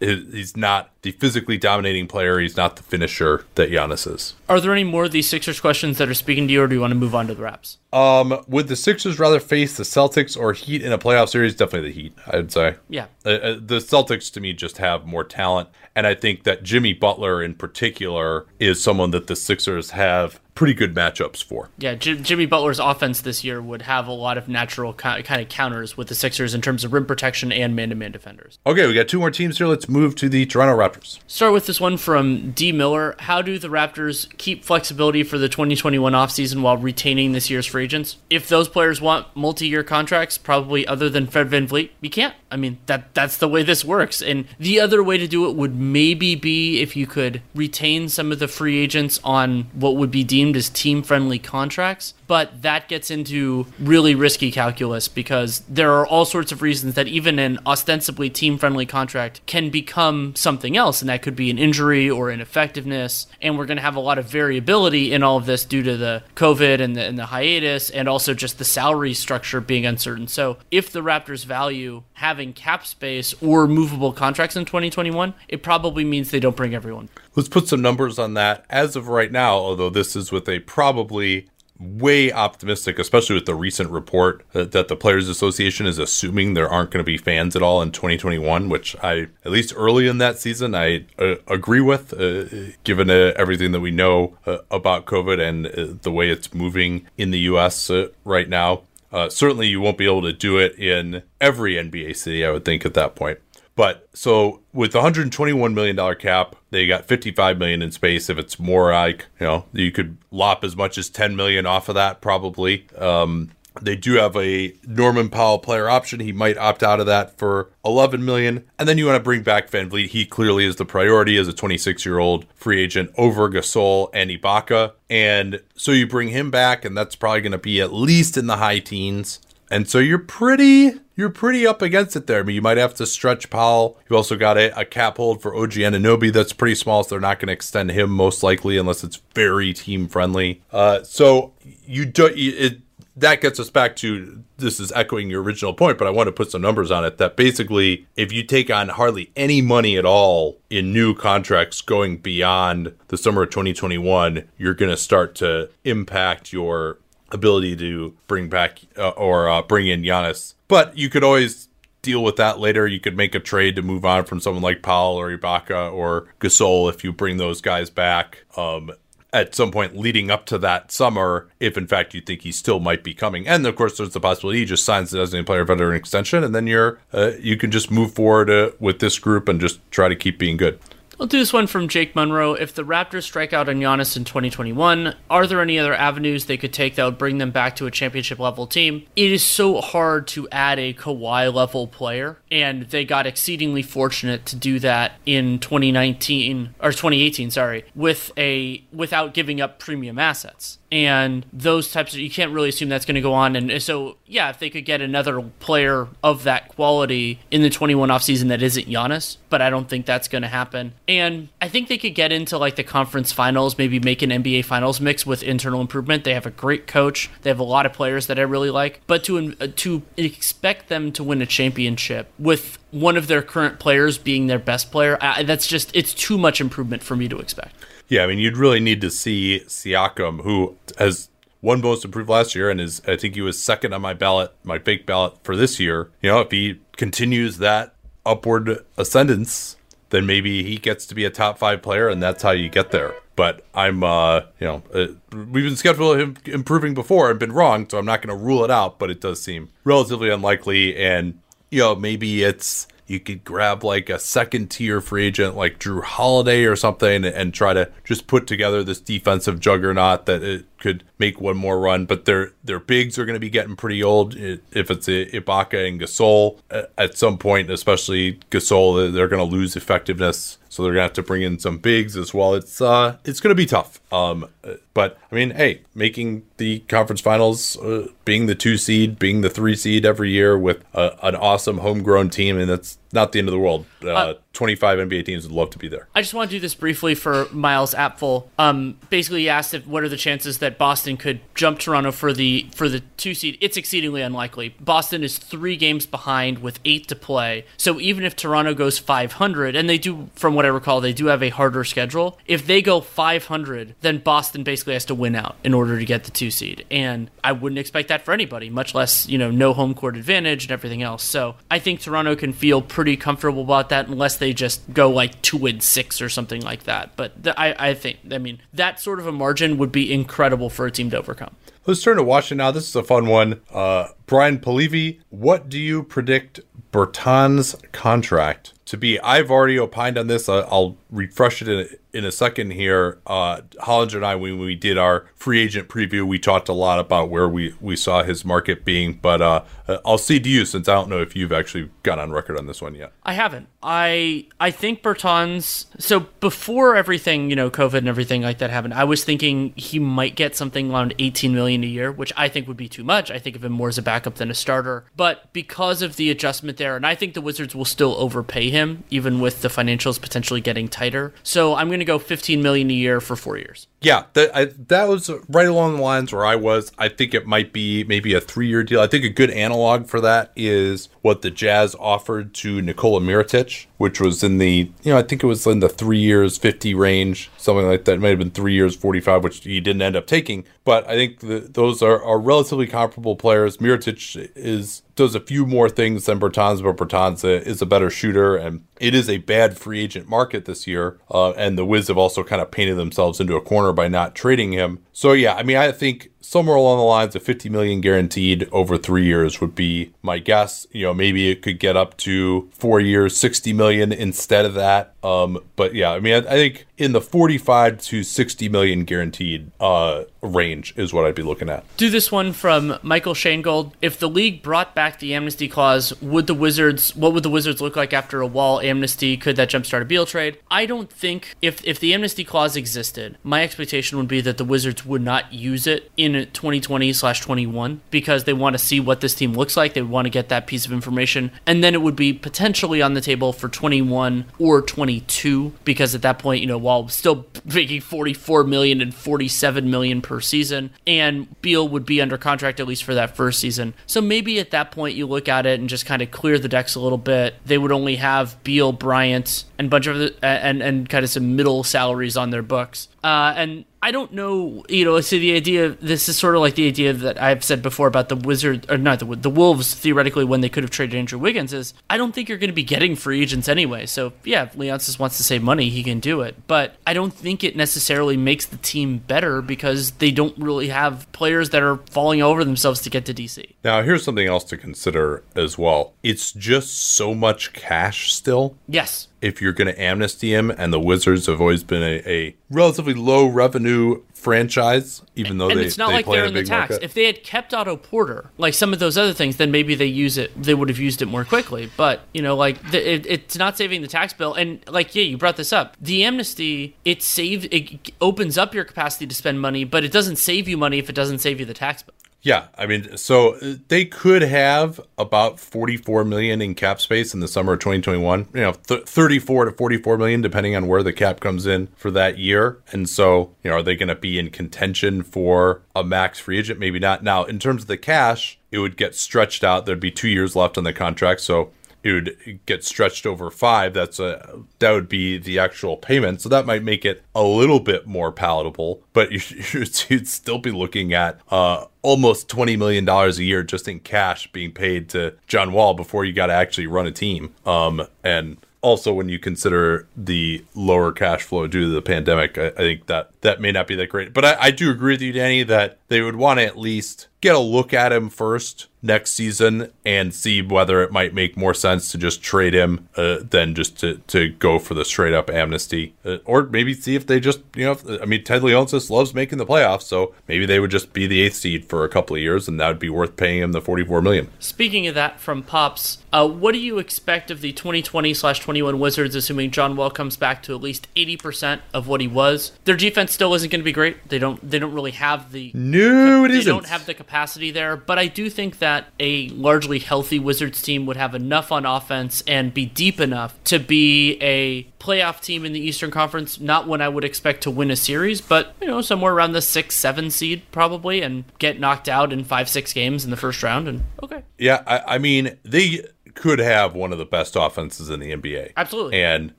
[0.00, 2.38] he's not the physically dominating player.
[2.38, 4.34] He's not the finisher that Giannis is.
[4.48, 6.74] Are there any more of these Sixers questions that are speaking to you, or do
[6.74, 7.78] you want to move on to the Raps?
[7.92, 11.54] Um, would the Sixers rather face the Celtics or Heat in a playoff series?
[11.54, 12.76] Definitely the Heat, I'd say.
[12.88, 13.06] Yeah.
[13.24, 15.68] Uh, uh, the Celtics, to me, just have more talent.
[15.96, 20.74] And I think that Jimmy Butler, in particular, is someone that the Sixers have pretty
[20.74, 21.68] good matchups for.
[21.78, 25.48] Yeah, J- Jimmy Butler's offense this year would have a lot of natural kind of
[25.48, 28.58] counters with the Sixers in terms of rim protection and man-to-man defenders.
[28.66, 29.66] Okay, we got two more teams here.
[29.66, 31.18] Let's move to the Toronto Raptors.
[31.26, 32.72] Start with this one from D.
[32.72, 33.16] Miller.
[33.20, 37.84] How do the Raptors keep flexibility for the 2021 offseason while retaining this year's free
[37.84, 38.16] agents?
[38.30, 42.34] If those players want multi-year contracts, probably other than Fred VanVleet, you can't.
[42.50, 44.22] I mean, that that's the way this works.
[44.22, 48.30] And the other way to do it would maybe be if you could retain some
[48.30, 52.88] of the free agents on what would be deemed as team friendly contracts but that
[52.88, 57.58] gets into really risky calculus because there are all sorts of reasons that even an
[57.66, 62.30] ostensibly team friendly contract can become something else, and that could be an injury or
[62.30, 63.26] ineffectiveness.
[63.42, 65.96] And we're going to have a lot of variability in all of this due to
[65.96, 70.28] the COVID and the, and the hiatus, and also just the salary structure being uncertain.
[70.28, 76.04] So, if the Raptors value having cap space or movable contracts in 2021, it probably
[76.04, 77.08] means they don't bring everyone.
[77.36, 78.64] Let's put some numbers on that.
[78.70, 81.48] As of right now, although this is with a probably
[81.78, 86.68] way optimistic, especially with the recent report that, that, the Players Association is assuming there
[86.68, 90.18] aren't going to be fans at all in 2021, which I, at least early in
[90.18, 95.06] that season, I uh, agree with, uh, given uh, everything that we know uh, about
[95.06, 97.90] COVID and uh, the way it's moving in the U.S.
[97.90, 98.82] Uh, right now.
[99.28, 102.86] certainly, you won't be able to do it in every NBA city, I would think,
[102.86, 103.40] at that point.
[103.76, 108.30] But so with the 121 million dollar cap, they got 55 million in space.
[108.30, 111.88] If it's more like you know, you could lop as much as 10 million off
[111.88, 112.86] of that probably.
[112.96, 113.50] Um,
[113.82, 116.20] they do have a Norman Powell player option.
[116.20, 118.64] He might opt out of that for 11 million.
[118.78, 120.08] And then you want to bring back VanVleet.
[120.08, 124.30] He clearly is the priority as a 26 year old free agent over Gasol and
[124.30, 124.92] Ibaka.
[125.10, 128.46] And so you bring him back, and that's probably going to be at least in
[128.46, 129.40] the high teens.
[129.70, 132.40] And so you're pretty you're pretty up against it there.
[132.40, 133.98] I mean, you might have to stretch Powell.
[134.04, 137.20] You've also got a, a cap hold for OG Anunoby that's pretty small, so they're
[137.20, 140.60] not going to extend him most likely unless it's very team friendly.
[140.72, 141.52] Uh, so
[141.84, 142.80] you do it.
[143.16, 146.32] That gets us back to this is echoing your original point, but I want to
[146.32, 147.18] put some numbers on it.
[147.18, 152.16] That basically, if you take on hardly any money at all in new contracts going
[152.16, 156.98] beyond the summer of 2021, you're going to start to impact your
[157.34, 160.54] ability to bring back uh, or uh, bring in Giannis.
[160.68, 161.68] But you could always
[162.00, 162.86] deal with that later.
[162.86, 166.28] You could make a trade to move on from someone like Powell or Ibaka or
[166.40, 168.44] Gasol if you bring those guys back.
[168.56, 168.92] Um,
[169.32, 172.78] at some point leading up to that summer, if in fact you think he still
[172.78, 175.64] might be coming, and of course there's the possibility he just signs the designated player
[175.64, 179.48] veteran extension, and then you're uh, you can just move forward uh, with this group
[179.48, 180.78] and just try to keep being good.
[181.20, 182.54] I'll do this one from Jake Munro.
[182.54, 186.56] If the Raptors strike out on Giannis in 2021, are there any other avenues they
[186.56, 189.06] could take that would bring them back to a championship level team?
[189.14, 194.44] It is so hard to add a Kawhi level player, and they got exceedingly fortunate
[194.46, 200.78] to do that in 2019 or 2018, sorry, with a without giving up premium assets
[200.90, 204.16] and those types of you can't really assume that's going to go on and so
[204.26, 208.62] yeah if they could get another player of that quality in the 21 offseason that
[208.62, 212.14] isn't Giannis but I don't think that's going to happen And I think they could
[212.14, 216.24] get into like the conference finals, maybe make an NBA finals mix with internal improvement.
[216.24, 217.30] They have a great coach.
[217.42, 219.00] They have a lot of players that I really like.
[219.06, 223.78] But to uh, to expect them to win a championship with one of their current
[223.78, 227.38] players being their best player, I, that's just it's too much improvement for me to
[227.38, 227.74] expect.
[228.08, 231.28] Yeah, I mean, you'd really need to see Siakam, who has
[231.62, 234.52] won most improved last year and is I think he was second on my ballot,
[234.62, 236.10] my fake ballot for this year.
[236.20, 237.94] You know, if he continues that
[238.26, 239.76] upward ascendance,
[240.10, 242.90] then maybe he gets to be a top five player, and that's how you get
[242.90, 243.14] there.
[243.36, 247.52] But I'm, uh, you know, uh, we've been skeptical of him improving before and been
[247.52, 248.98] wrong, so I'm not going to rule it out.
[248.98, 251.40] But it does seem relatively unlikely, and
[251.70, 256.02] you know, maybe it's you could grab like a second tier free agent like Jrue
[256.02, 261.04] Holiday or something and try to just put together this defensive juggernaut that it could
[261.18, 262.06] make one more run.
[262.06, 264.34] But their their bigs are going to be getting pretty old.
[264.36, 266.58] If it's Ibaka and Gasol
[266.96, 270.58] at some point, especially Gasol, they're going to lose effectiveness.
[270.68, 272.54] So they're gonna have to bring in some bigs as well.
[272.54, 274.00] It's uh, it's gonna be tough.
[274.12, 274.48] Um,
[274.94, 279.50] but I mean, hey, making the conference finals, uh, being the two seed, being the
[279.50, 283.48] three seed every year with a, an awesome homegrown team, and that's not the end
[283.48, 283.86] of the world.
[284.02, 286.08] Uh, uh, 25 NBA teams would love to be there.
[286.14, 288.48] I just want to do this briefly for Miles Apfel.
[288.58, 292.32] Um, basically, he asked if what are the chances that Boston could jump Toronto for
[292.32, 293.56] the for the two seed.
[293.60, 294.76] It's exceedingly unlikely.
[294.80, 297.64] Boston is three games behind with eight to play.
[297.76, 301.26] So even if Toronto goes 500, and they do, from what I recall, they do
[301.26, 302.38] have a harder schedule.
[302.46, 306.24] If they go 500, then Boston basically has to win out in order to get
[306.24, 306.84] the two seed.
[306.90, 310.64] And I wouldn't expect that for anybody, much less you know no home court advantage
[310.64, 311.22] and everything else.
[311.22, 315.40] So I think Toronto can feel pretty comfortable about that unless they just go like
[315.42, 317.16] two and six or something like that.
[317.16, 320.70] But the, I, I think, I mean, that sort of a margin would be incredible
[320.70, 321.56] for a team to overcome.
[321.86, 322.70] Let's turn to Washington now.
[322.70, 323.60] This is a fun one.
[323.70, 326.60] Uh, Brian Polivi, what do you predict
[326.92, 329.20] Bertans' contract to be?
[329.20, 330.48] I've already opined on this.
[330.48, 335.26] I'll refresh it in a second here, uh, Hollinger and I, when we did our
[335.34, 339.14] free agent preview, we talked a lot about where we, we saw his market being.
[339.14, 342.18] But uh, uh I'll cede to you since I don't know if you've actually got
[342.20, 343.12] on record on this one yet.
[343.24, 343.68] I haven't.
[343.82, 345.86] I I think Bertans.
[345.98, 349.98] So before everything, you know, COVID and everything like that happened, I was thinking he
[349.98, 353.30] might get something around 18 million a year, which I think would be too much.
[353.30, 355.04] I think of him more as a backup than a starter.
[355.16, 359.02] But because of the adjustment there, and I think the Wizards will still overpay him,
[359.10, 361.34] even with the financials potentially getting tighter.
[361.42, 363.86] So I'm going to go 15 million a year for four years.
[364.00, 366.92] Yeah, that I, that was right along the lines where I was.
[366.98, 369.00] I think it might be maybe a three-year deal.
[369.00, 373.86] I think a good analog for that is what the Jazz offered to Nikola Mirotic,
[373.96, 376.94] which was in the you know I think it was in the three years 50
[376.94, 378.14] range, something like that.
[378.14, 380.64] It might have been three years 45, which he didn't end up taking.
[380.84, 383.78] But I think the, those are, are relatively comparable players.
[383.78, 388.56] Mirotic is does a few more things than Bertans, but Bertans is a better shooter,
[388.56, 391.18] and it is a bad free agent market this year.
[391.30, 394.34] Uh, and the Wiz have also kind of painted themselves into a corner by not
[394.34, 395.03] trading him.
[395.14, 398.98] So yeah, I mean, I think somewhere along the lines of 50 million guaranteed over
[398.98, 400.86] three years would be my guess.
[400.92, 405.14] You know, maybe it could get up to four years, 60 million instead of that.
[405.22, 409.70] Um, but yeah, I mean, I, I think in the 45 to 60 million guaranteed
[409.80, 411.84] uh, range is what I'd be looking at.
[411.96, 413.92] Do this one from Michael Shangold.
[414.02, 417.16] If the league brought back the amnesty clause, would the Wizards?
[417.16, 419.36] What would the Wizards look like after a wall amnesty?
[419.36, 420.58] Could that jumpstart a Beal trade?
[420.70, 424.64] I don't think if if the amnesty clause existed, my expectation would be that the
[424.64, 429.20] Wizards would not use it in 2020 slash 21 because they want to see what
[429.20, 429.94] this team looks like.
[429.94, 433.14] They want to get that piece of information, and then it would be potentially on
[433.14, 438.00] the table for 21 or 22 because at that point, you know, while still making
[438.00, 443.04] 44 million and 47 million per season, and Beal would be under contract at least
[443.04, 443.94] for that first season.
[444.06, 446.68] So maybe at that point you look at it and just kind of clear the
[446.68, 447.54] decks a little bit.
[447.64, 451.56] They would only have Beal, Bryant, and bunch of the, and and kind of some
[451.56, 453.08] middle salaries on their books.
[453.22, 456.74] Uh, and I don't know, you know, so the idea, this is sort of like
[456.74, 460.44] the idea that I've said before about the Wizard, or not the, the Wolves, theoretically,
[460.44, 462.84] when they could have traded Andrew Wiggins, is I don't think you're going to be
[462.84, 464.04] getting free agents anyway.
[464.04, 466.66] So, yeah, if Leonsis wants to save money, he can do it.
[466.66, 471.26] But I don't think it necessarily makes the team better because they don't really have
[471.32, 473.70] players that are falling over themselves to get to DC.
[473.82, 478.76] Now, here's something else to consider as well it's just so much cash still.
[478.86, 482.56] Yes if you're going to amnesty him, and the Wizards have always been a, a
[482.70, 486.64] relatively low revenue franchise, even though and they, it's not they like they're in the
[486.64, 486.92] tax.
[486.92, 487.04] market.
[487.04, 490.06] If they had kept Otto Porter, like some of those other things, then maybe they
[490.06, 490.50] use it.
[490.60, 491.90] They would have used it more quickly.
[491.94, 494.54] But you know, like the, it, it's not saving the tax bill.
[494.54, 495.96] And like, yeah, you brought this up.
[496.00, 500.36] The amnesty it saves it opens up your capacity to spend money, but it doesn't
[500.36, 502.14] save you money if it doesn't save you the tax bill.
[502.44, 507.40] Yeah, I mean, so uh, they could have about 44 million in cap space in
[507.40, 508.48] the summer of 2021.
[508.52, 512.10] You know, th- 34 to 44 million, depending on where the cap comes in for
[512.10, 512.82] that year.
[512.92, 516.58] And so, you know, are they going to be in contention for a max free
[516.58, 516.78] agent?
[516.78, 517.24] Maybe not.
[517.24, 519.86] Now, in terms of the cash, it would get stretched out.
[519.86, 521.70] There'd be two years left on the contract, so
[522.04, 523.94] it would get stretched over five.
[523.94, 526.42] That's a that would be the actual payment.
[526.42, 529.02] So that might make it a little bit more palatable.
[529.14, 529.32] But
[529.72, 534.00] you, you'd still be looking at uh, almost twenty million dollars a year just in
[534.00, 537.54] cash being paid to John Wall before you got to actually run a team.
[537.64, 542.66] Um, and also when you consider the lower cash flow due to the pandemic, I,
[542.66, 544.34] I think that that may not be that great.
[544.34, 547.26] But I, I do agree with you, Danny, that they would want to at least
[547.44, 551.74] get a look at him first next season and see whether it might make more
[551.74, 555.50] sense to just trade him uh, than just to, to go for the straight up
[555.50, 556.14] amnesty.
[556.24, 559.34] Uh, or maybe see if they just, you know, if, I mean, Ted Leonsis loves
[559.34, 562.34] making the playoffs, so maybe they would just be the eighth seed for a couple
[562.34, 564.48] of years and that would be worth paying him the 44 million.
[564.58, 568.98] Speaking of that from Pops, uh, what do you expect of the 2020 slash 21
[568.98, 572.72] Wizards, assuming John Wall comes back to at least 80% of what he was?
[572.84, 574.30] Their defense still isn't going to be great.
[574.30, 575.72] They don't, they don't really have the.
[576.12, 576.72] No, it they isn't.
[576.72, 581.06] don't have the capacity there, but I do think that a largely healthy Wizards team
[581.06, 585.72] would have enough on offense and be deep enough to be a playoff team in
[585.72, 586.58] the Eastern Conference.
[586.60, 589.62] Not one I would expect to win a series, but you know somewhere around the
[589.62, 593.62] six, seven seed probably, and get knocked out in five, six games in the first
[593.62, 593.88] round.
[593.88, 596.04] And okay, Yeah, I, I mean, they
[596.34, 598.72] could have one of the best offenses in the NBA.
[598.76, 599.22] Absolutely.
[599.22, 599.54] And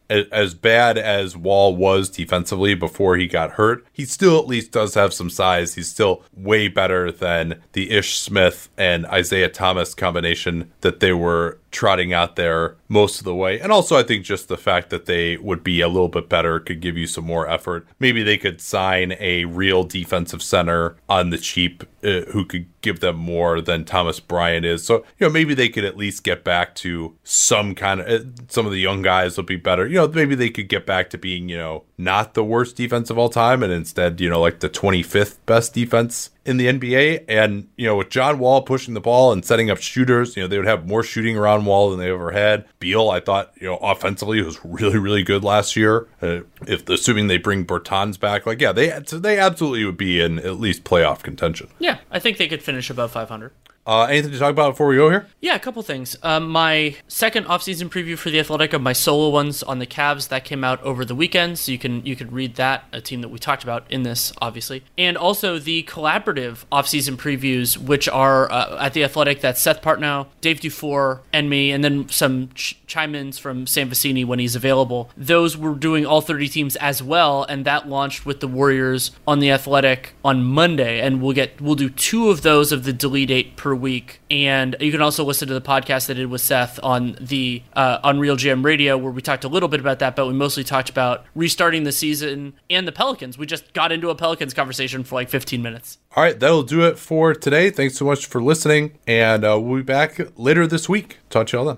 [0.09, 4.93] as bad as Wall was defensively before he got hurt, he still at least does
[4.93, 5.75] have some size.
[5.75, 11.59] He's still way better than the Ish Smith and Isaiah Thomas combination that they were
[11.75, 13.59] trotting out there most of the way.
[13.59, 16.57] And also, I think just the fact that they would be a little bit better
[16.61, 17.85] could give you some more effort.
[17.99, 23.01] Maybe they could sign a real defensive center on the cheap uh, who could give
[23.01, 24.85] them more than Thomas Bryant is.
[24.85, 28.23] So, you know, maybe they could at least get back to some kind of, uh,
[28.47, 29.85] some of the young guys will be better.
[29.85, 33.09] You know, maybe they could get back to being, you know, not the worst defense
[33.09, 37.25] of all time and instead, you know, like the 25th best defense in the NBA.
[37.27, 40.47] And, you know, with John Wall pushing the ball and setting up shooters, you know,
[40.47, 42.65] they would have more shooting around Wall than they ever had.
[42.79, 46.07] Beal, I thought, you know, offensively was really, really good last year.
[46.21, 50.39] Uh, if assuming they bring Bertans back, like, yeah, they they absolutely would be in
[50.39, 51.67] at least playoff contention.
[51.79, 53.51] yeah, I think they could finish above 500.
[53.85, 55.27] Uh, anything to talk about before we go here?
[55.41, 56.17] Yeah, a couple things.
[56.23, 60.29] Um, my second offseason preview for the Athletic of my solo ones on the Cavs
[60.29, 62.85] that came out over the weekend, so you can you can read that.
[62.91, 67.77] A team that we talked about in this, obviously, and also the collaborative offseason previews,
[67.77, 69.41] which are uh, at the Athletic.
[69.41, 74.25] That's Seth Partnow, Dave Dufour, and me, and then some ch- chime-ins from Sam Vecenie
[74.25, 75.11] when he's available.
[75.15, 79.39] Those were doing all 30 teams as well, and that launched with the Warriors on
[79.39, 83.29] the Athletic on Monday, and we'll get we'll do two of those of the delete
[83.29, 84.21] eight per week.
[84.29, 87.99] And you can also listen to the podcast I did with Seth on the uh,
[88.03, 90.89] Unreal GM Radio, where we talked a little bit about that, but we mostly talked
[90.89, 93.37] about restarting the season and the Pelicans.
[93.37, 95.97] We just got into a Pelicans conversation for like 15 minutes.
[96.15, 97.69] All right, that'll do it for today.
[97.69, 101.17] Thanks so much for listening, and uh, we'll be back later this week.
[101.29, 101.77] Talk to y'all then.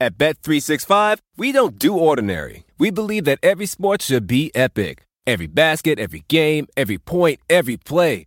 [0.00, 2.64] At Bet365, we don't do ordinary.
[2.78, 5.04] We believe that every sport should be epic.
[5.26, 8.26] Every basket, every game, every point, every play.